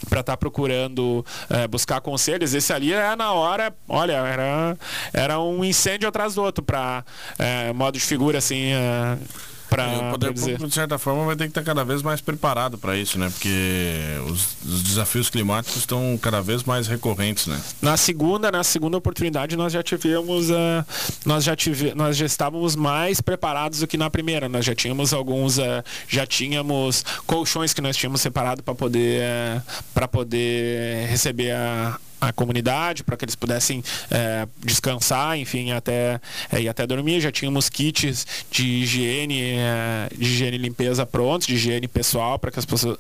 para 0.09 0.19
estar 0.19 0.33
tá 0.33 0.37
procurando 0.37 1.25
é, 1.49 1.67
buscar 1.67 2.01
conselhos. 2.01 2.53
Esse 2.53 2.71
ali 2.71 2.93
é 2.93 3.15
na 3.15 3.31
hora, 3.33 3.73
olha, 3.87 4.13
era, 4.13 4.77
era 5.11 5.39
um 5.39 5.63
incêndio 5.63 6.07
atrás 6.07 6.35
do 6.35 6.43
outro, 6.43 6.63
para 6.63 7.03
é, 7.37 7.73
modo 7.73 7.95
de 7.95 8.05
figura 8.05 8.37
assim. 8.37 8.71
É, 8.73 9.17
para 9.69 10.11
poder 10.11 10.33
público, 10.33 10.67
de 10.67 10.73
certa 10.73 10.97
forma, 10.97 11.25
vai 11.25 11.35
ter 11.35 11.45
que 11.45 11.51
estar 11.51 11.63
cada 11.63 11.83
vez 11.83 12.01
mais 12.01 12.21
preparado 12.21 12.77
para 12.77 12.97
isso, 12.97 13.19
né? 13.19 13.29
Porque 13.29 14.01
os, 14.27 14.57
os, 14.65 14.83
desafios 14.83 15.29
climáticos 15.29 15.77
estão 15.77 16.17
cada 16.21 16.41
vez 16.41 16.63
mais 16.63 16.87
recorrentes, 16.87 17.47
né? 17.47 17.59
Na 17.81 17.97
segunda, 17.97 18.51
na 18.51 18.63
segunda 18.63 18.97
oportunidade, 18.97 19.55
nós 19.57 19.73
já 19.73 19.83
tivemos, 19.83 20.49
uh, 20.49 20.85
nós 21.25 21.43
já 21.43 21.55
tive, 21.55 21.93
nós 21.93 22.15
já 22.15 22.25
estávamos 22.25 22.75
mais 22.75 23.19
preparados 23.21 23.79
do 23.79 23.87
que 23.87 23.97
na 23.97 24.09
primeira. 24.09 24.47
Nós 24.47 24.65
já 24.65 24.73
tínhamos 24.73 25.13
alguns, 25.13 25.57
uh, 25.57 25.83
já 26.07 26.25
tínhamos 26.25 27.03
colchões 27.25 27.73
que 27.73 27.81
nós 27.81 27.97
tínhamos 27.97 28.21
separado 28.21 28.63
para 28.63 28.75
poder, 28.75 29.21
uh, 29.23 29.61
para 29.93 30.07
poder 30.07 31.07
receber 31.07 31.51
a, 31.51 31.99
a 32.19 32.33
comunidade 32.33 33.03
para 33.03 33.15
que 33.15 33.25
eles 33.25 33.35
pudessem 33.35 33.83
é, 34.09 34.47
descansar, 34.63 35.37
enfim, 35.37 35.71
até 35.71 36.19
é, 36.51 36.61
e 36.61 36.69
até 36.69 36.85
dormir. 36.85 37.21
Já 37.21 37.31
tínhamos 37.31 37.69
kits 37.69 38.25
de 38.49 38.65
higiene, 38.65 39.41
é, 39.41 40.09
de 40.15 40.23
higiene 40.23 40.57
e 40.57 40.59
limpeza 40.59 41.05
prontos, 41.05 41.47
de 41.47 41.55
higiene 41.55 41.87
pessoal, 41.87 42.39
para 42.39 42.51
que 42.51 42.59
as 42.59 42.65
pessoas, 42.65 42.97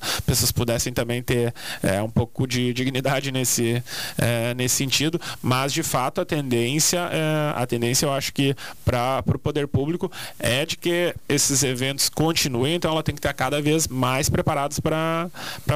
pudessem 0.51 0.93
também 0.93 1.21
ter 1.21 1.53
é, 1.83 2.01
um 2.01 2.09
pouco 2.09 2.47
de 2.47 2.73
dignidade 2.73 3.31
nesse, 3.31 3.83
é, 4.17 4.53
nesse 4.53 4.75
sentido. 4.75 5.19
Mas 5.41 5.73
de 5.73 5.83
fato 5.83 6.21
a 6.21 6.25
tendência, 6.25 6.99
é, 7.11 7.53
a 7.55 7.65
tendência 7.65 8.05
eu 8.05 8.13
acho 8.13 8.33
que 8.33 8.55
para 8.85 9.23
o 9.27 9.39
poder 9.39 9.67
público 9.67 10.11
é 10.39 10.65
de 10.65 10.77
que 10.77 11.13
esses 11.27 11.63
eventos 11.63 12.09
continuem, 12.09 12.75
então 12.75 12.91
ela 12.91 13.03
tem 13.03 13.15
que 13.15 13.19
estar 13.19 13.33
cada 13.33 13.61
vez 13.61 13.87
mais 13.87 14.29
preparados 14.29 14.79
para 14.79 15.29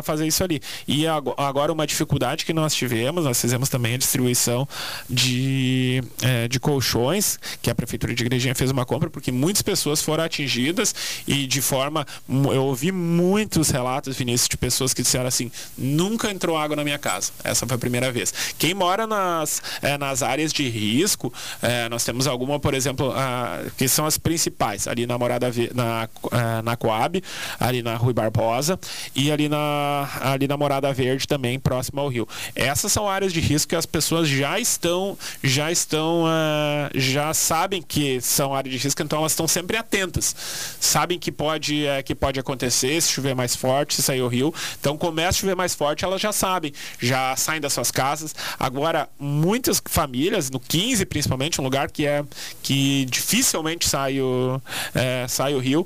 fazer 0.04 0.28
isso 0.28 0.44
ali. 0.44 0.62
E 0.88 1.06
agora 1.08 1.72
uma 1.72 1.88
dificuldade 1.88 2.46
que 2.46 2.54
nós 2.54 2.74
tivemos 2.74 3.26
nós 3.32 3.40
fizemos 3.40 3.70
também 3.70 3.96
a 3.96 3.98
distribuição 3.98 4.68
de, 5.10 6.04
é, 6.22 6.50
de 6.50 6.60
colchões, 6.60 7.40
que 7.62 7.70
a 7.70 7.76
Prefeitura 7.76 8.14
de 8.14 8.24
Igrejinha 8.24 8.54
fez 8.54 8.70
uma 8.70 8.86
compra, 8.86 9.10
porque 9.10 9.32
muitas 9.32 9.62
pessoas 9.62 10.02
foram 10.02 10.26
atingidas 10.26 10.94
e 11.26 11.48
de 11.48 11.62
forma. 11.62 12.06
Eu 12.28 12.66
ouvi 12.66 12.92
muitos 12.92 13.70
relatos, 13.70 14.18
Vinícius, 14.18 14.50
de 14.50 14.58
pessoas 14.58 14.94
que 14.94 15.02
disseram 15.02 15.28
assim: 15.28 15.50
nunca 15.78 16.30
entrou 16.30 16.58
água 16.58 16.76
na 16.76 16.84
minha 16.84 17.00
casa. 17.00 17.32
Essa 17.42 17.66
foi 17.66 17.76
a 17.76 17.80
primeira 17.80 18.12
vez. 18.12 18.34
Quem 18.60 18.74
mora 18.74 19.08
nas, 19.08 19.62
é, 19.82 19.98
nas 19.98 20.22
áreas 20.22 20.52
de 20.52 20.68
risco, 20.68 21.34
é, 21.62 21.88
nós 21.88 22.04
temos 22.04 22.28
alguma, 22.28 22.60
por 22.60 22.74
exemplo, 22.74 23.14
a, 23.16 23.62
que 23.78 23.88
são 23.88 24.06
as 24.06 24.18
principais, 24.18 24.90
ali 24.90 25.08
na 25.08 25.18
Morada 25.18 25.50
na, 25.74 26.10
é, 26.32 26.62
na 26.62 26.76
Coab, 26.76 27.24
ali 27.58 27.82
na 27.82 27.96
Rui 27.96 28.14
Barbosa 28.14 28.78
e 29.16 29.32
ali 29.32 29.48
na, 29.48 30.10
ali 30.20 30.50
na 30.50 30.58
Morada 30.58 30.92
Verde 30.92 31.26
também, 31.26 31.58
próximo 31.58 32.02
ao 32.02 32.10
rio. 32.10 32.28
Essas 32.54 32.92
são 32.92 33.08
áreas 33.08 33.21
áreas 33.22 33.34
de 33.34 33.40
risco 33.40 33.70
que 33.70 33.76
as 33.76 33.86
pessoas 33.86 34.28
já 34.28 34.60
estão, 34.60 35.16
já 35.44 35.72
estão, 35.72 36.24
uh, 36.24 36.90
já 36.96 37.34
sabem 37.36 37.82
que 37.82 38.20
são 38.20 38.54
áreas 38.54 38.74
de 38.74 38.84
risco, 38.84 39.02
então 39.04 39.20
elas 39.20 39.34
estão 39.34 39.48
sempre 39.48 39.78
atentas. 39.78 40.36
Sabem 40.80 41.20
que 41.20 41.32
pode, 41.32 41.84
uh, 41.84 42.04
que 42.04 42.16
pode 42.16 42.40
acontecer 42.40 43.00
se 43.00 43.12
chover 43.12 43.36
mais 43.36 43.56
forte, 43.56 43.94
se 43.94 44.02
sair 44.02 44.22
o 44.22 44.28
rio. 44.28 44.54
Então 44.80 44.98
começa 44.98 45.30
a 45.30 45.42
chover 45.42 45.56
mais 45.56 45.76
forte, 45.76 46.04
elas 46.04 46.20
já 46.20 46.32
sabem, 46.32 46.74
já 47.00 47.36
saem 47.36 47.62
das 47.62 47.74
suas 47.74 47.92
casas. 47.92 48.34
Agora, 48.60 49.08
muitas 49.20 49.82
famílias, 49.86 50.50
no 50.50 50.60
15 50.60 51.06
principalmente, 51.06 51.62
um 51.62 51.64
lugar 51.64 51.92
que 51.92 52.08
é 52.08 52.24
que 52.64 53.06
dificilmente 53.06 53.88
sai 53.88 54.20
o, 54.20 54.56
uh, 54.56 55.30
sai 55.30 55.54
o 55.54 55.60
rio, 55.60 55.86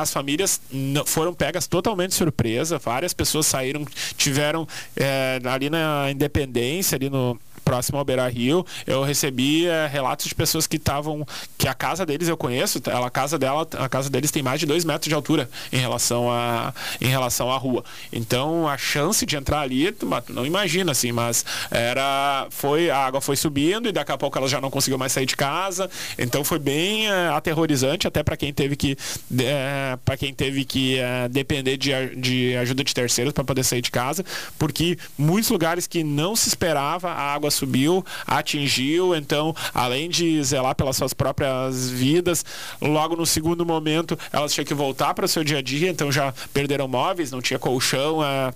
as 0.00 0.12
famílias 0.12 0.60
foram 1.06 1.34
pegas 1.34 1.66
totalmente 1.66 2.14
surpresa. 2.14 2.78
Várias 2.78 3.12
pessoas 3.12 3.46
saíram, 3.46 3.84
tiveram 4.16 4.68
ali 5.52 5.70
na 5.70 6.10
independência 6.10 6.35
independência 6.36 6.96
ali 6.96 7.08
no 7.08 7.38
próximo 7.66 7.98
ao 7.98 8.04
Beira 8.04 8.28
Rio, 8.28 8.64
eu 8.86 9.02
recebi 9.02 9.66
é, 9.66 9.88
relatos 9.88 10.26
de 10.26 10.34
pessoas 10.36 10.68
que 10.68 10.76
estavam. 10.76 11.26
que 11.58 11.66
a 11.66 11.74
casa 11.74 12.06
deles 12.06 12.28
eu 12.28 12.36
conheço, 12.36 12.80
ela, 12.86 13.08
a 13.08 13.10
casa 13.10 13.36
dela, 13.36 13.66
a 13.76 13.88
casa 13.88 14.08
deles 14.08 14.30
tem 14.30 14.40
mais 14.40 14.60
de 14.60 14.66
dois 14.66 14.84
metros 14.84 15.08
de 15.08 15.14
altura 15.14 15.50
em 15.72 15.78
relação 15.78 16.30
a 16.30 16.72
em 17.00 17.08
relação 17.08 17.50
à 17.50 17.58
rua. 17.58 17.84
Então 18.12 18.68
a 18.68 18.78
chance 18.78 19.26
de 19.26 19.36
entrar 19.36 19.62
ali, 19.62 19.92
não 20.28 20.46
imagina 20.46 20.92
assim, 20.92 21.10
mas 21.10 21.44
era 21.68 22.46
foi 22.50 22.88
a 22.88 22.98
água 22.98 23.20
foi 23.20 23.34
subindo 23.34 23.88
e 23.88 23.92
daqui 23.92 24.12
a 24.12 24.18
pouco 24.18 24.38
ela 24.38 24.46
já 24.48 24.60
não 24.60 24.70
conseguiu 24.70 24.96
mais 24.96 25.10
sair 25.10 25.26
de 25.26 25.36
casa. 25.36 25.90
Então 26.16 26.44
foi 26.44 26.60
bem 26.60 27.10
é, 27.10 27.28
aterrorizante 27.30 28.06
até 28.06 28.22
para 28.22 28.36
quem 28.36 28.52
teve 28.52 28.76
que 28.76 28.96
é, 29.40 29.98
para 30.04 30.16
quem 30.16 30.32
teve 30.32 30.64
que 30.64 30.98
depender 31.32 31.76
de, 31.76 31.90
de 32.14 32.56
ajuda 32.56 32.84
de 32.84 32.94
terceiros 32.94 33.32
para 33.32 33.42
poder 33.42 33.64
sair 33.64 33.82
de 33.82 33.90
casa, 33.90 34.24
porque 34.56 34.96
muitos 35.18 35.50
lugares 35.50 35.88
que 35.88 36.04
não 36.04 36.36
se 36.36 36.48
esperava 36.48 37.10
a 37.10 37.34
água 37.34 37.50
subiu, 37.56 38.04
atingiu, 38.26 39.14
então 39.14 39.54
além 39.74 40.08
de 40.08 40.42
zelar 40.42 40.74
pelas 40.74 40.96
suas 40.96 41.12
próprias 41.12 41.90
vidas, 41.90 42.44
logo 42.80 43.16
no 43.16 43.26
segundo 43.26 43.64
momento 43.64 44.18
elas 44.32 44.52
tinham 44.52 44.64
que 44.64 44.74
voltar 44.74 45.14
para 45.14 45.24
o 45.24 45.28
seu 45.28 45.42
dia 45.42 45.58
a 45.58 45.62
dia, 45.62 45.90
então 45.90 46.10
já 46.12 46.32
perderam 46.52 46.86
móveis, 46.88 47.30
não 47.30 47.40
tinha 47.40 47.58
colchão, 47.58 48.24
é, 48.24 48.52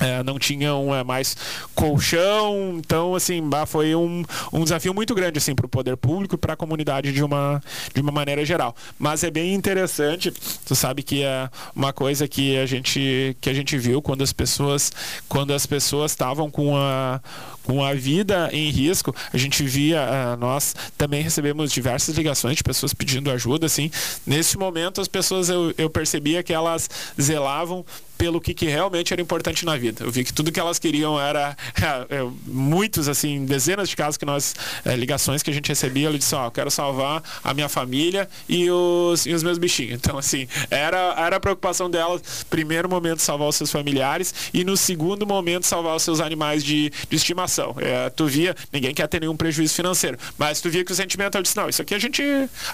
é, 0.00 0.22
não 0.22 0.38
tinham 0.38 0.94
é, 0.94 1.04
mais 1.04 1.36
colchão, 1.74 2.76
então 2.78 3.14
assim 3.14 3.42
foi 3.66 3.94
um, 3.94 4.24
um 4.52 4.64
desafio 4.64 4.94
muito 4.94 5.14
grande 5.14 5.38
assim 5.38 5.54
para 5.54 5.66
o 5.66 5.68
poder 5.68 5.96
público 5.96 6.34
e 6.34 6.38
para 6.38 6.54
a 6.54 6.56
comunidade 6.56 7.12
de 7.12 7.22
uma 7.22 7.62
de 7.94 8.00
uma 8.00 8.12
maneira 8.12 8.44
geral. 8.44 8.74
Mas 8.98 9.22
é 9.22 9.30
bem 9.30 9.54
interessante, 9.54 10.32
tu 10.64 10.74
sabe 10.74 11.02
que 11.02 11.22
é 11.22 11.48
uma 11.74 11.92
coisa 11.92 12.26
que 12.26 12.56
a 12.58 12.66
gente 12.66 13.36
que 13.40 13.50
a 13.50 13.54
gente 13.54 13.76
viu 13.76 14.00
quando 14.00 14.22
as 14.22 14.32
pessoas 14.32 14.90
quando 15.28 15.52
as 15.52 15.66
pessoas 15.66 16.12
estavam 16.12 16.50
com 16.50 16.76
a 16.76 17.20
com 17.64 17.84
a 17.84 17.94
vida 17.94 18.48
em 18.52 18.70
risco, 18.70 19.14
a 19.32 19.36
gente 19.36 19.62
via 19.64 20.02
uh, 20.02 20.36
nós 20.36 20.74
também 20.96 21.22
recebemos 21.22 21.72
diversas 21.72 22.16
ligações 22.16 22.56
de 22.56 22.62
pessoas 22.62 22.92
pedindo 22.94 23.30
ajuda 23.30 23.66
assim. 23.66 23.90
Nesse 24.26 24.58
momento 24.58 25.00
as 25.00 25.08
pessoas 25.08 25.48
eu, 25.48 25.74
eu 25.76 25.90
percebia 25.90 26.42
que 26.42 26.52
elas 26.52 26.88
zelavam 27.20 27.84
pelo 28.20 28.38
que, 28.38 28.52
que, 28.52 28.66
realmente 28.66 29.14
era 29.14 29.22
importante 29.22 29.64
na 29.64 29.78
vida. 29.78 30.04
Eu 30.04 30.10
vi 30.10 30.24
que 30.24 30.32
tudo 30.32 30.52
que 30.52 30.60
elas 30.60 30.78
queriam 30.78 31.18
era 31.18 31.56
é, 32.10 32.22
muitos, 32.46 33.08
assim, 33.08 33.46
dezenas 33.46 33.88
de 33.88 33.96
casos 33.96 34.18
que 34.18 34.26
nós, 34.26 34.54
é, 34.84 34.94
ligações 34.94 35.42
que 35.42 35.48
a 35.48 35.54
gente 35.54 35.70
recebia, 35.70 36.06
ele 36.06 36.18
disse, 36.18 36.34
ó, 36.34 36.42
oh, 36.42 36.46
eu 36.48 36.50
quero 36.50 36.70
salvar 36.70 37.22
a 37.42 37.54
minha 37.54 37.68
família 37.68 38.28
e 38.46 38.70
os, 38.70 39.24
e 39.24 39.32
os 39.32 39.42
meus 39.42 39.56
bichinhos. 39.56 39.94
Então, 39.94 40.18
assim, 40.18 40.46
era, 40.70 41.14
era 41.16 41.36
a 41.36 41.40
preocupação 41.40 41.88
delas, 41.88 42.44
primeiro 42.50 42.90
momento, 42.90 43.22
salvar 43.22 43.48
os 43.48 43.56
seus 43.56 43.72
familiares 43.72 44.34
e 44.52 44.64
no 44.64 44.76
segundo 44.76 45.26
momento, 45.26 45.64
salvar 45.64 45.96
os 45.96 46.02
seus 46.02 46.20
animais 46.20 46.62
de, 46.62 46.92
de 47.08 47.16
estimação. 47.16 47.59
É, 47.78 48.10
tu 48.10 48.26
via, 48.26 48.54
ninguém 48.72 48.94
quer 48.94 49.06
ter 49.06 49.20
nenhum 49.20 49.36
prejuízo 49.36 49.74
financeiro, 49.74 50.18
mas 50.38 50.60
tu 50.60 50.70
via 50.70 50.84
que 50.84 50.92
o 50.92 50.94
sentimento, 50.94 51.36
eu 51.36 51.42
disse, 51.42 51.56
não, 51.56 51.68
isso 51.68 51.82
aqui 51.82 51.94
a 51.94 51.98
gente, 51.98 52.22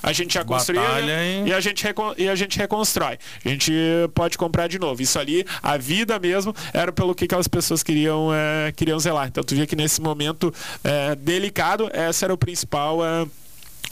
a 0.03 0.13
gente 0.13 0.35
já 0.35 0.45
construiu 0.45 0.83
e, 0.83 1.49
e, 1.49 1.53
a 1.53 1.61
gente, 1.61 1.85
e 2.19 2.29
a 2.29 2.35
gente 2.35 2.59
reconstrói. 2.59 3.19
A 3.45 3.49
gente 3.49 3.73
pode 4.15 4.39
comprar 4.39 4.67
de 4.67 4.79
novo. 4.79 5.03
Isso 5.03 5.19
ali 5.19 5.45
a 5.63 5.77
vida 5.77 6.19
mesmo 6.19 6.55
era 6.73 6.93
pelo 6.93 7.15
que 7.15 7.25
aquelas 7.25 7.49
pessoas 7.49 7.83
queriam, 7.83 8.33
é, 8.33 8.73
queriam 8.73 8.99
zelar. 8.99 9.29
Então 9.29 9.43
tu 9.43 9.55
via 9.55 9.67
que 9.67 9.77
nesse 9.77 10.01
momento 10.01 10.53
é, 10.83 11.15
delicado, 11.15 11.91
essa 11.93 12.27
era 12.27 12.35
o 12.35 12.39
principal. 12.39 13.05
É, 13.05 13.27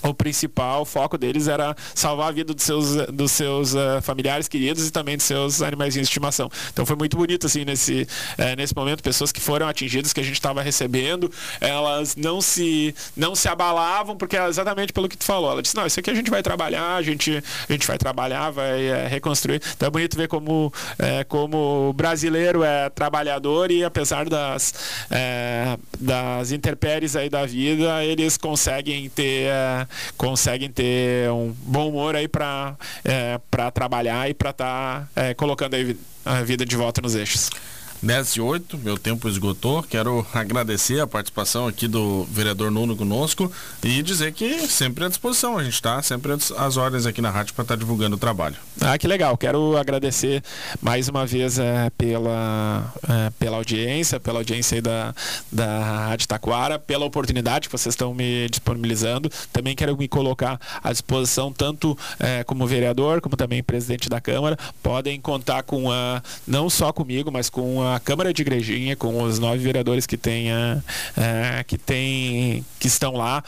o 0.09 0.15
principal 0.15 0.85
foco 0.85 1.17
deles 1.17 1.49
era 1.49 1.75
salvar 1.95 2.29
a 2.29 2.31
vida 2.31 2.53
dos 2.53 2.63
seus, 2.63 2.95
dos 3.07 3.33
seus 3.33 3.75
uh, 3.75 4.03
familiares 4.03 4.49
queridos 4.49 4.87
e 4.87 4.91
também 4.91 5.17
dos 5.17 5.25
seus 5.25 5.63
animais 5.63 5.95
de 5.95 6.01
estimação. 6.01 6.51
Então 6.73 6.85
foi 6.85 6.97
muito 6.97 7.17
bonito 7.17 7.47
assim 7.47 7.65
nesse, 7.65 8.03
uh, 8.39 8.57
nesse 8.57 8.75
momento, 8.77 9.03
pessoas 9.03 9.33
que 9.33 9.41
foram 9.41 9.67
atingidas 9.67 10.13
que 10.13 10.21
a 10.21 10.23
gente 10.23 10.35
estava 10.35 10.63
recebendo, 10.63 11.31
elas 11.61 12.17
não 12.17 12.41
se 12.41 12.95
não 13.17 13.35
se 13.35 13.49
abalavam 13.49 14.17
porque 14.17 14.37
é 14.37 14.47
exatamente 14.47 14.93
pelo 14.93 15.09
que 15.09 15.17
tu 15.17 15.25
falou. 15.25 15.51
Ela 15.51 15.63
disse: 15.63 15.77
"Não, 15.77 15.87
isso 15.87 15.99
aqui 15.99 16.11
a 16.11 16.15
gente 16.15 16.31
vai 16.31 16.43
trabalhar, 16.43 16.97
a 16.97 17.03
gente 17.03 17.43
a 17.69 17.73
gente 17.73 17.87
vai 17.87 17.97
trabalhar, 17.97 18.51
vai 18.51 18.91
uh, 18.91 19.09
reconstruir". 19.09 19.61
Então 19.75 19.87
é 19.87 19.91
bonito 19.91 20.17
ver 20.17 20.29
como 20.29 20.73
como 21.29 21.89
o 21.91 21.93
brasileiro 21.93 22.63
é 22.63 22.91
trabalhador 22.91 23.71
e 23.71 23.85
apesar 23.85 24.29
das 24.29 24.75
das 25.99 26.51
intempéries 26.51 27.17
aí 27.17 27.29
da 27.29 27.47
vida, 27.47 28.05
eles 28.05 28.37
conseguem 28.37 29.09
ter 29.09 29.51
conseguem 30.17 30.71
ter 30.71 31.31
um 31.31 31.55
bom 31.59 31.89
humor 31.89 32.17
aí 32.17 32.29
para 32.29 32.77
é, 33.05 33.39
trabalhar 33.73 34.29
e 34.29 34.35
para 34.35 34.51
estar 34.51 35.09
tá, 35.15 35.23
é, 35.23 35.35
colocando 35.35 35.75
a 36.25 36.43
vida 36.43 36.65
de 36.65 36.77
volta 36.77 37.01
nos 37.01 37.15
eixos. 37.15 37.51
10 38.05 38.37
e 38.37 38.41
8, 38.41 38.79
meu 38.79 38.99
tempo 38.99 39.27
esgotou. 39.29 39.83
Quero 39.83 40.27
agradecer 40.35 41.01
a 41.01 41.07
participação 41.07 41.67
aqui 41.67 41.89
do 41.89 42.25
vereador 42.25 42.71
Nuno 42.71 42.95
conosco 42.95 43.51
e 43.83 44.03
dizer 44.03 44.33
que 44.33 44.69
sempre 44.69 45.05
à 45.05 45.09
disposição. 45.09 45.57
A 45.57 45.65
gente 45.65 45.73
está 45.73 46.03
sempre 46.03 46.33
às 46.33 46.77
ordens 46.77 47.07
aqui 47.07 47.23
na 47.23 47.31
rádio 47.31 47.55
para 47.55 47.63
estar 47.63 47.75
tá 47.75 47.79
divulgando 47.79 48.17
o 48.17 48.19
trabalho. 48.19 48.57
Ah, 48.81 48.99
que 48.99 49.09
legal. 49.09 49.39
Quero 49.39 49.77
agradecer 49.79 50.43
mais 50.83 51.09
uma 51.09 51.25
vez 51.25 51.59
é, 51.59 51.89
pela, 51.97 52.93
é, 53.09 53.31
pela 53.39 53.57
audiência, 53.57 54.21
pela 54.21 54.41
audiência 54.41 54.83
da, 54.83 55.15
da 55.51 56.07
Rádio 56.09 56.29
Taquara, 56.29 56.79
pela 56.79 57.07
oportunidade 57.07 57.69
que 57.69 57.73
vocês 57.73 57.95
estão 57.95 58.13
me 58.13 58.49
disponibilizando. 58.51 59.31
Também 59.51 59.75
quero 59.75 59.97
me 59.97 60.09
colocar 60.09 60.61
à 60.83 60.93
disposição, 60.93 61.51
tanto 61.51 61.97
é, 62.21 62.45
como 62.45 62.67
vereador, 62.67 63.23
como 63.23 63.35
também 63.35 63.63
presidente 63.63 64.11
da 64.11 64.21
Câmara. 64.21 64.59
Podem 64.83 65.19
contar 65.19 65.63
com 65.63 65.91
a, 65.91 66.23
não 66.47 66.69
só 66.69 66.93
comigo, 66.93 67.33
mas 67.33 67.49
com 67.49 67.83
a 67.83 67.94
Câmara 68.01 68.33
de 68.33 68.43
Igrejinha, 68.43 68.97
com 68.97 69.23
os 69.23 69.39
nove 69.39 69.59
vereadores 69.59 70.07
que, 70.07 70.17
tenha, 70.17 70.83
é, 71.17 71.65
que, 71.65 71.79
tem, 71.79 72.65
que 72.79 72.87
estão 72.87 73.13
lá, 73.13 73.43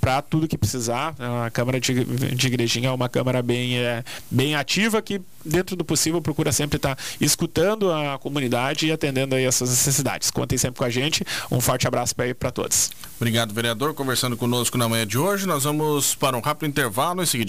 para 0.00 0.22
tudo 0.22 0.48
que 0.48 0.56
precisar. 0.56 1.14
A 1.44 1.50
Câmara 1.50 1.80
de, 1.80 2.04
de 2.04 2.46
Igrejinha 2.46 2.88
é 2.88 2.92
uma 2.92 3.08
Câmara 3.08 3.42
bem, 3.42 3.78
é, 3.78 4.04
bem 4.30 4.54
ativa 4.54 5.02
que, 5.02 5.20
dentro 5.44 5.76
do 5.76 5.84
possível, 5.84 6.20
procura 6.20 6.52
sempre 6.52 6.76
estar 6.76 6.96
tá 6.96 7.02
escutando 7.20 7.92
a 7.92 8.18
comunidade 8.18 8.86
e 8.86 8.92
atendendo 8.92 9.34
aí 9.34 9.44
essas 9.44 9.70
necessidades. 9.70 10.30
Contem 10.30 10.56
sempre 10.56 10.78
com 10.78 10.84
a 10.84 10.90
gente. 10.90 11.24
Um 11.50 11.60
forte 11.60 11.86
abraço 11.86 12.14
para 12.14 12.50
todos. 12.50 12.90
Obrigado, 13.16 13.52
vereador. 13.52 13.94
Conversando 13.94 14.36
conosco 14.36 14.78
na 14.78 14.88
manhã 14.88 15.06
de 15.06 15.18
hoje. 15.18 15.46
Nós 15.46 15.64
vamos 15.64 16.14
para 16.14 16.36
um 16.36 16.40
rápido 16.40 16.68
intervalo 16.68 17.22
em 17.22 17.26
seguida. 17.26 17.46